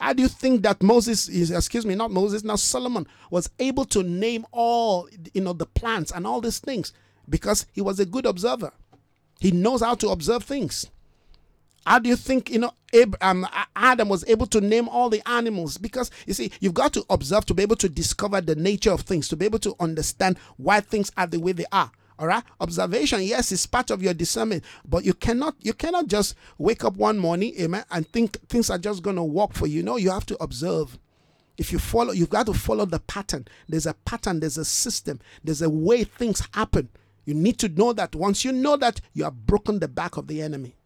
How 0.00 0.12
do 0.12 0.22
you 0.22 0.28
think 0.28 0.62
that 0.62 0.80
Moses 0.82 1.28
is, 1.28 1.50
excuse 1.50 1.84
me, 1.84 1.96
not 1.96 2.12
Moses, 2.12 2.44
now 2.44 2.54
Solomon 2.54 3.06
was 3.30 3.50
able 3.58 3.84
to 3.86 4.04
name 4.04 4.46
all, 4.52 5.08
you 5.34 5.40
know, 5.40 5.52
the 5.52 5.66
plants 5.66 6.12
and 6.12 6.24
all 6.26 6.40
these 6.40 6.60
things? 6.60 6.92
Because 7.28 7.66
he 7.72 7.80
was 7.80 8.00
a 8.00 8.06
good 8.06 8.26
observer. 8.26 8.72
He 9.40 9.50
knows 9.50 9.82
how 9.82 9.94
to 9.96 10.08
observe 10.08 10.44
things. 10.44 10.86
How 11.86 11.98
do 11.98 12.08
you 12.10 12.16
think 12.16 12.50
you 12.50 12.58
know 12.58 12.72
Abraham, 12.92 13.44
um, 13.44 13.50
Adam 13.74 14.08
was 14.10 14.22
able 14.28 14.46
to 14.48 14.60
name 14.60 14.88
all 14.88 15.08
the 15.08 15.26
animals? 15.26 15.78
Because 15.78 16.10
you 16.26 16.34
see, 16.34 16.52
you've 16.60 16.74
got 16.74 16.92
to 16.92 17.04
observe 17.08 17.46
to 17.46 17.54
be 17.54 17.62
able 17.62 17.76
to 17.76 17.88
discover 17.88 18.40
the 18.40 18.56
nature 18.56 18.92
of 18.92 19.02
things, 19.02 19.26
to 19.28 19.36
be 19.36 19.46
able 19.46 19.58
to 19.60 19.74
understand 19.80 20.38
why 20.58 20.80
things 20.80 21.10
are 21.16 21.26
the 21.26 21.38
way 21.38 21.52
they 21.52 21.64
are. 21.72 21.90
All 22.18 22.26
right, 22.26 22.42
observation, 22.60 23.22
yes, 23.22 23.52
is 23.52 23.64
part 23.64 23.90
of 23.90 24.02
your 24.02 24.12
discernment, 24.12 24.64
but 24.84 25.04
you 25.04 25.14
cannot 25.14 25.54
you 25.60 25.72
cannot 25.72 26.08
just 26.08 26.34
wake 26.58 26.84
up 26.84 26.96
one 26.96 27.16
morning, 27.16 27.54
amen, 27.58 27.84
and 27.90 28.06
think 28.08 28.38
things 28.48 28.70
are 28.70 28.78
just 28.78 29.02
gonna 29.02 29.24
work 29.24 29.54
for 29.54 29.66
you. 29.66 29.82
No, 29.82 29.96
you 29.96 30.10
have 30.10 30.26
to 30.26 30.42
observe. 30.42 30.98
If 31.56 31.72
you 31.72 31.78
follow, 31.78 32.12
you've 32.12 32.30
got 32.30 32.46
to 32.46 32.54
follow 32.54 32.84
the 32.84 33.00
pattern. 33.00 33.46
There's 33.68 33.86
a 33.86 33.94
pattern, 33.94 34.40
there's 34.40 34.58
a 34.58 34.64
system, 34.64 35.20
there's 35.42 35.62
a 35.62 35.70
way 35.70 36.04
things 36.04 36.42
happen. 36.52 36.88
You 37.28 37.34
need 37.34 37.58
to 37.58 37.68
know 37.68 37.92
that. 37.92 38.14
Once 38.14 38.42
you 38.42 38.52
know 38.52 38.78
that, 38.78 39.02
you 39.12 39.24
have 39.24 39.44
broken 39.44 39.80
the 39.80 39.86
back 39.86 40.16
of 40.16 40.28
the 40.28 40.40
enemy. 40.40 40.76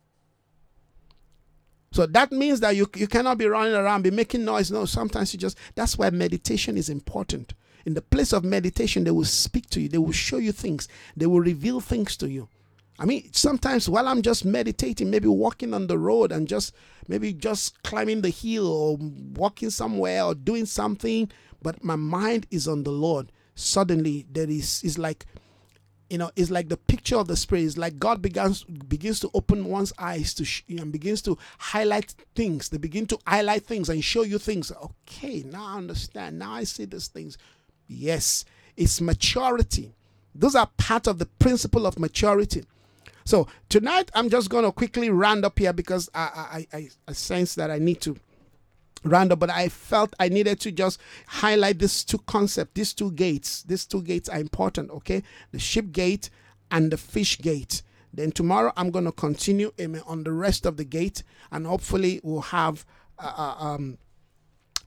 So 1.92 2.04
that 2.04 2.32
means 2.32 2.58
that 2.58 2.74
you, 2.74 2.90
you 2.96 3.06
cannot 3.06 3.38
be 3.38 3.46
running 3.46 3.74
around, 3.74 4.02
be 4.02 4.10
making 4.10 4.44
noise. 4.44 4.68
No, 4.68 4.84
sometimes 4.84 5.32
you 5.32 5.38
just, 5.38 5.56
that's 5.76 5.96
why 5.96 6.10
meditation 6.10 6.76
is 6.76 6.88
important. 6.88 7.54
In 7.86 7.94
the 7.94 8.02
place 8.02 8.32
of 8.32 8.42
meditation, 8.42 9.04
they 9.04 9.12
will 9.12 9.24
speak 9.24 9.70
to 9.70 9.80
you, 9.80 9.88
they 9.88 9.98
will 9.98 10.10
show 10.10 10.38
you 10.38 10.50
things, 10.50 10.88
they 11.16 11.26
will 11.26 11.38
reveal 11.38 11.80
things 11.80 12.16
to 12.16 12.28
you. 12.28 12.48
I 12.98 13.04
mean, 13.04 13.32
sometimes 13.32 13.88
while 13.88 14.08
I'm 14.08 14.20
just 14.20 14.44
meditating, 14.44 15.10
maybe 15.10 15.28
walking 15.28 15.72
on 15.72 15.86
the 15.86 15.96
road 15.96 16.32
and 16.32 16.48
just 16.48 16.74
maybe 17.06 17.32
just 17.32 17.80
climbing 17.84 18.22
the 18.22 18.30
hill 18.30 18.66
or 18.66 18.98
walking 19.36 19.70
somewhere 19.70 20.24
or 20.24 20.34
doing 20.34 20.66
something, 20.66 21.30
but 21.62 21.84
my 21.84 21.94
mind 21.94 22.48
is 22.50 22.66
on 22.66 22.82
the 22.82 22.90
Lord. 22.90 23.30
Suddenly, 23.54 24.26
there 24.28 24.50
is 24.50 24.82
is 24.82 24.98
like 24.98 25.24
you 26.12 26.18
know 26.18 26.30
it's 26.36 26.50
like 26.50 26.68
the 26.68 26.76
picture 26.76 27.16
of 27.16 27.26
the 27.26 27.36
spirit. 27.36 27.64
It's 27.64 27.78
like 27.78 27.98
god 27.98 28.20
begins 28.20 28.64
begins 28.64 29.18
to 29.20 29.30
open 29.32 29.64
one's 29.64 29.94
eyes 29.98 30.34
to 30.34 30.44
sh- 30.44 30.62
and 30.68 30.92
begins 30.92 31.22
to 31.22 31.38
highlight 31.58 32.14
things. 32.34 32.68
They 32.68 32.76
begin 32.76 33.06
to 33.06 33.18
highlight 33.26 33.64
things 33.64 33.88
and 33.88 34.04
show 34.04 34.22
you 34.22 34.38
things. 34.38 34.70
Okay 34.70 35.42
now 35.50 35.64
i 35.68 35.78
understand. 35.78 36.38
Now 36.38 36.52
i 36.52 36.64
see 36.64 36.84
these 36.84 37.08
things. 37.08 37.38
Yes 37.88 38.44
it's 38.76 39.00
maturity. 39.00 39.94
Those 40.34 40.54
are 40.54 40.68
part 40.76 41.06
of 41.06 41.18
the 41.18 41.26
principle 41.26 41.86
of 41.86 41.98
maturity. 41.98 42.64
So 43.24 43.48
tonight 43.70 44.10
i'm 44.14 44.28
just 44.28 44.50
going 44.50 44.64
to 44.64 44.72
quickly 44.72 45.08
round 45.08 45.46
up 45.46 45.58
here 45.58 45.72
because 45.72 46.10
I, 46.14 46.66
I 46.72 46.76
i 46.76 46.88
i 47.08 47.12
sense 47.12 47.54
that 47.54 47.70
i 47.70 47.78
need 47.78 48.02
to 48.02 48.18
round 49.04 49.32
up, 49.32 49.38
but 49.38 49.50
I 49.50 49.68
felt 49.68 50.14
I 50.20 50.28
needed 50.28 50.60
to 50.60 50.72
just 50.72 51.00
highlight 51.26 51.78
these 51.78 52.04
two 52.04 52.18
concepts, 52.18 52.72
these 52.74 52.94
two 52.94 53.10
gates. 53.12 53.62
These 53.62 53.86
two 53.86 54.02
gates 54.02 54.28
are 54.28 54.38
important, 54.40 54.90
okay? 54.90 55.22
The 55.52 55.58
sheep 55.58 55.92
gate 55.92 56.30
and 56.70 56.90
the 56.90 56.96
fish 56.96 57.38
gate. 57.38 57.82
Then 58.14 58.30
tomorrow 58.32 58.72
I'm 58.76 58.90
going 58.90 59.06
to 59.06 59.12
continue 59.12 59.72
on 60.06 60.24
the 60.24 60.32
rest 60.32 60.66
of 60.66 60.76
the 60.76 60.84
gate, 60.84 61.22
and 61.50 61.66
hopefully 61.66 62.20
we'll 62.22 62.42
have 62.42 62.84
uh, 63.18 63.32
uh, 63.36 63.64
um, 63.64 63.98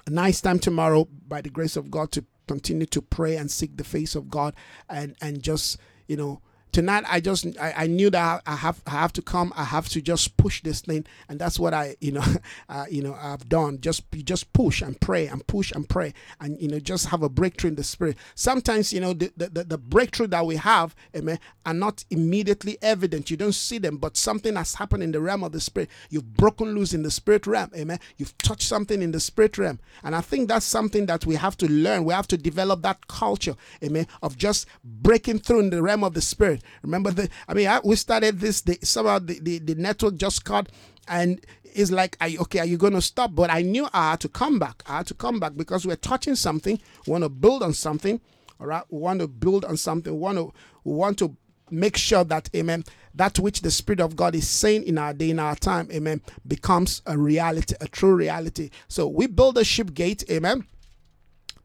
a 0.06 0.10
nice 0.10 0.42
time 0.42 0.60
tomorrow 0.60 1.08
by 1.28 1.42
the 1.42 1.50
grace 1.50 1.76
of 1.76 1.90
God 1.90 2.12
to 2.12 2.26
continue 2.48 2.86
to 2.86 3.02
pray 3.02 3.38
and 3.38 3.50
seek 3.50 3.76
the 3.76 3.84
face 3.84 4.14
of 4.14 4.30
God 4.30 4.54
and 4.88 5.16
and 5.20 5.42
just 5.42 5.80
you 6.08 6.16
know 6.16 6.42
tonight 6.76 7.06
I 7.08 7.22
just 7.22 7.48
I, 7.58 7.74
I 7.78 7.88
knew 7.88 8.10
that 8.10 8.44
I 8.46 8.56
have 8.58 8.82
I 8.86 8.92
have 8.92 9.14
to 9.14 9.22
come. 9.22 9.54
I 9.56 9.64
have 9.64 9.88
to 9.90 10.02
just 10.02 10.36
push 10.36 10.62
this 10.62 10.82
thing. 10.82 11.06
And 11.30 11.40
that's 11.40 11.58
what 11.58 11.74
I 11.74 11.96
you 12.02 12.12
know 12.12 12.24
uh, 12.70 12.86
you 12.90 13.02
know 13.02 13.18
I've 13.20 13.48
done. 13.48 13.80
Just 13.80 14.04
just 14.12 14.52
push 14.52 14.82
and 14.82 15.00
pray 15.00 15.28
and 15.28 15.46
push 15.48 15.72
and 15.72 15.88
pray 15.88 16.14
and 16.42 16.62
you 16.62 16.68
know 16.68 16.80
just 16.80 17.08
have 17.08 17.24
a 17.24 17.30
breakthrough 17.30 17.70
in 17.70 17.76
the 17.76 17.84
spirit. 17.84 18.18
Sometimes 18.36 18.92
you 18.92 19.00
know 19.00 19.14
the 19.14 19.32
the, 19.38 19.64
the 19.64 19.78
breakthrough 19.78 20.28
that 20.28 20.46
we 20.46 20.58
have 20.58 20.94
amen 21.16 21.40
are 21.66 21.74
not 21.74 22.04
immediately 22.10 22.78
evident. 22.82 23.32
You 23.32 23.38
don't 23.38 23.56
see 23.56 23.78
them 23.78 23.96
but 23.96 24.18
something 24.18 24.58
has 24.58 24.76
happened 24.76 25.02
in 25.04 25.14
the 25.14 25.22
realm 25.22 25.46
of 25.46 25.54
the 25.54 25.62
spirit. 25.62 25.90
You've 26.10 26.36
broken 26.36 26.76
loose 26.76 26.94
in 26.94 27.04
the 27.04 27.12
spirit 27.12 27.48
realm 27.48 27.72
amen. 27.74 28.00
You've 28.18 28.38
touched 28.40 28.68
something 28.68 29.02
in 29.02 29.12
the 29.12 29.22
spirit 29.22 29.58
realm. 29.58 29.80
And 30.04 30.14
I 30.14 30.20
think 30.20 30.50
that's 30.50 30.66
something 30.66 31.06
that 31.06 31.26
we 31.26 31.36
have 31.36 31.56
to 31.58 31.72
learn. 31.72 32.04
We 32.04 32.14
have 32.14 32.28
to 32.28 32.38
develop 32.38 32.82
that 32.82 33.08
culture 33.08 33.56
amen 33.82 34.08
of 34.22 34.38
just 34.38 34.68
breaking 34.84 35.40
through 35.40 35.62
in 35.62 35.70
the 35.70 35.82
realm 35.82 36.04
of 36.04 36.14
the 36.14 36.22
spirit 36.22 36.62
Remember 36.84 37.12
the 37.12 37.30
I 37.48 37.54
mean 37.54 37.68
I, 37.68 37.80
we 37.84 37.96
started 37.96 38.40
this 38.40 38.62
the 38.62 38.78
somehow 38.82 39.20
the, 39.20 39.40
the, 39.40 39.60
the 39.60 39.76
network 39.76 40.16
just 40.16 40.46
cut 40.46 40.70
and 41.08 41.40
it's 41.64 41.92
like 41.92 42.18
are 42.22 42.28
you, 42.28 42.40
okay 42.40 42.60
are 42.60 42.66
you 42.66 42.78
going 42.78 42.94
to 42.94 43.02
stop? 43.02 43.36
But 43.36 43.50
I 43.50 43.62
knew 43.62 43.88
I 43.94 44.12
had 44.12 44.20
to 44.22 44.30
come 44.30 44.60
back. 44.60 44.84
I 44.88 44.98
had 44.98 45.08
to 45.08 45.14
come 45.14 45.40
back 45.40 45.56
because 45.56 45.86
we're 45.86 45.96
touching 45.96 46.36
something. 46.36 46.80
We 47.06 47.12
want 47.12 47.24
to 47.24 47.30
build 47.30 47.64
on 47.64 47.74
something 47.74 48.22
all 48.60 48.68
right? 48.68 48.84
We 48.90 49.00
want 49.00 49.20
to 49.20 49.28
build 49.28 49.66
on 49.66 49.78
something. 49.78 50.14
We 50.14 50.20
want 50.20 50.38
to 50.38 50.54
we 50.84 50.94
want 50.94 51.18
to 51.20 51.36
make 51.72 51.98
sure 51.98 52.24
that 52.24 52.48
amen 52.56 52.84
that 53.16 53.40
which 53.40 53.62
the 53.62 53.72
spirit 53.72 54.00
of 54.00 54.16
god 54.16 54.36
is 54.36 54.48
saying 54.48 54.84
in 54.84 55.00
our 55.00 55.16
day 55.16 55.32
in 55.32 55.40
our 55.40 55.56
time 55.56 55.90
amen 55.92 56.22
becomes 56.46 57.02
a 57.08 57.18
reality 57.18 57.74
a 57.82 57.88
true 57.88 58.16
reality. 58.16 58.70
So 58.88 59.08
we 59.08 59.28
build 59.28 59.58
a 59.58 59.64
sheep 59.64 59.94
gate 59.94 60.24
amen. 60.30 60.66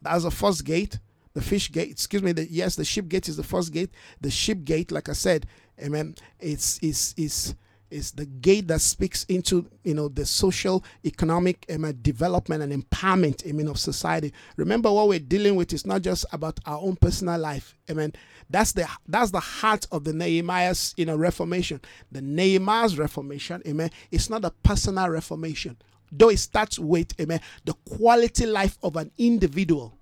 That's 0.02 0.24
the 0.24 0.30
first 0.30 0.64
gate 0.64 0.98
the 1.34 1.40
fish 1.40 1.70
gate 1.70 1.90
excuse 1.90 2.22
me 2.22 2.32
the, 2.32 2.50
yes 2.50 2.76
the 2.76 2.84
sheep 2.84 3.08
gate 3.08 3.28
is 3.28 3.36
the 3.36 3.42
first 3.42 3.72
gate. 3.72 3.90
The 4.20 4.30
sheep 4.30 4.64
gate 4.64 4.90
like 4.90 5.08
i 5.08 5.12
said 5.12 5.46
amen 5.82 6.14
it's 6.40 6.78
is 6.78 7.14
is 7.16 7.54
is 7.90 8.12
the 8.12 8.26
gate 8.26 8.68
that 8.68 8.80
speaks 8.80 9.24
into 9.24 9.68
you 9.84 9.94
know 9.94 10.08
the 10.08 10.24
social 10.24 10.84
economic 11.04 11.66
amen, 11.70 11.98
development 12.02 12.62
and 12.62 12.72
empowerment 12.72 13.44
amen 13.46 13.68
of 13.68 13.78
society. 13.78 14.32
Remember 14.56 14.90
what 14.92 15.08
we're 15.08 15.18
dealing 15.18 15.56
with 15.56 15.72
is 15.72 15.86
not 15.86 16.02
just 16.02 16.24
about 16.32 16.58
our 16.66 16.78
own 16.80 16.96
personal 16.96 17.38
life 17.38 17.74
amen. 17.90 18.12
That's 18.48 18.72
the 18.72 18.88
that's 19.08 19.30
the 19.30 19.40
heart 19.40 19.86
of 19.92 20.04
the 20.04 20.12
nehemiah's 20.12 20.94
you 20.96 21.04
know 21.04 21.16
reformation. 21.16 21.80
The 22.12 22.22
nehemiah's 22.22 22.98
reformation 22.98 23.62
amen 23.66 23.90
it's 24.10 24.30
not 24.30 24.44
a 24.44 24.50
personal 24.62 25.08
reformation. 25.08 25.76
Though 26.12 26.30
it 26.30 26.38
starts 26.38 26.78
with 26.78 27.18
amen 27.20 27.40
the 27.64 27.74
quality 27.96 28.46
life 28.46 28.78
of 28.82 28.96
an 28.96 29.10
individual 29.18 29.98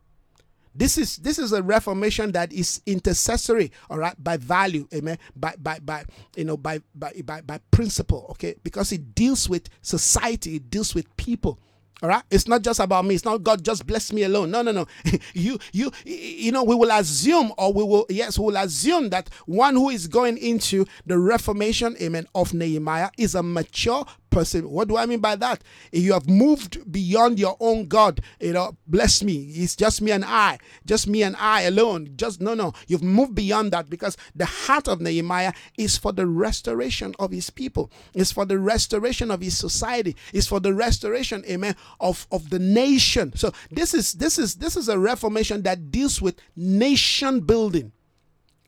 this 0.79 0.97
is 0.97 1.17
this 1.17 1.39
is 1.41 1.53
a 1.53 1.63
reformation 1.63 2.31
that 2.33 2.53
is 2.53 2.81
intercessory, 2.87 3.73
all 3.91 3.99
right, 3.99 4.15
by 4.23 4.37
value, 4.37 4.87
amen, 4.95 5.19
by 5.35 5.55
by 5.59 5.81
by 5.81 6.05
you 6.37 6.45
know 6.45 6.57
by 6.57 6.81
by 6.95 7.13
by, 7.25 7.41
by 7.41 7.59
principle, 7.73 8.27
okay, 8.31 8.55
because 8.63 8.93
it 8.93 9.13
deals 9.15 9.49
with 9.49 9.69
society, 9.83 10.57
it 10.57 10.71
deals 10.71 10.95
with 10.95 11.15
people. 11.17 11.59
All 12.01 12.09
right, 12.09 12.23
it's 12.31 12.47
not 12.47 12.63
just 12.63 12.79
about 12.79 13.05
me. 13.07 13.17
It's 13.17 13.25
not 13.25 13.43
God 13.43 13.65
just 13.65 13.85
bless 13.85 14.13
me 14.13 14.23
alone. 14.23 14.53
No, 14.53 14.63
no, 14.63 14.71
no. 14.71 14.87
you, 15.35 15.59
you, 15.73 15.91
you 16.05 16.53
know, 16.53 16.63
we 16.63 16.77
will 16.77 16.93
assume, 16.93 17.53
or 17.59 17.73
we 17.73 17.83
will, 17.83 18.07
yes, 18.09 18.39
we 18.39 18.45
will 18.45 18.57
assume 18.57 19.09
that 19.11 19.29
one 19.47 19.75
who 19.75 19.91
is 19.91 20.07
going 20.07 20.39
into 20.39 20.87
the 21.07 21.19
reformation, 21.19 21.97
amen, 22.01 22.29
of 22.37 22.55
Nehemiah 22.55 23.11
is 23.19 23.35
a 23.35 23.43
mature 23.43 24.07
person. 24.31 24.69
What 24.71 24.89
do 24.89 24.97
I 24.97 25.07
mean 25.07 25.21
by 25.21 25.37
that? 25.37 25.63
You 25.93 26.13
have 26.13 26.29
moved 26.29 26.91
beyond 26.91 27.39
your 27.39 27.57
own 27.61 27.87
God. 27.87 28.21
You 28.41 28.53
know, 28.53 28.77
bless 28.87 29.23
me. 29.23 29.35
It's 29.55 29.77
just 29.77 30.03
me 30.03 30.11
and 30.11 30.25
I, 30.25 30.59
just 30.87 31.07
me 31.07 31.23
and 31.23 31.37
I 31.37 31.63
alone. 31.63 32.11
Just 32.17 32.41
no, 32.41 32.55
no. 32.55 32.73
You've 32.87 33.03
moved 33.03 33.35
beyond 33.35 33.73
that 33.73 33.91
because 33.91 34.17
the 34.35 34.47
heart 34.47 34.89
of 34.89 35.01
Nehemiah 35.01 35.53
is 35.77 35.97
for 35.97 36.13
the 36.13 36.27
restoration 36.27 37.15
of 37.19 37.31
his 37.31 37.51
people. 37.51 37.91
It's 38.15 38.33
for 38.33 38.45
the 38.45 38.59
restoration 38.59 39.31
of 39.31 39.41
his 39.41 39.57
society. 39.57 40.17
It's 40.33 40.47
for 40.47 40.61
the 40.61 40.75
restoration, 40.75 41.45
amen, 41.49 41.77
of 42.01 42.27
of 42.31 42.51
the 42.51 42.59
nation. 42.59 43.33
So 43.37 43.53
this 43.71 43.95
is 43.95 44.15
this 44.15 44.39
is 44.39 44.57
this 44.57 44.77
is 44.77 44.89
a 44.89 44.99
reformation 44.99 45.63
that 45.63 45.91
deals 45.91 46.21
with 46.21 46.37
nation 46.57 47.41
building. 47.41 47.93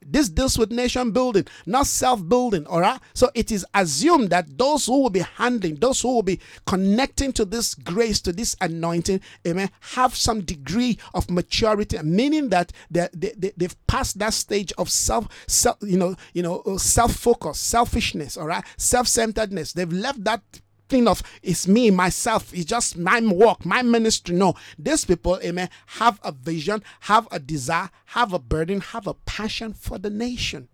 This 0.05 0.31
deals 0.31 0.59
with 0.59 0.73
nation 0.73 1.11
building, 1.11 1.47
not 1.67 1.87
self 1.87 2.27
building. 2.27 2.67
All 2.67 2.81
right. 2.81 3.01
So 3.15 3.31
it 3.35 3.53
is 3.53 3.67
assumed 3.75 4.31
that 4.31 4.57
those 4.57 4.87
who 4.87 5.03
will 5.03 5.11
be 5.11 5.21
handling, 5.37 5.77
those 5.77 6.01
who 6.01 6.15
will 6.15 6.23
be 6.23 6.41
connecting 6.67 7.33
to 7.35 7.45
this 7.45 7.75
grace, 7.75 8.21
to 8.23 8.33
this 8.33 8.57
anointing, 8.61 9.21
amen, 9.47 9.71
have 9.81 10.17
some 10.17 10.41
degree 10.41 10.99
of 11.13 11.31
maturity, 11.31 11.99
meaning 12.03 12.49
that 12.49 12.73
they, 12.91 13.09
they, 13.13 13.33
they, 13.37 13.53
have 13.61 13.87
passed 13.87 14.19
that 14.19 14.33
stage 14.33 14.73
of 14.79 14.89
self, 14.91 15.29
self 15.47 15.77
you 15.83 15.99
know, 15.99 16.17
you 16.33 16.43
know, 16.43 16.63
self 16.79 17.15
focus, 17.15 17.59
selfishness. 17.59 18.37
All 18.37 18.47
right. 18.47 18.65
Self 18.79 19.07
centeredness. 19.07 19.75
They've 19.75 19.93
left 19.93 20.25
that 20.25 20.43
thing 20.91 21.09
of 21.09 21.22
it's 21.43 21.66
me, 21.66 21.91
myself, 21.91 22.53
it's 22.53 22.64
just 22.64 22.99
my 22.99 23.20
work, 23.20 23.64
my 23.64 23.82
ministry. 23.82 24.34
No, 24.34 24.55
these 24.78 25.05
people, 25.05 25.38
amen, 25.43 25.70
have 25.86 26.20
a 26.22 26.32
vision, 26.32 26.82
have 27.01 27.28
a 27.30 27.38
desire, 27.38 27.91
have 28.07 28.32
a 28.32 28.38
burden, 28.38 28.80
have 28.80 29.07
a 29.07 29.14
passion 29.14 29.72
for 29.72 29.99
the 29.99 30.11
nation. 30.11 30.68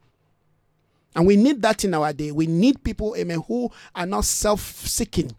And 1.15 1.27
we 1.27 1.37
need 1.37 1.63
that 1.63 1.85
in 1.85 1.95
our 1.95 2.13
day. 2.13 2.33
We 2.33 2.47
need 2.47 2.83
people, 2.83 3.15
amen, 3.17 3.43
who 3.47 3.71
are 3.95 4.07
not 4.07 4.25
self 4.25 4.61
seeking 4.61 5.33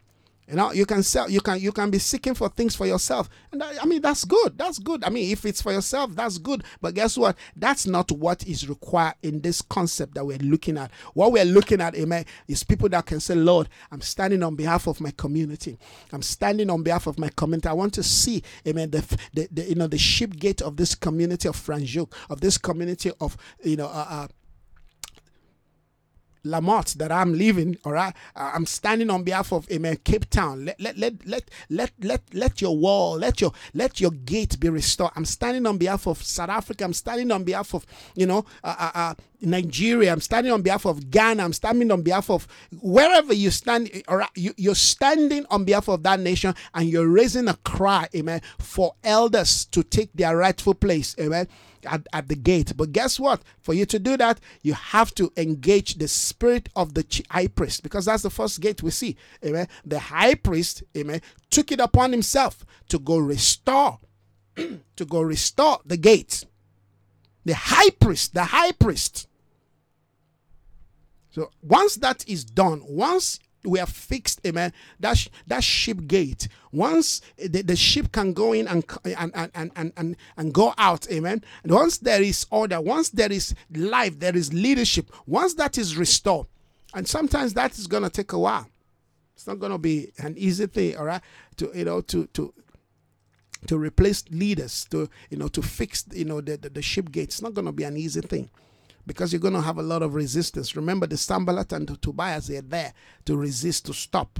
you 0.47 0.55
know, 0.55 0.71
you 0.71 0.85
can 0.85 1.03
sell, 1.03 1.29
you 1.29 1.41
can 1.41 1.59
you 1.59 1.73
can 1.73 1.91
be 1.91 1.99
seeking 1.99 2.33
for 2.33 2.47
things 2.47 2.73
for 2.73 2.85
yourself, 2.85 3.29
and 3.51 3.61
I 3.61 3.83
mean 3.85 4.01
that's 4.01 4.23
good. 4.23 4.57
That's 4.57 4.79
good. 4.79 5.03
I 5.03 5.09
mean, 5.09 5.29
if 5.29 5.45
it's 5.45 5.61
for 5.61 5.73
yourself, 5.73 6.15
that's 6.15 6.37
good. 6.37 6.63
But 6.79 6.93
guess 6.93 7.17
what? 7.17 7.35
That's 7.55 7.85
not 7.85 8.11
what 8.13 8.47
is 8.47 8.69
required 8.69 9.15
in 9.23 9.41
this 9.41 9.61
concept 9.61 10.15
that 10.15 10.25
we're 10.25 10.37
looking 10.37 10.77
at. 10.77 10.91
What 11.13 11.33
we're 11.33 11.43
looking 11.43 11.81
at, 11.81 11.95
amen, 11.95 12.25
is 12.47 12.63
people 12.63 12.87
that 12.89 13.05
can 13.05 13.19
say, 13.19 13.35
Lord, 13.35 13.67
I'm 13.91 13.99
standing 13.99 14.41
on 14.41 14.55
behalf 14.55 14.87
of 14.87 15.01
my 15.01 15.11
community. 15.11 15.77
I'm 16.13 16.21
standing 16.21 16.69
on 16.69 16.81
behalf 16.81 17.07
of 17.07 17.19
my 17.19 17.29
community. 17.35 17.67
I 17.67 17.73
want 17.73 17.93
to 17.95 18.03
see, 18.03 18.41
amen, 18.65 18.91
the, 18.91 19.17
the, 19.33 19.47
the 19.51 19.63
you 19.65 19.75
know 19.75 19.87
the 19.87 19.97
sheep 19.97 20.37
gate 20.37 20.61
of 20.61 20.77
this 20.77 20.95
community 20.95 21.49
of 21.49 21.57
Franschhoek, 21.57 22.13
of 22.29 22.39
this 22.39 22.57
community 22.57 23.11
of 23.19 23.35
you 23.63 23.75
know 23.75 23.87
uh, 23.87 24.07
uh 24.09 24.27
Lamont 26.49 26.97
that 26.97 27.11
I'm 27.11 27.33
leaving, 27.37 27.77
all 27.85 27.93
right, 27.93 28.13
I'm 28.35 28.65
standing 28.65 29.09
on 29.09 29.23
behalf 29.23 29.51
of 29.51 29.69
Amen 29.71 29.97
Cape 30.03 30.29
Town. 30.29 30.65
Let 30.65 30.79
let 30.79 30.97
let 30.97 31.13
let 31.25 31.49
let 31.69 31.91
let, 32.01 32.21
let 32.33 32.61
your 32.61 32.77
wall, 32.77 33.17
let 33.17 33.41
your 33.41 33.51
let 33.73 33.99
your 33.99 34.11
gate 34.11 34.59
be 34.59 34.69
restored. 34.69 35.11
I'm 35.15 35.25
standing 35.25 35.65
on 35.65 35.77
behalf 35.77 36.07
of 36.07 36.21
South 36.21 36.49
Africa. 36.49 36.83
I'm 36.83 36.93
standing 36.93 37.31
on 37.31 37.43
behalf 37.43 37.73
of 37.73 37.85
you 38.15 38.25
know 38.25 38.45
uh, 38.63 38.75
uh, 38.79 38.91
uh, 38.93 39.13
Nigeria. 39.41 40.11
I'm 40.11 40.21
standing 40.21 40.51
on 40.51 40.61
behalf 40.61 40.85
of 40.85 41.09
Ghana. 41.11 41.43
I'm 41.43 41.53
standing 41.53 41.91
on 41.91 42.01
behalf 42.01 42.29
of 42.29 42.47
wherever 42.81 43.33
you 43.33 43.51
stand. 43.51 43.89
All 44.07 44.17
right, 44.17 44.29
you, 44.35 44.53
you're 44.57 44.75
standing 44.75 45.45
on 45.49 45.65
behalf 45.65 45.87
of 45.87 46.03
that 46.03 46.19
nation, 46.19 46.55
and 46.73 46.89
you're 46.89 47.07
raising 47.07 47.47
a 47.47 47.55
cry, 47.65 48.07
Amen, 48.15 48.41
for 48.59 48.95
elders 49.03 49.65
to 49.65 49.83
take 49.83 50.11
their 50.13 50.37
rightful 50.37 50.73
place, 50.73 51.15
Amen 51.19 51.47
at, 51.85 52.07
at 52.13 52.27
the 52.27 52.35
gate. 52.35 52.73
But 52.75 52.91
guess 52.91 53.19
what? 53.19 53.41
For 53.59 53.73
you 53.73 53.85
to 53.87 53.99
do 53.99 54.17
that, 54.17 54.39
you 54.61 54.73
have 54.73 55.13
to 55.15 55.31
engage 55.37 55.95
the 55.95 56.07
spirit 56.07 56.69
of 56.75 56.93
the 56.93 57.05
high 57.29 57.47
priest 57.47 57.83
because 57.83 58.05
that's 58.05 58.23
the 58.23 58.29
first 58.29 58.61
gate 58.61 58.83
we 58.83 58.91
see. 58.91 59.15
Amen. 59.45 59.67
The 59.85 59.99
high 59.99 60.35
priest, 60.35 60.83
amen, 60.95 61.21
took 61.49 61.71
it 61.71 61.79
upon 61.79 62.11
himself 62.11 62.65
to 62.89 62.99
go 62.99 63.17
restore, 63.17 63.99
to 64.55 65.05
go 65.05 65.21
restore 65.21 65.79
the 65.85 65.97
gate. 65.97 66.45
The 67.45 67.55
high 67.55 67.91
priest, 67.91 68.33
the 68.33 68.45
high 68.45 68.73
priest. 68.73 69.27
So 71.31 71.51
once 71.61 71.95
that 71.97 72.27
is 72.27 72.43
done, 72.43 72.81
once 72.85 73.39
we 73.67 73.79
have 73.79 73.89
fixed, 73.89 74.41
amen, 74.45 74.73
that, 74.99 75.17
sh- 75.17 75.29
that 75.47 75.63
sheep 75.63 76.07
gate. 76.07 76.47
Once 76.71 77.21
the, 77.37 77.61
the 77.61 77.75
ship 77.75 78.11
can 78.11 78.33
go 78.33 78.53
in 78.53 78.67
and, 78.67 78.83
and, 79.03 79.31
and, 79.33 79.71
and, 79.75 79.93
and, 79.95 80.15
and 80.37 80.53
go 80.53 80.73
out, 80.77 81.09
amen. 81.11 81.43
And 81.63 81.71
once 81.71 81.97
there 81.97 82.21
is 82.21 82.45
order, 82.49 82.79
once 82.81 83.09
there 83.09 83.31
is 83.31 83.53
life, 83.73 84.19
there 84.19 84.35
is 84.35 84.53
leadership, 84.53 85.11
once 85.25 85.53
that 85.55 85.77
is 85.77 85.97
restored, 85.97 86.47
and 86.93 87.07
sometimes 87.07 87.53
that 87.55 87.77
is 87.77 87.87
going 87.87 88.03
to 88.03 88.09
take 88.09 88.31
a 88.33 88.39
while. 88.39 88.67
It's 89.35 89.45
not 89.47 89.59
going 89.59 89.71
to 89.71 89.77
be 89.77 90.11
an 90.17 90.35
easy 90.37 90.65
thing, 90.65 90.97
all 90.97 91.05
right, 91.05 91.21
to, 91.57 91.71
you 91.75 91.85
know, 91.85 92.01
to, 92.01 92.25
to, 92.27 92.53
to 93.67 93.77
replace 93.77 94.23
leaders, 94.29 94.85
to, 94.91 95.09
you 95.29 95.37
know, 95.37 95.47
to 95.49 95.61
fix, 95.61 96.05
you 96.11 96.25
know, 96.25 96.41
the, 96.41 96.57
the, 96.57 96.69
the 96.69 96.81
sheep 96.81 97.11
gate. 97.11 97.25
It's 97.25 97.41
not 97.41 97.53
going 97.53 97.65
to 97.65 97.71
be 97.71 97.83
an 97.83 97.97
easy 97.97 98.21
thing 98.21 98.49
because 99.07 99.33
you're 99.33 99.39
going 99.39 99.53
to 99.53 99.61
have 99.61 99.79
a 99.79 99.83
lot 99.83 100.03
of 100.03 100.13
resistance. 100.13 100.75
Remember, 100.75 101.07
the 101.07 101.17
Sanballat 101.17 101.73
and 101.73 101.99
Tobias, 102.01 102.47
they're 102.47 102.61
there 102.61 102.93
to 103.25 103.35
resist, 103.35 103.85
to 103.87 103.93
stop, 103.93 104.39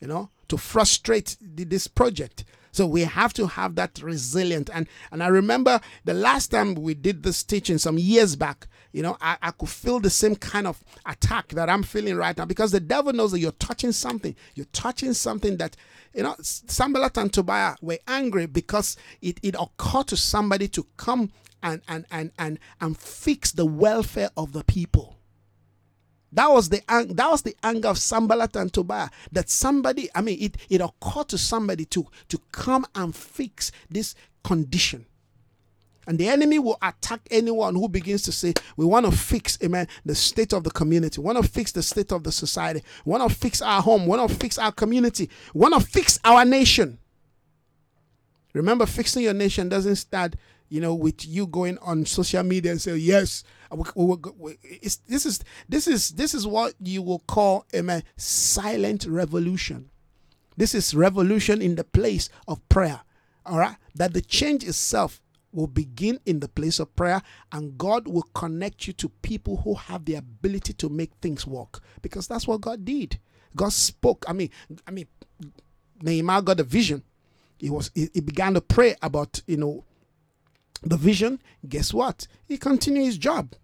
you 0.00 0.08
know, 0.08 0.30
to 0.48 0.56
frustrate 0.56 1.36
the, 1.40 1.64
this 1.64 1.86
project. 1.86 2.44
So 2.72 2.86
we 2.86 3.02
have 3.02 3.32
to 3.34 3.46
have 3.46 3.74
that 3.76 4.02
resilient. 4.02 4.68
And 4.72 4.86
and 5.10 5.22
I 5.22 5.28
remember 5.28 5.80
the 6.04 6.12
last 6.12 6.48
time 6.48 6.74
we 6.74 6.92
did 6.92 7.22
this 7.22 7.42
teaching 7.42 7.78
some 7.78 7.96
years 7.96 8.36
back, 8.36 8.66
you 8.92 9.02
know, 9.02 9.16
I, 9.20 9.38
I 9.40 9.50
could 9.52 9.70
feel 9.70 9.98
the 9.98 10.10
same 10.10 10.36
kind 10.36 10.66
of 10.66 10.84
attack 11.06 11.48
that 11.48 11.70
I'm 11.70 11.82
feeling 11.82 12.16
right 12.16 12.36
now 12.36 12.44
because 12.44 12.72
the 12.72 12.80
devil 12.80 13.14
knows 13.14 13.32
that 13.32 13.40
you're 13.40 13.52
touching 13.52 13.92
something. 13.92 14.36
You're 14.54 14.66
touching 14.72 15.14
something 15.14 15.56
that, 15.56 15.74
you 16.14 16.22
know, 16.22 16.36
Sanballat 16.42 17.16
and 17.16 17.32
Tobiah 17.32 17.76
were 17.80 17.98
angry 18.06 18.44
because 18.44 18.98
it, 19.22 19.40
it 19.42 19.56
occurred 19.58 20.08
to 20.08 20.16
somebody 20.18 20.68
to 20.68 20.86
come 20.98 21.30
and 21.66 21.82
and 21.88 22.06
and 22.10 22.30
and 22.38 22.58
and 22.80 22.96
fix 22.96 23.52
the 23.52 23.66
welfare 23.66 24.30
of 24.36 24.52
the 24.52 24.64
people. 24.64 25.18
That 26.32 26.50
was 26.50 26.68
the 26.68 26.80
that 26.88 27.30
was 27.30 27.42
the 27.42 27.56
anger 27.62 27.88
of 27.88 27.98
Sanballat 27.98 28.56
and 28.56 28.72
Tobiah. 28.72 29.10
That 29.32 29.50
somebody, 29.50 30.08
I 30.14 30.22
mean, 30.22 30.38
it 30.40 30.56
it 30.70 30.80
occurred 30.80 31.28
to 31.28 31.38
somebody 31.38 31.84
to 31.86 32.06
to 32.28 32.38
come 32.52 32.86
and 32.94 33.14
fix 33.14 33.72
this 33.90 34.14
condition. 34.44 35.06
And 36.08 36.18
the 36.20 36.28
enemy 36.28 36.60
will 36.60 36.78
attack 36.82 37.26
anyone 37.32 37.74
who 37.74 37.88
begins 37.88 38.22
to 38.22 38.32
say, 38.32 38.54
We 38.76 38.84
want 38.84 39.06
to 39.06 39.12
fix, 39.12 39.58
amen, 39.60 39.88
the 40.04 40.14
state 40.14 40.52
of 40.52 40.62
the 40.62 40.70
community. 40.70 41.20
We 41.20 41.24
want 41.24 41.42
to 41.42 41.50
fix 41.50 41.72
the 41.72 41.82
state 41.82 42.12
of 42.12 42.22
the 42.22 42.30
society. 42.30 42.84
We 43.04 43.10
want 43.10 43.28
to 43.28 43.36
fix 43.36 43.60
our 43.60 43.82
home. 43.82 44.02
We 44.02 44.16
want 44.16 44.30
to 44.30 44.36
fix 44.36 44.56
our 44.56 44.70
community. 44.70 45.28
We 45.52 45.62
want 45.62 45.74
to 45.74 45.80
fix 45.80 46.20
our 46.24 46.44
nation. 46.44 46.98
Remember, 48.52 48.86
fixing 48.86 49.24
your 49.24 49.34
nation 49.34 49.68
doesn't 49.68 49.96
start 49.96 50.36
you 50.68 50.80
know, 50.80 50.94
with 50.94 51.26
you 51.26 51.46
going 51.46 51.78
on 51.78 52.04
social 52.06 52.42
media 52.42 52.72
and 52.72 52.80
say, 52.80 52.96
yes, 52.96 53.44
we, 53.70 53.84
we, 53.94 54.16
we, 54.36 54.58
this 55.06 55.26
is 55.26 55.40
this 55.68 55.86
is 55.86 56.10
this 56.12 56.34
is 56.34 56.46
what 56.46 56.74
you 56.80 57.02
will 57.02 57.20
call 57.20 57.66
um, 57.74 57.90
a 57.90 58.02
silent 58.16 59.06
revolution. 59.06 59.90
This 60.56 60.74
is 60.74 60.94
revolution 60.94 61.60
in 61.60 61.74
the 61.74 61.84
place 61.84 62.28
of 62.48 62.66
prayer. 62.68 63.00
All 63.44 63.58
right, 63.58 63.76
that 63.94 64.12
the 64.12 64.20
change 64.20 64.64
itself 64.64 65.20
will 65.52 65.66
begin 65.66 66.20
in 66.26 66.40
the 66.40 66.48
place 66.48 66.80
of 66.80 66.94
prayer, 66.96 67.22
and 67.52 67.78
God 67.78 68.08
will 68.08 68.26
connect 68.34 68.86
you 68.86 68.92
to 68.94 69.08
people 69.08 69.58
who 69.58 69.74
have 69.74 70.04
the 70.04 70.14
ability 70.16 70.72
to 70.74 70.88
make 70.88 71.12
things 71.22 71.46
work. 71.46 71.80
Because 72.02 72.26
that's 72.26 72.46
what 72.46 72.60
God 72.60 72.84
did. 72.84 73.18
God 73.54 73.72
spoke. 73.72 74.24
I 74.28 74.32
mean, 74.32 74.50
I 74.86 74.90
mean, 74.90 75.06
Nehemiah 76.02 76.42
got 76.42 76.60
a 76.60 76.64
vision. 76.64 77.02
He 77.58 77.70
was 77.70 77.90
he, 77.94 78.08
he 78.12 78.20
began 78.20 78.54
to 78.54 78.60
pray 78.60 78.96
about 79.02 79.40
you 79.46 79.56
know 79.56 79.84
the 80.88 80.96
vision, 80.96 81.40
guess 81.68 81.92
what? 81.92 82.26
He 82.46 82.58
continued 82.58 83.04
his 83.04 83.18
job. 83.18 83.54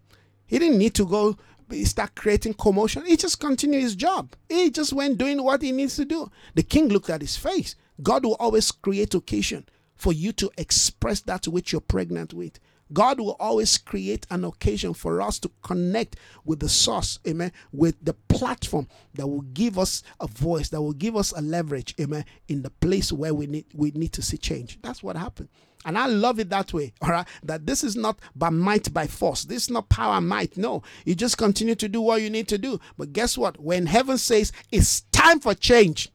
He 0.47 0.59
didn't 0.59 0.79
need 0.79 0.95
to 0.95 1.07
go 1.07 1.37
start 1.85 2.15
creating 2.15 2.55
commotion. 2.55 3.05
He 3.07 3.17
just 3.17 3.41
continued 3.41 3.83
his 3.83 3.97
job. 3.97 4.35
He 4.49 4.71
just 4.71 4.93
went 4.93 5.19
doing 5.19 5.43
what 5.43 5.63
he 5.63 5.73
needs 5.73 5.97
to 5.97 6.05
do. 6.05 6.31
The 6.55 6.63
king 6.63 6.89
looked 6.89 7.11
at 7.11 7.23
his 7.23 7.37
face. 7.37 7.77
God 8.03 8.25
will 8.25 8.37
always 8.39 8.71
create 8.71 9.15
occasion 9.15 9.67
for 9.95 10.13
you 10.13 10.33
to 10.33 10.51
express 10.59 11.21
that 11.23 11.47
which 11.49 11.73
you're 11.73 11.81
pregnant 11.81 12.35
with. 12.35 12.59
God 12.93 13.21
will 13.21 13.37
always 13.41 13.79
create 13.79 14.27
an 14.31 14.45
occasion 14.45 14.93
for 14.93 15.23
us 15.23 15.39
to 15.41 15.51
connect 15.63 16.17
with 16.45 16.61
the 16.61 16.69
source, 16.69 17.19
amen, 17.27 17.53
with 17.73 17.97
the 18.05 18.13
platform 18.29 18.87
that 19.15 19.27
will 19.27 19.43
give 19.43 19.79
us 19.79 20.03
a 20.21 20.27
voice, 20.27 20.69
that 20.71 20.83
will 20.83 20.93
give 20.93 21.17
us 21.17 21.33
a 21.33 21.41
leverage, 21.41 21.95
amen, 21.99 22.25
in 22.49 22.63
the 22.63 22.71
place 22.71 23.11
where 23.11 23.33
we 23.33 23.47
need 23.47 23.67
we 23.73 23.93
need 23.93 24.13
to 24.13 24.23
see 24.23 24.37
change. 24.37 24.79
That's 24.83 25.03
what 25.03 25.17
happened. 25.17 25.49
And 25.85 25.99
I 25.99 26.07
love 26.07 26.39
it 26.39 26.51
that 26.51 26.73
way, 26.73 26.93
all 27.01 27.11
right? 27.11 27.27
That 27.43 27.67
this 27.67 27.83
is 27.85 27.97
not 27.97 28.19
by 28.35 28.51
might, 28.51 28.93
by 28.93 29.07
force. 29.07 29.45
This 29.45 29.65
is 29.65 29.71
not 29.71 29.89
power, 29.89 30.21
might. 30.21 30.57
No, 30.57 30.83
you 31.05 31.15
just 31.15 31.39
continue 31.39 31.75
to 31.75 31.89
do 31.89 32.01
what 32.01 32.23
you 32.23 32.31
need 32.31 32.49
to 32.49 32.59
do. 32.59 32.81
But 32.97 33.13
guess 33.13 33.37
what? 33.37 33.61
When 33.61 33.87
heaven 33.87 34.19
says 34.19 34.53
it's 34.71 35.03
time 35.13 35.41
for 35.41 35.55
change, 35.55 36.11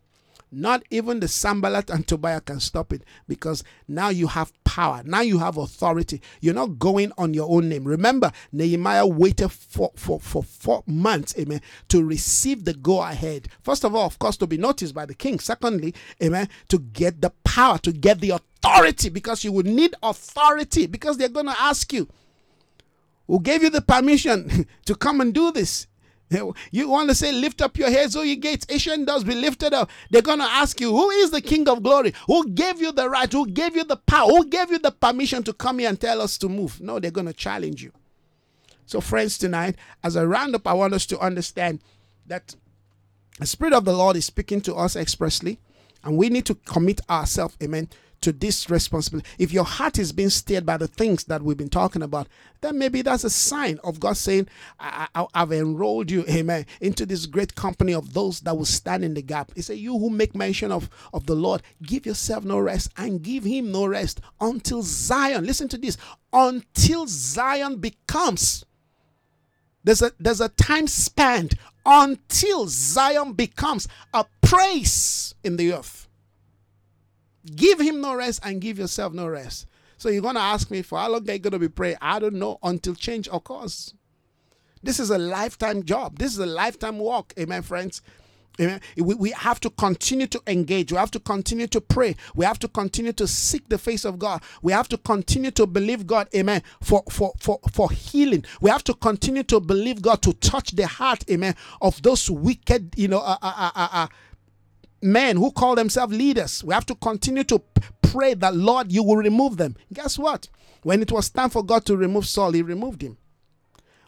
not 0.52 0.84
even 0.90 1.20
the 1.20 1.28
Sanballat 1.28 1.90
and 1.90 2.08
Tobiah 2.08 2.42
can 2.42 2.60
stop 2.60 2.94
it 2.94 3.04
because 3.28 3.64
now 3.88 4.10
you 4.10 4.28
have 4.28 4.52
power. 4.64 5.02
Now 5.06 5.22
you 5.22 5.40
have 5.40 5.58
authority. 5.58 6.22
You're 6.40 6.54
not 6.54 6.80
going 6.80 7.12
on 7.18 7.34
your 7.34 7.50
own 7.50 7.68
name. 7.70 7.84
Remember, 7.84 8.32
Nehemiah 8.52 9.06
waited 9.06 9.50
for, 9.50 9.92
for, 9.96 10.20
for 10.20 10.44
four 10.44 10.84
months, 10.88 11.36
amen, 11.38 11.62
to 11.90 12.04
receive 12.04 12.66
the 12.66 12.74
go 12.74 13.02
ahead. 13.02 13.50
First 13.62 13.84
of 13.84 13.96
all, 13.96 14.06
of 14.06 14.20
course, 14.20 14.38
to 14.38 14.48
be 14.48 14.58
noticed 14.58 14.94
by 14.94 15.06
the 15.06 15.16
king. 15.16 15.40
Secondly, 15.40 15.94
amen, 16.24 16.50
to 16.70 16.80
get 16.80 17.22
the 17.22 17.32
power, 17.44 17.78
to 17.80 17.92
get 17.92 18.22
the 18.22 18.32
authority 18.32 19.10
because 19.10 19.44
you 19.44 19.52
would 19.52 19.66
need 19.66 19.96
authority 20.02 20.86
because 20.88 21.18
they're 21.18 21.30
going 21.30 21.46
to 21.48 21.62
ask 21.62 21.92
you, 21.92 22.08
who 23.28 23.42
gave 23.42 23.62
you 23.64 23.70
the 23.70 23.82
permission 23.82 24.68
to 24.86 24.96
come 24.96 25.20
and 25.22 25.34
do 25.34 25.52
this? 25.52 25.88
You 26.30 26.90
want 26.90 27.10
to 27.10 27.16
say, 27.16 27.32
lift 27.32 27.62
up 27.62 27.78
your 27.78 27.90
heads, 27.90 28.16
O 28.16 28.22
ye 28.22 28.36
gates, 28.36 28.66
ancient 28.70 29.08
does 29.08 29.24
be 29.24 29.34
lifted 29.34 29.74
up. 29.74 29.90
They're 30.10 30.22
going 30.22 30.40
to 30.40 30.46
ask 30.46 30.80
you, 30.82 30.92
who 30.92 31.10
is 31.10 31.32
the 31.32 31.42
King 31.42 31.70
of 31.70 31.84
glory? 31.84 32.14
Who 32.26 32.50
gave 32.50 32.82
you 32.82 32.92
the 32.92 33.10
right? 33.10 33.32
Who 33.32 33.48
gave 33.48 33.76
you 33.76 33.86
the 33.86 33.96
power? 33.96 34.28
Who 34.30 34.46
gave 34.46 34.70
you 34.70 34.80
the 34.80 34.92
permission 34.92 35.44
to 35.44 35.54
come 35.54 35.80
here 35.80 35.90
and 35.90 36.00
tell 36.00 36.22
us 36.22 36.38
to 36.40 36.50
move? 36.50 36.82
No, 36.82 37.00
they're 37.00 37.12
going 37.12 37.28
to 37.28 37.34
challenge 37.34 37.82
you. 37.82 37.94
So, 38.86 39.02
friends, 39.02 39.38
tonight, 39.38 39.76
as 40.04 40.16
a 40.16 40.28
roundup, 40.28 40.68
I 40.68 40.74
want 40.74 40.94
us 40.94 41.06
to 41.08 41.20
understand 41.20 41.82
that 42.26 42.56
the 43.40 43.46
Spirit 43.46 43.74
of 43.74 43.86
the 43.86 43.94
Lord 43.94 44.16
is 44.16 44.26
speaking 44.26 44.62
to 44.62 44.76
us 44.76 44.96
expressly, 44.96 45.60
and 46.04 46.18
we 46.18 46.30
need 46.30 46.46
to 46.46 46.56
commit 46.56 47.02
ourselves, 47.10 47.58
amen, 47.62 47.90
to 48.22 48.32
this 48.32 48.70
responsibility. 48.70 49.28
If 49.38 49.52
your 49.52 49.64
heart 49.64 50.00
is 50.00 50.12
being 50.12 50.30
stirred 50.30 50.66
by 50.66 50.78
the 50.78 50.88
things 50.88 51.26
that 51.26 51.42
we've 51.42 51.58
been 51.58 51.70
talking 51.70 52.02
about, 52.02 52.28
then 52.62 52.78
maybe 52.78 53.02
that's 53.02 53.24
a 53.24 53.30
sign 53.30 53.80
of 53.84 54.00
God 54.00 54.18
saying, 54.18 54.48
I, 54.80 55.08
have 55.34 55.52
enrolled 55.52 56.10
you, 56.10 56.26
amen, 56.28 56.66
into 56.82 57.06
this 57.06 57.26
great 57.26 57.56
company 57.56 57.94
of 57.94 58.14
those 58.14 58.40
that 58.42 58.58
will 58.58 58.66
stand 58.66 59.04
in 59.04 59.14
the 59.14 59.22
gap. 59.22 59.52
He 59.56 59.62
said, 59.62 59.78
You 59.78 59.98
who 59.98 60.10
make 60.10 60.36
mention 60.36 60.72
of, 60.72 60.90
of 61.14 61.26
the 61.26 61.36
Lord, 61.36 61.62
give 61.84 62.06
yourself 62.06 62.44
no 62.44 62.60
rest 62.60 62.92
and 62.98 63.22
give 63.22 63.44
him 63.44 63.72
no 63.72 63.86
rest 63.86 64.22
until 64.42 64.82
Zion, 64.82 65.46
listen 65.46 65.68
to 65.70 65.78
this, 65.78 65.98
until 66.34 67.06
Zion 67.08 67.78
becomes. 67.78 68.66
There's 69.84 70.02
a 70.02 70.12
there's 70.20 70.42
a 70.42 70.50
time 70.50 70.88
span 70.88 71.50
until 71.86 72.68
Zion 72.68 73.34
becomes 73.34 73.88
a 74.14 74.26
praise 74.42 75.34
in 75.44 75.56
the 75.56 75.72
earth. 75.72 76.07
Give 77.56 77.80
him 77.80 78.02
no 78.02 78.16
rest 78.16 78.42
and 78.44 78.62
give 78.62 78.78
yourself 78.78 79.14
no 79.14 79.28
rest. 79.28 79.68
So 79.98 80.10
you're 80.10 80.22
going 80.22 80.36
to 80.36 80.42
ask 80.42 80.70
me 80.70 80.82
for 80.82 81.00
how 81.00 81.10
long 81.10 81.28
are 81.30 81.34
you 81.34 81.40
going 81.40 81.54
to 81.54 81.60
be 81.60 81.70
praying? 81.70 81.98
I 82.02 82.20
don't 82.20 82.36
know 82.36 82.60
until 82.62 82.94
change 82.94 83.28
occurs. 83.32 83.94
This 84.84 85.00
is 85.00 85.10
a 85.10 85.18
lifetime 85.18 85.84
job. 85.84 86.20
This 86.20 86.34
is 86.34 86.40
a 86.40 86.46
lifetime 86.46 87.00
work. 87.00 87.34
Amen, 87.40 87.64
friends. 87.64 88.02
Amen. 88.60 88.82
We, 88.96 89.14
we 89.14 89.32
have 89.32 89.60
to 89.62 89.70
continue 89.70 90.28
to 90.28 90.42
engage. 90.48 90.92
We 90.92 90.98
have 90.98 91.12
to 91.12 91.20
continue 91.20 91.68
to 91.68 91.82
pray. 91.82 92.16
We 92.36 92.46
have 92.46 92.60
to 92.60 92.68
continue 92.68 93.14
to 93.14 93.28
seek 93.28 93.70
the 93.70 93.78
face 93.78 94.04
of 94.04 94.18
God. 94.18 94.42
We 94.62 94.72
have 94.72 94.88
to 94.90 94.98
continue 94.98 95.52
to 95.52 95.68
believe 95.68 96.08
God, 96.08 96.28
amen, 96.36 96.64
for, 96.82 97.04
for, 97.10 97.34
for, 97.40 97.60
for 97.72 97.92
healing. 97.92 98.46
We 98.62 98.70
have 98.70 98.84
to 98.86 98.94
continue 98.96 99.44
to 99.44 99.60
believe 99.60 100.02
God 100.02 100.22
to 100.24 100.34
touch 100.34 100.72
the 100.72 100.88
heart, 100.88 101.24
amen, 101.30 101.56
of 101.82 102.02
those 102.02 102.30
wicked, 102.32 102.96
you 102.98 103.08
know, 103.08 103.20
uh, 103.20 103.38
uh, 103.42 103.72
uh, 103.76 103.88
uh 103.92 104.08
men 105.02 105.38
who 105.38 105.52
call 105.52 105.76
themselves 105.76 106.16
leaders. 106.16 106.64
We 106.64 106.74
have 106.74 106.86
to 106.88 106.96
continue 106.96 107.44
to 107.46 107.62
pray 108.02 108.34
that, 108.36 108.56
Lord, 108.56 108.92
you 108.92 109.04
will 109.04 109.18
remove 109.18 109.58
them. 109.58 109.76
Guess 109.94 110.18
what? 110.18 110.48
When 110.84 111.02
it 111.02 111.12
was 111.12 111.30
time 111.30 111.50
for 111.50 111.64
God 111.64 111.86
to 111.86 111.98
remove 111.98 112.28
Saul, 112.28 112.52
he 112.52 112.62
removed 112.62 113.02
him. 113.02 113.18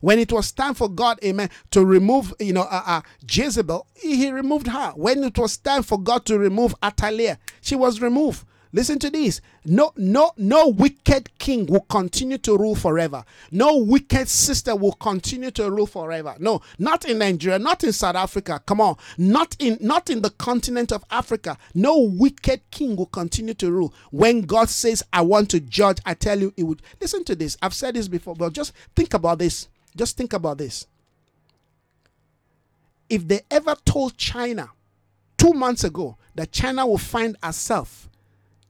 When 0.01 0.17
it 0.17 0.31
was 0.31 0.51
time 0.51 0.75
for 0.75 0.87
God, 0.87 1.19
amen, 1.23 1.49
to 1.71 1.85
remove, 1.85 2.33
you 2.39 2.53
know, 2.53 2.61
uh, 2.61 2.83
uh, 2.85 3.01
Jezebel, 3.29 3.85
he, 3.95 4.15
he 4.15 4.31
removed 4.31 4.67
her. 4.67 4.91
When 4.95 5.23
it 5.23 5.37
was 5.37 5.57
time 5.57 5.83
for 5.83 5.99
God 5.99 6.25
to 6.27 6.39
remove 6.39 6.73
Athaliah, 6.81 7.37
she 7.59 7.75
was 7.75 8.01
removed. 8.01 8.45
Listen 8.71 8.99
to 8.99 9.09
this. 9.09 9.41
No, 9.65 9.91
no, 9.97 10.31
no 10.37 10.67
wicked 10.67 11.37
king 11.39 11.65
will 11.65 11.81
continue 11.81 12.37
to 12.39 12.55
rule 12.55 12.75
forever. 12.75 13.25
No 13.49 13.77
wicked 13.77 14.27
sister 14.27 14.75
will 14.75 14.91
continue 14.93 15.49
to 15.51 15.71
rule 15.71 15.87
forever. 15.87 16.35
No, 16.39 16.61
not 16.77 17.05
in 17.05 17.17
Nigeria, 17.17 17.57
not 17.57 17.83
in 17.83 17.91
South 17.91 18.15
Africa. 18.15 18.61
Come 18.67 18.79
on. 18.79 18.95
Not 19.17 19.55
in 19.57 19.79
not 19.81 20.11
in 20.11 20.21
the 20.21 20.29
continent 20.29 20.91
of 20.91 21.03
Africa. 21.09 21.57
No 21.73 21.97
wicked 21.99 22.61
king 22.69 22.95
will 22.95 23.07
continue 23.07 23.55
to 23.55 23.71
rule. 23.71 23.93
When 24.11 24.41
God 24.41 24.69
says, 24.69 25.01
I 25.11 25.21
want 25.21 25.49
to 25.51 25.59
judge, 25.59 25.97
I 26.05 26.13
tell 26.13 26.39
you, 26.39 26.53
it 26.55 26.63
would 26.63 26.83
listen 27.01 27.23
to 27.25 27.35
this. 27.35 27.57
I've 27.63 27.73
said 27.73 27.95
this 27.95 28.07
before, 28.07 28.35
but 28.35 28.53
just 28.53 28.73
think 28.95 29.15
about 29.15 29.39
this. 29.39 29.67
Just 29.95 30.15
think 30.15 30.33
about 30.33 30.59
this. 30.59 30.85
If 33.09 33.27
they 33.27 33.41
ever 33.49 33.75
told 33.83 34.15
China 34.15 34.69
two 35.37 35.53
months 35.53 35.83
ago 35.83 36.17
that 36.35 36.51
China 36.51 36.85
will 36.85 36.99
find 36.99 37.35
herself 37.41 38.08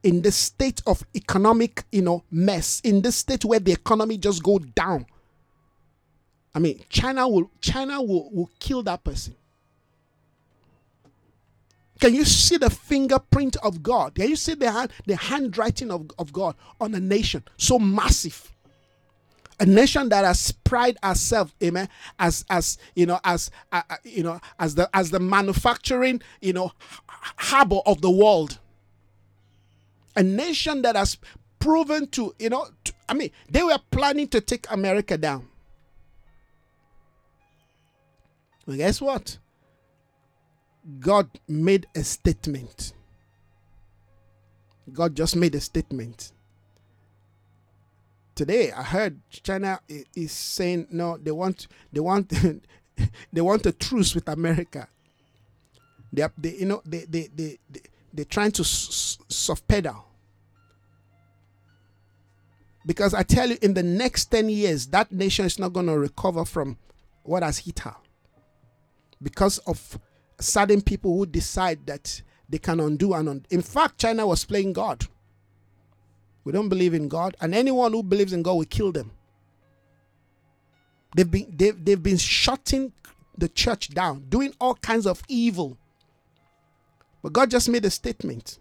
in 0.04 0.22
this 0.22 0.36
state 0.36 0.82
of 0.88 1.04
economic, 1.16 1.84
you 1.92 2.02
know, 2.02 2.24
mess, 2.32 2.80
in 2.82 3.02
this 3.02 3.18
state 3.18 3.44
where 3.44 3.60
the 3.60 3.72
economy 3.72 4.18
just 4.18 4.44
go 4.44 4.60
down. 4.60 5.06
I 6.54 6.60
mean, 6.60 6.84
China 6.90 7.28
will 7.28 7.52
China 7.62 8.02
will, 8.02 8.30
will 8.32 8.50
kill 8.60 8.84
that 8.84 9.04
person. 9.04 9.36
Can 12.00 12.16
you 12.16 12.24
see 12.24 12.58
the 12.58 12.70
fingerprint 12.70 13.58
of 13.58 13.84
God? 13.84 14.16
Can 14.16 14.30
you 14.30 14.38
see 14.38 14.54
the 14.54 14.72
hand, 14.72 14.92
the 15.06 15.18
handwriting 15.18 15.92
of, 15.92 16.10
of 16.18 16.32
God 16.32 16.56
on 16.80 16.96
a 16.96 17.00
nation 17.00 17.44
so 17.58 17.78
massive? 17.78 18.52
A 19.60 19.66
nation 19.66 20.08
that 20.08 20.24
has 20.24 20.54
pride 20.54 20.98
herself, 21.04 21.54
amen, 21.62 21.90
as 22.18 22.46
as 22.50 22.78
you 22.96 23.06
know, 23.06 23.20
as 23.26 23.52
uh, 23.74 23.82
uh 23.90 23.98
you 24.06 24.24
know, 24.24 24.40
as 24.58 24.76
the 24.76 24.90
as 24.94 25.12
the 25.12 25.20
manufacturing, 25.20 26.22
you 26.40 26.54
know, 26.54 26.72
harbor 27.08 27.80
of 27.86 28.00
the 28.00 28.10
world 28.10 28.58
a 30.20 30.24
nation 30.24 30.82
that 30.82 30.98
has 30.98 31.18
proven 31.60 32.06
to, 32.08 32.36
you 32.38 32.50
know, 32.50 32.68
to, 32.84 32.94
I 33.08 33.14
mean, 33.14 33.32
they 33.50 33.64
were 33.64 33.80
planning 33.90 34.28
to 34.28 34.42
take 34.42 34.70
America 34.70 35.18
down. 35.18 35.48
Well, 38.66 38.76
guess 38.76 39.00
what? 39.00 39.38
God 41.00 41.30
made 41.48 41.88
a 41.96 42.04
statement. 42.04 42.92
God 44.92 45.16
just 45.16 45.38
made 45.38 45.56
a 45.56 45.62
statement. 45.62 46.34
Today, 48.36 48.74
I 48.74 48.84
heard 48.84 49.22
China 49.30 49.80
is 50.16 50.34
saying 50.34 50.88
no. 50.92 51.18
They 51.18 51.32
want 51.32 51.68
they 51.94 52.00
want 52.00 52.30
they 53.34 53.42
want 53.42 53.66
a 53.66 53.72
truce 53.72 54.16
with 54.16 54.28
America. 54.28 54.88
They, 56.12 56.26
they 56.38 56.56
you 56.56 56.66
know 56.66 56.82
they 56.86 57.06
they 57.06 57.28
they, 57.34 57.58
they 57.70 57.82
they're 58.14 58.26
trying 58.26 58.52
to 58.54 58.64
soft 58.64 59.68
pedal 59.68 60.09
because 62.90 63.14
I 63.14 63.22
tell 63.22 63.48
you, 63.48 63.58
in 63.62 63.76
the 63.76 63.84
next 63.84 64.32
10 64.32 64.50
years, 64.50 64.88
that 64.88 65.12
nation 65.12 65.46
is 65.46 65.60
not 65.60 65.74
going 65.74 65.86
to 65.86 66.00
recover 66.00 66.44
from 66.44 66.76
what 67.22 67.44
has 67.44 67.60
hit 67.60 67.82
her. 67.82 67.96
Because 69.22 69.60
of 69.60 70.00
certain 70.40 70.82
people 70.82 71.16
who 71.16 71.28
decide 71.28 71.86
that 71.86 72.20
they 72.50 72.58
can 72.58 72.80
undo 72.80 73.14
and 73.14 73.30
undo. 73.30 73.46
In 73.52 73.62
fact, 73.62 74.00
China 74.00 74.26
was 74.26 74.44
playing 74.44 74.74
God. 74.74 75.06
We 76.44 76.52
don't 76.52 76.68
believe 76.68 76.96
in 76.96 77.10
God, 77.10 77.38
and 77.40 77.54
anyone 77.54 77.92
who 77.92 78.02
believes 78.02 78.34
in 78.34 78.42
God 78.42 78.56
will 78.56 78.66
kill 78.66 78.92
them. 78.92 79.12
They've 81.16 81.30
been 81.30 81.54
they've, 81.56 81.86
they've 81.86 82.02
been 82.02 82.18
shutting 82.18 82.92
the 83.38 83.50
church 83.50 83.90
down, 83.90 84.26
doing 84.30 84.56
all 84.60 84.74
kinds 84.74 85.06
of 85.06 85.22
evil. 85.28 85.78
But 87.22 87.34
God 87.34 87.52
just 87.52 87.70
made 87.70 87.86
a 87.86 87.92
statement. 87.92 88.58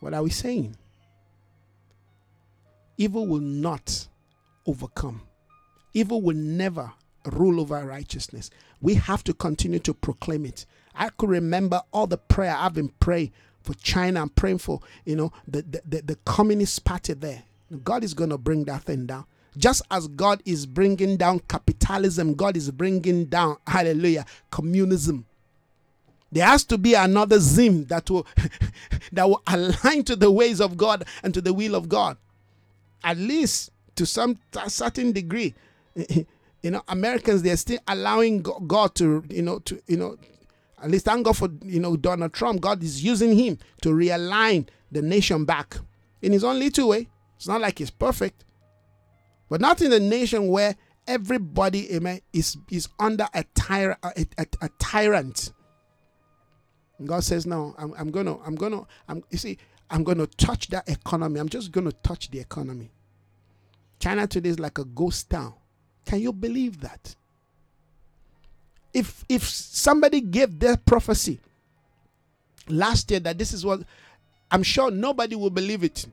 What 0.00 0.12
are 0.12 0.24
we 0.24 0.30
saying? 0.30 0.76
Evil 2.98 3.26
will 3.26 3.40
not 3.40 4.08
overcome. 4.66 5.22
Evil 5.94 6.20
will 6.22 6.36
never 6.36 6.92
rule 7.24 7.60
over 7.60 7.84
righteousness. 7.84 8.50
We 8.80 8.94
have 8.94 9.24
to 9.24 9.34
continue 9.34 9.78
to 9.80 9.94
proclaim 9.94 10.44
it. 10.44 10.66
I 10.94 11.10
could 11.10 11.30
remember 11.30 11.82
all 11.92 12.06
the 12.06 12.18
prayer 12.18 12.54
I've 12.56 12.74
been 12.74 12.92
praying 13.00 13.32
for 13.62 13.74
China. 13.74 14.20
I'm 14.22 14.28
praying 14.30 14.58
for, 14.58 14.80
you 15.04 15.16
know, 15.16 15.32
the, 15.46 15.62
the, 15.62 15.82
the, 15.86 16.02
the 16.02 16.16
Communist 16.24 16.84
Party 16.84 17.14
there. 17.14 17.42
God 17.82 18.04
is 18.04 18.14
going 18.14 18.30
to 18.30 18.38
bring 18.38 18.64
that 18.64 18.84
thing 18.84 19.06
down. 19.06 19.24
Just 19.56 19.82
as 19.90 20.06
God 20.08 20.42
is 20.44 20.66
bringing 20.66 21.16
down 21.16 21.40
capitalism, 21.48 22.34
God 22.34 22.56
is 22.56 22.70
bringing 22.70 23.24
down, 23.24 23.56
hallelujah, 23.66 24.26
communism. 24.50 25.24
There 26.30 26.44
has 26.44 26.64
to 26.64 26.76
be 26.76 26.94
another 26.94 27.38
Zim 27.38 27.86
that 27.86 28.10
will 28.10 28.26
that 29.12 29.28
will 29.28 29.42
align 29.46 30.04
to 30.04 30.16
the 30.16 30.30
ways 30.30 30.60
of 30.60 30.76
God 30.76 31.04
and 31.22 31.32
to 31.32 31.40
the 31.40 31.54
will 31.54 31.74
of 31.74 31.88
God 31.88 32.18
at 33.04 33.16
least 33.16 33.70
to 33.96 34.06
some 34.06 34.38
certain 34.68 35.12
degree. 35.12 35.54
You 36.62 36.72
know 36.72 36.82
americans 36.88 37.42
they're 37.42 37.56
still 37.56 37.78
allowing 37.86 38.42
god 38.42 38.96
to 38.96 39.22
you 39.30 39.42
know 39.42 39.60
to 39.60 39.80
you 39.86 39.96
know 39.96 40.16
at 40.82 40.90
least 40.90 41.04
thank 41.04 41.24
god 41.24 41.36
for 41.36 41.48
you 41.64 41.78
know 41.78 41.96
donald 41.96 42.32
trump. 42.32 42.60
God 42.60 42.82
is 42.82 43.04
using 43.04 43.38
him 43.38 43.58
to 43.82 43.90
realign 43.90 44.66
the 44.90 45.00
nation 45.00 45.44
back 45.44 45.76
in 46.22 46.32
his 46.32 46.42
own 46.42 46.58
little 46.58 46.88
way. 46.88 47.06
It's 47.36 47.46
not 47.46 47.60
like 47.60 47.78
he's 47.78 47.90
perfect 47.90 48.46
but 49.48 49.60
not 49.60 49.80
in 49.80 49.92
a 49.92 50.00
nation 50.00 50.48
where 50.48 50.74
everybody 51.06 51.94
amen 51.94 52.20
is 52.32 52.56
is 52.70 52.88
under 52.98 53.28
a, 53.34 53.44
tyra, 53.54 53.96
a, 54.02 54.26
a, 54.38 54.46
a 54.62 54.68
tyrant. 54.78 55.52
God 57.04 57.22
says, 57.24 57.46
No, 57.46 57.74
I'm, 57.78 57.92
I'm 57.94 58.10
gonna, 58.10 58.38
I'm 58.44 58.54
gonna, 58.54 58.82
I'm 59.08 59.22
you 59.30 59.38
see, 59.38 59.58
I'm 59.90 60.04
gonna 60.04 60.26
touch 60.26 60.68
that 60.68 60.88
economy. 60.88 61.40
I'm 61.40 61.48
just 61.48 61.72
gonna 61.72 61.92
touch 61.92 62.30
the 62.30 62.40
economy. 62.40 62.90
China 63.98 64.26
today 64.26 64.50
is 64.50 64.58
like 64.58 64.78
a 64.78 64.84
ghost 64.84 65.30
town. 65.30 65.54
Can 66.04 66.20
you 66.20 66.32
believe 66.32 66.80
that? 66.80 67.14
If 68.92 69.24
if 69.28 69.44
somebody 69.44 70.20
gave 70.20 70.58
their 70.58 70.76
prophecy 70.76 71.40
last 72.68 73.10
year 73.10 73.20
that 73.20 73.38
this 73.38 73.52
is 73.52 73.64
what 73.64 73.80
I'm 74.50 74.62
sure 74.62 74.90
nobody 74.90 75.36
will 75.36 75.50
believe 75.50 75.84
it. 75.84 76.06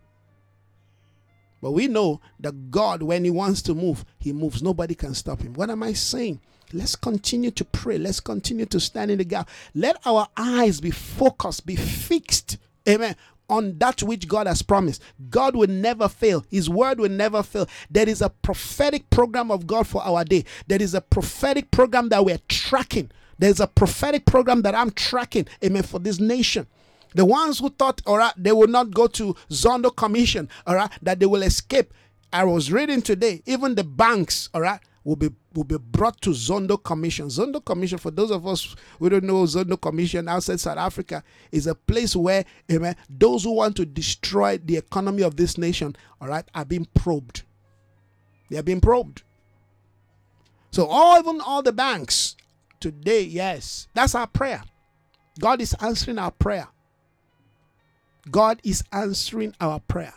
But 1.61 1.71
we 1.71 1.87
know 1.87 2.19
that 2.41 2.71
God, 2.71 3.01
when 3.01 3.23
He 3.23 3.29
wants 3.29 3.61
to 3.63 3.73
move, 3.75 4.03
He 4.19 4.33
moves. 4.33 4.61
Nobody 4.61 4.95
can 4.95 5.13
stop 5.13 5.41
Him. 5.41 5.53
What 5.53 5.69
am 5.69 5.81
I 5.81 5.93
saying? 5.93 6.41
Let's 6.73 6.95
continue 6.95 7.51
to 7.51 7.63
pray. 7.63 7.97
Let's 7.97 8.19
continue 8.19 8.65
to 8.65 8.79
stand 8.79 9.11
in 9.11 9.19
the 9.19 9.23
gap. 9.23 9.49
Let 9.73 9.97
our 10.05 10.27
eyes 10.35 10.81
be 10.81 10.91
focused, 10.91 11.65
be 11.65 11.75
fixed. 11.75 12.57
Amen. 12.87 13.15
On 13.49 13.77
that 13.79 14.01
which 14.01 14.27
God 14.27 14.47
has 14.47 14.61
promised. 14.61 15.01
God 15.29 15.55
will 15.55 15.67
never 15.67 16.07
fail. 16.07 16.45
His 16.49 16.69
word 16.69 16.99
will 16.99 17.09
never 17.09 17.43
fail. 17.43 17.67
There 17.89 18.07
is 18.07 18.21
a 18.21 18.29
prophetic 18.29 19.09
program 19.09 19.51
of 19.51 19.67
God 19.67 19.85
for 19.85 20.01
our 20.03 20.23
day. 20.23 20.45
There 20.67 20.81
is 20.81 20.93
a 20.93 21.01
prophetic 21.01 21.69
program 21.71 22.09
that 22.09 22.23
we're 22.23 22.39
tracking. 22.47 23.11
There's 23.37 23.59
a 23.59 23.67
prophetic 23.67 24.25
program 24.25 24.61
that 24.61 24.75
I'm 24.75 24.91
tracking. 24.91 25.47
Amen. 25.63 25.83
For 25.83 25.99
this 25.99 26.19
nation. 26.19 26.67
The 27.15 27.25
ones 27.25 27.59
who 27.59 27.69
thought, 27.69 28.01
all 28.05 28.17
right, 28.17 28.33
they 28.37 28.51
will 28.51 28.67
not 28.67 28.91
go 28.91 29.07
to 29.07 29.35
Zondo 29.49 29.95
Commission, 29.95 30.49
all 30.65 30.75
right, 30.75 30.89
that 31.01 31.19
they 31.19 31.25
will 31.25 31.43
escape. 31.43 31.93
I 32.31 32.43
was 32.43 32.71
reading 32.71 33.03
today, 33.03 33.43
even 33.45 33.75
the 33.75 33.83
banks, 33.83 34.49
all 34.53 34.61
right, 34.61 34.79
will 35.03 35.15
be 35.15 35.29
will 35.53 35.63
be 35.63 35.77
brought 35.77 36.19
to 36.21 36.31
Zondo 36.31 36.81
Commission. 36.81 37.27
Zondo 37.27 37.63
Commission, 37.63 37.97
for 37.97 38.11
those 38.11 38.31
of 38.31 38.47
us 38.47 38.75
who 38.99 39.09
don't 39.09 39.23
know 39.23 39.43
Zondo 39.43 39.79
Commission 39.79 40.27
outside 40.27 40.59
South 40.59 40.77
Africa, 40.77 41.23
is 41.51 41.67
a 41.67 41.75
place 41.75 42.15
where 42.15 42.45
amen, 42.71 42.95
those 43.09 43.43
who 43.43 43.51
want 43.51 43.75
to 43.77 43.85
destroy 43.85 44.57
the 44.57 44.77
economy 44.77 45.23
of 45.23 45.35
this 45.35 45.57
nation, 45.57 45.95
all 46.21 46.27
right, 46.27 46.45
are 46.55 46.65
being 46.65 46.87
probed. 46.93 47.43
They 48.49 48.57
are 48.57 48.63
being 48.63 48.81
probed. 48.81 49.23
So 50.71 50.87
all 50.87 51.19
even 51.19 51.41
all 51.41 51.61
the 51.61 51.73
banks 51.73 52.35
today, 52.79 53.21
yes, 53.21 53.87
that's 53.93 54.15
our 54.15 54.27
prayer. 54.27 54.63
God 55.39 55.61
is 55.61 55.75
answering 55.79 56.19
our 56.19 56.31
prayer. 56.31 56.67
God 58.29 58.59
is 58.63 58.83
answering 58.91 59.53
our 59.59 59.79
prayer. 59.79 60.13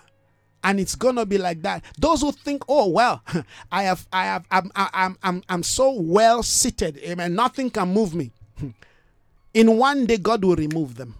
And 0.66 0.80
it's 0.80 0.96
gonna 0.96 1.24
be 1.24 1.38
like 1.38 1.62
that. 1.62 1.84
Those 1.96 2.22
who 2.22 2.32
think, 2.32 2.64
oh 2.68 2.88
well, 2.88 3.22
I 3.70 3.84
have, 3.84 4.04
I 4.12 4.24
have, 4.24 4.44
I'm, 4.50 4.72
I'm, 4.74 5.16
I'm, 5.22 5.42
I'm 5.48 5.62
so 5.62 5.92
well 5.92 6.42
seated, 6.42 6.98
amen. 6.98 7.36
Nothing 7.36 7.70
can 7.70 7.94
move 7.94 8.16
me. 8.16 8.32
In 9.54 9.76
one 9.78 10.06
day, 10.06 10.16
God 10.16 10.44
will 10.44 10.56
remove 10.56 10.96
them. 10.96 11.14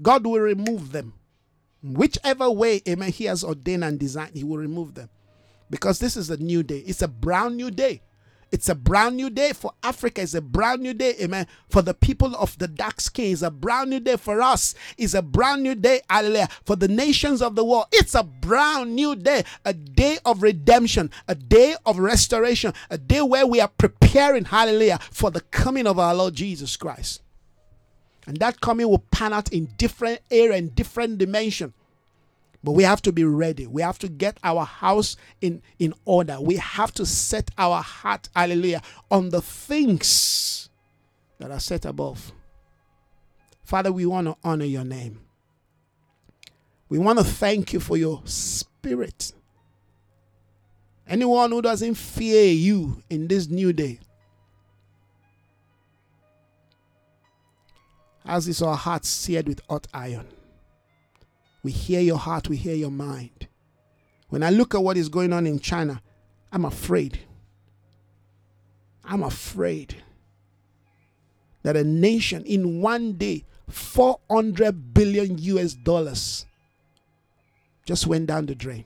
God 0.00 0.24
will 0.24 0.40
remove 0.40 0.92
them. 0.92 1.12
Whichever 1.82 2.50
way, 2.50 2.80
amen, 2.88 3.10
He 3.12 3.26
has 3.26 3.44
ordained 3.44 3.84
and 3.84 4.00
designed, 4.00 4.34
He 4.34 4.44
will 4.44 4.56
remove 4.56 4.94
them. 4.94 5.10
Because 5.68 5.98
this 5.98 6.16
is 6.16 6.30
a 6.30 6.38
new 6.38 6.62
day. 6.62 6.78
It's 6.78 7.02
a 7.02 7.08
brand 7.08 7.58
new 7.58 7.70
day. 7.70 8.00
It's 8.52 8.68
a 8.68 8.74
brand 8.74 9.16
new 9.16 9.30
day 9.30 9.52
for 9.52 9.72
Africa. 9.82 10.22
It's 10.22 10.34
a 10.34 10.40
brand 10.40 10.82
new 10.82 10.92
day, 10.92 11.14
amen. 11.20 11.46
For 11.68 11.82
the 11.82 11.94
people 11.94 12.34
of 12.34 12.58
the 12.58 12.66
dark 12.66 13.00
skin, 13.00 13.32
it's 13.32 13.42
a 13.42 13.50
brand 13.50 13.90
new 13.90 14.00
day 14.00 14.16
for 14.16 14.42
us. 14.42 14.74
It's 14.98 15.14
a 15.14 15.22
brand 15.22 15.62
new 15.62 15.76
day, 15.76 16.00
hallelujah. 16.10 16.48
For 16.64 16.74
the 16.74 16.88
nations 16.88 17.42
of 17.42 17.54
the 17.54 17.64
world, 17.64 17.86
it's 17.92 18.14
a 18.14 18.24
brand 18.24 18.96
new 18.96 19.14
day, 19.14 19.44
a 19.64 19.72
day 19.72 20.18
of 20.24 20.42
redemption, 20.42 21.10
a 21.28 21.36
day 21.36 21.76
of 21.86 21.98
restoration, 21.98 22.72
a 22.90 22.98
day 22.98 23.22
where 23.22 23.46
we 23.46 23.60
are 23.60 23.68
preparing, 23.68 24.46
hallelujah, 24.46 24.98
for 25.12 25.30
the 25.30 25.42
coming 25.42 25.86
of 25.86 25.98
our 25.98 26.14
Lord 26.14 26.34
Jesus 26.34 26.76
Christ. 26.76 27.22
And 28.26 28.36
that 28.38 28.60
coming 28.60 28.88
will 28.88 29.04
pan 29.10 29.32
out 29.32 29.52
in 29.52 29.66
different 29.76 30.20
area, 30.30 30.56
in 30.56 30.70
different 30.70 31.18
dimension. 31.18 31.72
But 32.62 32.72
we 32.72 32.82
have 32.82 33.00
to 33.02 33.12
be 33.12 33.24
ready. 33.24 33.66
We 33.66 33.82
have 33.82 33.98
to 34.00 34.08
get 34.08 34.38
our 34.44 34.64
house 34.64 35.16
in, 35.40 35.62
in 35.78 35.94
order. 36.04 36.38
We 36.40 36.56
have 36.56 36.92
to 36.94 37.06
set 37.06 37.50
our 37.56 37.82
heart, 37.82 38.28
hallelujah, 38.36 38.82
on 39.10 39.30
the 39.30 39.40
things 39.40 40.68
that 41.38 41.50
are 41.50 41.60
set 41.60 41.86
above. 41.86 42.32
Father, 43.64 43.90
we 43.90 44.04
want 44.04 44.26
to 44.26 44.36
honor 44.44 44.66
your 44.66 44.84
name. 44.84 45.20
We 46.90 46.98
want 46.98 47.18
to 47.18 47.24
thank 47.24 47.72
you 47.72 47.80
for 47.80 47.96
your 47.96 48.20
spirit. 48.24 49.32
Anyone 51.06 51.50
who 51.50 51.62
doesn't 51.62 51.94
fear 51.94 52.52
you 52.52 53.02
in 53.08 53.26
this 53.26 53.48
new 53.48 53.72
day, 53.72 54.00
as 58.24 58.46
is 58.48 58.60
our 58.60 58.76
hearts 58.76 59.08
seared 59.08 59.48
with 59.48 59.60
hot 59.68 59.86
iron. 59.94 60.26
We 61.62 61.72
hear 61.72 62.00
your 62.00 62.18
heart, 62.18 62.48
we 62.48 62.56
hear 62.56 62.74
your 62.74 62.90
mind. 62.90 63.48
When 64.28 64.42
I 64.42 64.50
look 64.50 64.74
at 64.74 64.82
what 64.82 64.96
is 64.96 65.08
going 65.08 65.32
on 65.32 65.46
in 65.46 65.58
China, 65.58 66.00
I'm 66.52 66.64
afraid. 66.64 67.20
I'm 69.04 69.22
afraid 69.22 70.02
that 71.62 71.76
a 71.76 71.84
nation 71.84 72.44
in 72.44 72.80
one 72.80 73.14
day, 73.14 73.44
400 73.68 74.94
billion 74.94 75.36
US 75.38 75.74
dollars 75.74 76.46
just 77.84 78.06
went 78.06 78.26
down 78.26 78.46
the 78.46 78.54
drain. 78.54 78.84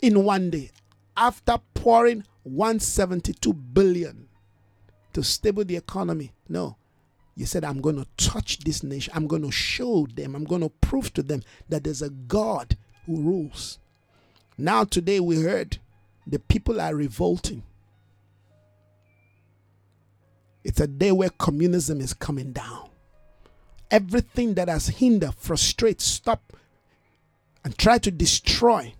In 0.00 0.24
one 0.24 0.50
day, 0.50 0.70
after 1.16 1.58
pouring 1.74 2.24
172 2.44 3.52
billion 3.52 4.28
to 5.12 5.22
stable 5.22 5.64
the 5.64 5.76
economy. 5.76 6.32
No, 6.48 6.76
you 7.38 7.46
said, 7.46 7.64
I'm 7.64 7.80
going 7.80 7.94
to 7.94 8.06
touch 8.16 8.58
this 8.58 8.82
nation. 8.82 9.12
I'm 9.14 9.28
going 9.28 9.42
to 9.42 9.52
show 9.52 10.08
them. 10.12 10.34
I'm 10.34 10.42
going 10.42 10.60
to 10.60 10.70
prove 10.70 11.12
to 11.14 11.22
them 11.22 11.44
that 11.68 11.84
there's 11.84 12.02
a 12.02 12.10
God 12.10 12.76
who 13.06 13.22
rules. 13.22 13.78
Now, 14.58 14.82
today, 14.82 15.20
we 15.20 15.42
heard 15.42 15.78
the 16.26 16.40
people 16.40 16.80
are 16.80 16.96
revolting. 16.96 17.62
It's 20.64 20.80
a 20.80 20.88
day 20.88 21.12
where 21.12 21.30
communism 21.30 22.00
is 22.00 22.12
coming 22.12 22.50
down. 22.50 22.88
Everything 23.88 24.54
that 24.54 24.68
has 24.68 24.88
hindered, 24.88 25.36
frustrate, 25.36 26.00
stop, 26.00 26.54
and 27.62 27.78
try 27.78 27.98
to 27.98 28.10
destroy 28.10 28.94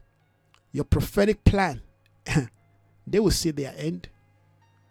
your 0.71 0.85
prophetic 0.85 1.43
plan, 1.43 1.83
they 3.05 3.19
will 3.19 3.33
see 3.33 3.51
their 3.51 3.75
end. 3.77 4.09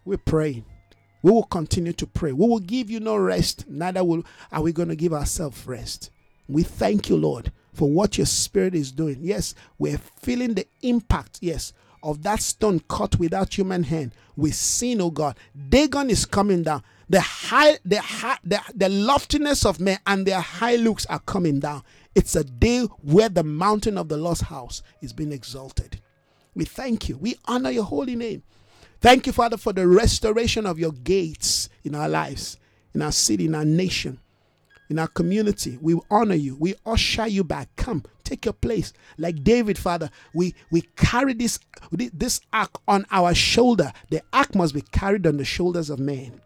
We're 0.04 0.18
praying. 0.18 0.66
We 1.22 1.32
will 1.32 1.44
continue 1.44 1.94
to 1.94 2.08
pray. 2.08 2.32
We 2.32 2.48
will 2.48 2.60
give 2.60 2.90
you 2.90 3.00
no 3.00 3.18
rest, 3.18 3.66
neither 3.68 4.04
will 4.04 4.24
are 4.52 4.62
we 4.62 4.72
going 4.72 4.90
to 4.90 4.96
give 4.96 5.14
ourselves 5.14 5.66
rest. 5.66 6.12
We 6.48 6.64
thank 6.64 7.10
you, 7.10 7.18
Lord, 7.18 7.52
for 7.74 7.90
what 7.90 8.18
your 8.18 8.26
spirit 8.28 8.76
is 8.76 8.92
doing. 8.92 9.18
Yes, 9.22 9.56
we're 9.78 9.98
feeling 9.98 10.54
the 10.54 10.68
impact, 10.82 11.40
yes, 11.42 11.74
of 12.04 12.24
that 12.24 12.42
stone 12.42 12.82
cut 12.88 13.20
without 13.20 13.58
human 13.58 13.84
hand. 13.84 14.14
We've 14.36 14.56
seen, 14.56 15.02
oh 15.02 15.12
God, 15.12 15.38
Dagon 15.70 16.10
is 16.10 16.26
coming 16.26 16.64
down. 16.64 16.84
The 17.10 17.22
high, 17.22 17.80
the 17.84 18.02
high, 18.02 18.38
the, 18.44 18.62
the 18.76 18.90
loftiness 18.90 19.66
of 19.66 19.80
men 19.80 20.00
and 20.06 20.26
their 20.26 20.42
high 20.42 20.76
looks 20.76 21.06
are 21.08 21.20
coming 21.20 21.60
down. 21.60 21.84
It's 22.16 22.36
a 22.36 22.44
day 22.44 22.82
where 23.02 23.30
the 23.30 23.44
mountain 23.44 23.98
of 23.98 24.10
the 24.10 24.18
lost 24.18 24.44
house 24.44 24.84
is 25.02 25.14
being 25.14 25.32
exalted. 25.32 26.02
We 26.56 26.66
thank 26.66 27.10
you. 27.10 27.18
We 27.18 27.38
honor 27.46 27.70
your 27.72 27.84
holy 27.84 28.16
name. 28.16 28.44
Thank 29.00 29.28
you, 29.28 29.34
Father, 29.34 29.58
for 29.58 29.74
the 29.74 29.88
restoration 29.88 30.66
of 30.66 30.80
your 30.80 30.92
gates 30.92 31.70
in 31.84 31.94
our 31.94 32.10
lives, 32.10 32.58
in 32.94 33.02
our 33.02 33.12
city, 33.12 33.46
in 33.46 33.54
our 33.54 33.66
nation, 33.66 34.20
in 34.90 34.98
our 34.98 35.08
community. 35.08 35.78
We 35.82 36.00
honor 36.10 36.36
you. 36.36 36.56
We 36.56 36.76
usher 36.86 37.28
you 37.28 37.44
back. 37.44 37.70
Come, 37.76 38.04
take 38.24 38.46
your 38.46 38.54
place. 38.54 38.94
Like 39.18 39.44
David, 39.44 39.78
Father, 39.78 40.10
we, 40.34 40.56
we 40.72 40.82
carry 40.96 41.34
this, 41.34 41.60
this 41.92 42.42
ark 42.52 42.72
on 42.88 43.06
our 43.12 43.36
shoulder. 43.36 43.92
The 44.10 44.22
ark 44.34 44.56
must 44.56 44.74
be 44.74 44.82
carried 44.82 45.28
on 45.28 45.38
the 45.38 45.46
shoulders 45.46 45.90
of 45.92 46.00
men. 46.00 46.42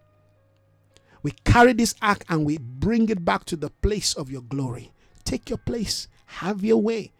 We 1.24 1.32
carry 1.46 1.72
this 1.74 1.96
ark 2.02 2.26
and 2.28 2.46
we 2.46 2.58
bring 2.58 3.08
it 3.10 3.24
back 3.24 3.46
to 3.46 3.56
the 3.56 3.70
place 3.70 4.14
of 4.14 4.30
your 4.30 4.42
glory. 4.42 4.92
Take 5.24 5.50
your 5.50 5.60
place. 5.60 6.08
Have 6.26 6.64
your 6.64 6.82
way. 6.82 7.12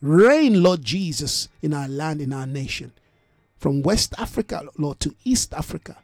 Reign, 0.00 0.62
Lord 0.62 0.82
Jesus, 0.82 1.48
in 1.60 1.74
our 1.74 1.88
land, 1.88 2.20
in 2.22 2.32
our 2.32 2.46
nation 2.46 2.92
from 3.56 3.82
West 3.82 4.14
Africa, 4.18 4.62
Lord, 4.78 5.00
to 5.00 5.14
East 5.24 5.54
Africa, 5.54 5.96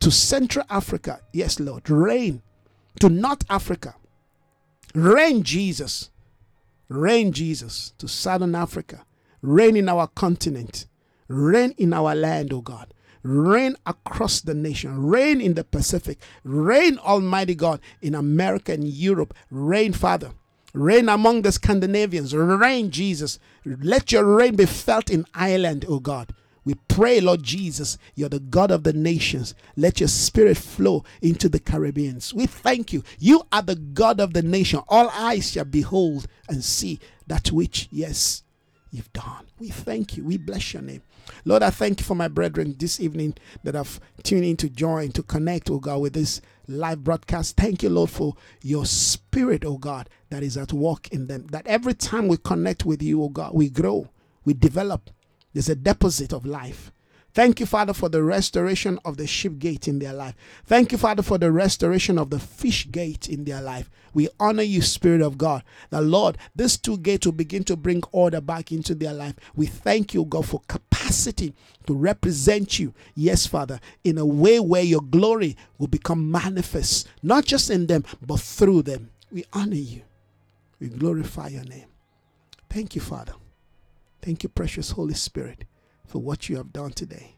to 0.00 0.10
Central 0.10 0.64
Africa. 0.70 1.20
Yes, 1.32 1.60
Lord. 1.60 1.88
Reign 1.90 2.42
to 3.00 3.08
North 3.08 3.44
Africa. 3.50 3.94
Reign, 4.94 5.42
Jesus. 5.42 6.10
Reign, 6.88 7.32
Jesus, 7.32 7.92
to 7.98 8.08
Southern 8.08 8.54
Africa. 8.54 9.04
Reign 9.42 9.76
in 9.76 9.88
our 9.88 10.06
continent. 10.06 10.86
Reign 11.28 11.74
in 11.76 11.92
our 11.92 12.14
land, 12.14 12.52
O 12.52 12.60
God. 12.60 12.94
Reign 13.22 13.76
across 13.84 14.40
the 14.40 14.54
nation. 14.54 15.06
Reign 15.06 15.40
in 15.40 15.54
the 15.54 15.64
Pacific. 15.64 16.18
Reign, 16.44 16.98
Almighty 16.98 17.54
God, 17.54 17.80
in 18.00 18.14
America 18.14 18.72
and 18.72 18.88
Europe. 18.88 19.34
Reign, 19.50 19.92
Father. 19.92 20.30
Reign 20.74 21.08
among 21.08 21.42
the 21.42 21.52
Scandinavians. 21.52 22.34
Reign, 22.34 22.90
Jesus. 22.90 23.38
Let 23.64 24.12
your 24.12 24.24
reign 24.24 24.56
be 24.56 24.66
felt 24.66 25.10
in 25.10 25.26
Ireland, 25.34 25.84
O 25.88 25.98
God. 25.98 26.34
We 26.64 26.74
pray, 26.86 27.20
Lord 27.20 27.42
Jesus, 27.42 27.96
you're 28.14 28.28
the 28.28 28.40
God 28.40 28.70
of 28.70 28.82
the 28.84 28.92
nations. 28.92 29.54
Let 29.74 30.00
your 30.00 30.08
spirit 30.08 30.58
flow 30.58 31.02
into 31.22 31.48
the 31.48 31.58
Caribbeans. 31.58 32.34
We 32.34 32.44
thank 32.44 32.92
you. 32.92 33.02
You 33.18 33.44
are 33.50 33.62
the 33.62 33.76
God 33.76 34.20
of 34.20 34.34
the 34.34 34.42
nation. 34.42 34.82
All 34.86 35.08
eyes 35.14 35.52
shall 35.52 35.64
behold 35.64 36.26
and 36.46 36.62
see 36.62 37.00
that 37.26 37.50
which, 37.50 37.88
yes, 37.90 38.42
you've 38.90 39.10
done. 39.14 39.46
We 39.58 39.70
thank 39.70 40.18
you. 40.18 40.24
We 40.24 40.36
bless 40.36 40.74
your 40.74 40.82
name. 40.82 41.00
Lord, 41.46 41.62
I 41.62 41.70
thank 41.70 42.00
you 42.00 42.04
for 42.04 42.14
my 42.14 42.28
brethren 42.28 42.76
this 42.78 43.00
evening 43.00 43.36
that 43.64 43.74
have 43.74 43.98
tuned 44.22 44.44
in 44.44 44.58
to 44.58 44.68
join, 44.68 45.12
to 45.12 45.22
connect, 45.22 45.70
oh 45.70 45.78
God, 45.78 46.02
with 46.02 46.12
this 46.12 46.42
live 46.68 47.02
broadcast. 47.02 47.56
Thank 47.56 47.82
you, 47.82 47.88
Lord, 47.88 48.10
for 48.10 48.34
your 48.62 48.86
spirit, 48.86 49.64
oh 49.64 49.78
God, 49.78 50.08
that 50.30 50.42
is 50.42 50.56
at 50.56 50.72
work 50.72 51.08
in 51.08 51.26
them. 51.26 51.46
That 51.48 51.66
every 51.66 51.94
time 51.94 52.28
we 52.28 52.36
connect 52.36 52.84
with 52.84 53.02
you, 53.02 53.22
oh 53.22 53.30
God, 53.30 53.52
we 53.54 53.70
grow, 53.70 54.10
we 54.44 54.54
develop. 54.54 55.10
There's 55.52 55.68
a 55.68 55.74
deposit 55.74 56.32
of 56.32 56.46
life. 56.46 56.92
Thank 57.34 57.60
you, 57.60 57.66
Father, 57.66 57.92
for 57.92 58.08
the 58.08 58.22
restoration 58.22 58.98
of 59.04 59.16
the 59.16 59.26
sheep 59.26 59.58
gate 59.58 59.86
in 59.86 59.98
their 59.98 60.12
life. 60.12 60.34
Thank 60.64 60.92
you, 60.92 60.98
Father, 60.98 61.22
for 61.22 61.38
the 61.38 61.52
restoration 61.52 62.18
of 62.18 62.30
the 62.30 62.38
fish 62.38 62.90
gate 62.90 63.28
in 63.28 63.44
their 63.44 63.60
life. 63.60 63.90
We 64.14 64.28
honor 64.40 64.62
you, 64.62 64.82
Spirit 64.82 65.20
of 65.20 65.38
God. 65.38 65.62
The 65.90 66.00
Lord, 66.00 66.38
these 66.56 66.76
two 66.78 66.98
gates 66.98 67.26
will 67.26 67.32
begin 67.34 67.64
to 67.64 67.76
bring 67.76 68.02
order 68.10 68.40
back 68.40 68.72
into 68.72 68.94
their 68.94 69.12
life. 69.12 69.34
We 69.54 69.66
thank 69.66 70.14
you, 70.14 70.24
God, 70.24 70.46
for 70.46 70.62
capacity 70.66 71.54
to 71.86 71.94
represent 71.94 72.78
you. 72.78 72.94
Yes, 73.14 73.46
Father, 73.46 73.78
in 74.02 74.18
a 74.18 74.26
way 74.26 74.58
where 74.58 74.82
your 74.82 75.02
glory 75.02 75.56
will 75.76 75.86
become 75.86 76.30
manifest, 76.30 77.06
not 77.22 77.44
just 77.44 77.70
in 77.70 77.86
them, 77.86 78.04
but 78.26 78.40
through 78.40 78.82
them. 78.82 79.10
We 79.30 79.44
honor 79.52 79.76
you. 79.76 80.02
We 80.80 80.88
glorify 80.88 81.48
your 81.48 81.64
name. 81.64 81.86
Thank 82.70 82.94
you, 82.94 83.00
Father. 83.00 83.34
Thank 84.22 84.42
you, 84.42 84.48
precious 84.48 84.92
Holy 84.92 85.14
Spirit 85.14 85.64
for 86.08 86.20
what 86.20 86.48
you 86.48 86.56
have 86.56 86.72
done 86.72 86.90
today. 86.90 87.36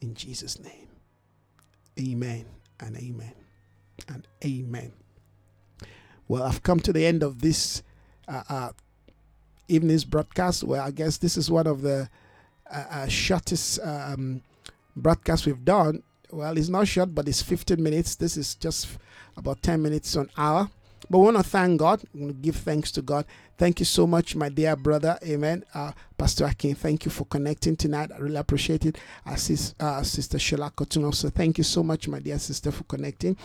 In 0.00 0.14
Jesus' 0.14 0.58
name. 0.58 0.88
Amen 1.98 2.46
and 2.80 2.96
amen 2.96 3.34
and 4.08 4.26
amen. 4.44 4.92
Well, 6.28 6.44
I've 6.44 6.62
come 6.62 6.80
to 6.80 6.92
the 6.92 7.04
end 7.04 7.22
of 7.22 7.40
this 7.40 7.82
uh, 8.28 8.42
uh, 8.48 8.72
evening's 9.68 10.04
broadcast. 10.04 10.64
Well, 10.64 10.82
I 10.82 10.90
guess 10.90 11.18
this 11.18 11.36
is 11.36 11.50
one 11.50 11.66
of 11.66 11.82
the 11.82 12.08
uh, 12.70 12.84
uh 12.90 13.06
shortest 13.08 13.80
um, 13.82 14.42
broadcasts 14.94 15.46
we've 15.46 15.64
done. 15.64 16.02
Well, 16.30 16.56
it's 16.58 16.68
not 16.68 16.88
short, 16.88 17.14
but 17.14 17.28
it's 17.28 17.42
15 17.42 17.82
minutes. 17.82 18.16
This 18.16 18.36
is 18.36 18.54
just 18.54 18.98
about 19.36 19.62
10 19.62 19.80
minutes 19.80 20.14
an 20.16 20.30
hour. 20.36 20.70
But 21.08 21.18
we 21.18 21.24
want 21.24 21.36
to 21.36 21.42
thank 21.42 21.78
God. 21.78 22.02
We 22.12 22.20
want 22.22 22.36
to 22.36 22.42
give 22.42 22.56
thanks 22.56 22.90
to 22.92 23.02
God. 23.02 23.26
Thank 23.58 23.78
you 23.78 23.86
so 23.86 24.06
much, 24.06 24.36
my 24.36 24.48
dear 24.48 24.76
brother. 24.76 25.18
Amen. 25.24 25.64
Uh, 25.72 25.92
Pastor 26.18 26.44
Akin, 26.44 26.74
thank 26.74 27.04
you 27.04 27.10
for 27.10 27.24
connecting 27.26 27.76
tonight. 27.76 28.10
I 28.14 28.18
really 28.18 28.36
appreciate 28.36 28.84
it. 28.84 28.98
Uh, 29.24 29.36
sis, 29.36 29.74
uh, 29.80 30.02
Sister 30.02 30.38
Shola 30.38 30.70
Kotun 30.72 31.04
also, 31.04 31.30
thank 31.30 31.58
you 31.58 31.64
so 31.64 31.82
much, 31.82 32.08
my 32.08 32.18
dear 32.18 32.38
sister, 32.38 32.70
for 32.70 32.84
connecting. 32.84 33.36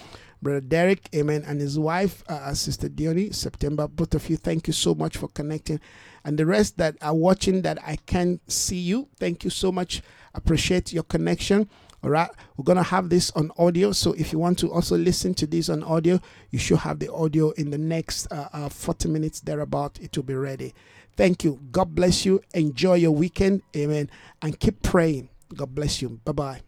Brother 0.41 0.61
Derek, 0.61 1.07
amen, 1.15 1.43
and 1.45 1.61
his 1.61 1.77
wife, 1.77 2.23
uh, 2.27 2.33
uh 2.33 2.53
Sister 2.55 2.89
Diony, 2.89 3.31
September, 3.31 3.87
both 3.87 4.15
of 4.15 4.27
you, 4.27 4.37
thank 4.37 4.65
you 4.65 4.73
so 4.73 4.95
much 4.95 5.17
for 5.17 5.27
connecting. 5.27 5.79
And 6.25 6.37
the 6.37 6.47
rest 6.47 6.77
that 6.77 6.97
are 7.01 7.13
watching 7.13 7.61
that 7.61 7.77
I 7.85 7.97
can 8.07 8.39
see 8.47 8.79
you, 8.79 9.07
thank 9.19 9.43
you 9.43 9.49
so 9.51 9.71
much. 9.71 10.01
Appreciate 10.33 10.91
your 10.91 11.03
connection. 11.03 11.69
All 12.03 12.09
right, 12.09 12.29
we're 12.57 12.63
gonna 12.63 12.81
have 12.83 13.09
this 13.09 13.29
on 13.31 13.51
audio. 13.57 13.91
So 13.91 14.13
if 14.13 14.33
you 14.33 14.39
want 14.39 14.57
to 14.59 14.71
also 14.71 14.97
listen 14.97 15.33
to 15.35 15.45
this 15.45 15.69
on 15.69 15.83
audio, 15.83 16.19
you 16.49 16.57
should 16.57 16.79
have 16.79 16.99
the 16.99 17.11
audio 17.13 17.51
in 17.51 17.69
the 17.69 17.77
next 17.77 18.31
uh, 18.31 18.49
uh, 18.53 18.69
40 18.69 19.09
minutes 19.09 19.39
thereabout. 19.41 19.99
It 20.01 20.15
will 20.17 20.23
be 20.23 20.33
ready. 20.33 20.73
Thank 21.15 21.43
you. 21.43 21.59
God 21.71 21.93
bless 21.93 22.25
you. 22.25 22.41
Enjoy 22.53 22.95
your 22.95 23.11
weekend. 23.11 23.61
Amen. 23.75 24.09
And 24.41 24.59
keep 24.59 24.81
praying. 24.81 25.29
God 25.53 25.75
bless 25.75 26.01
you. 26.01 26.19
Bye 26.25 26.31
bye. 26.31 26.61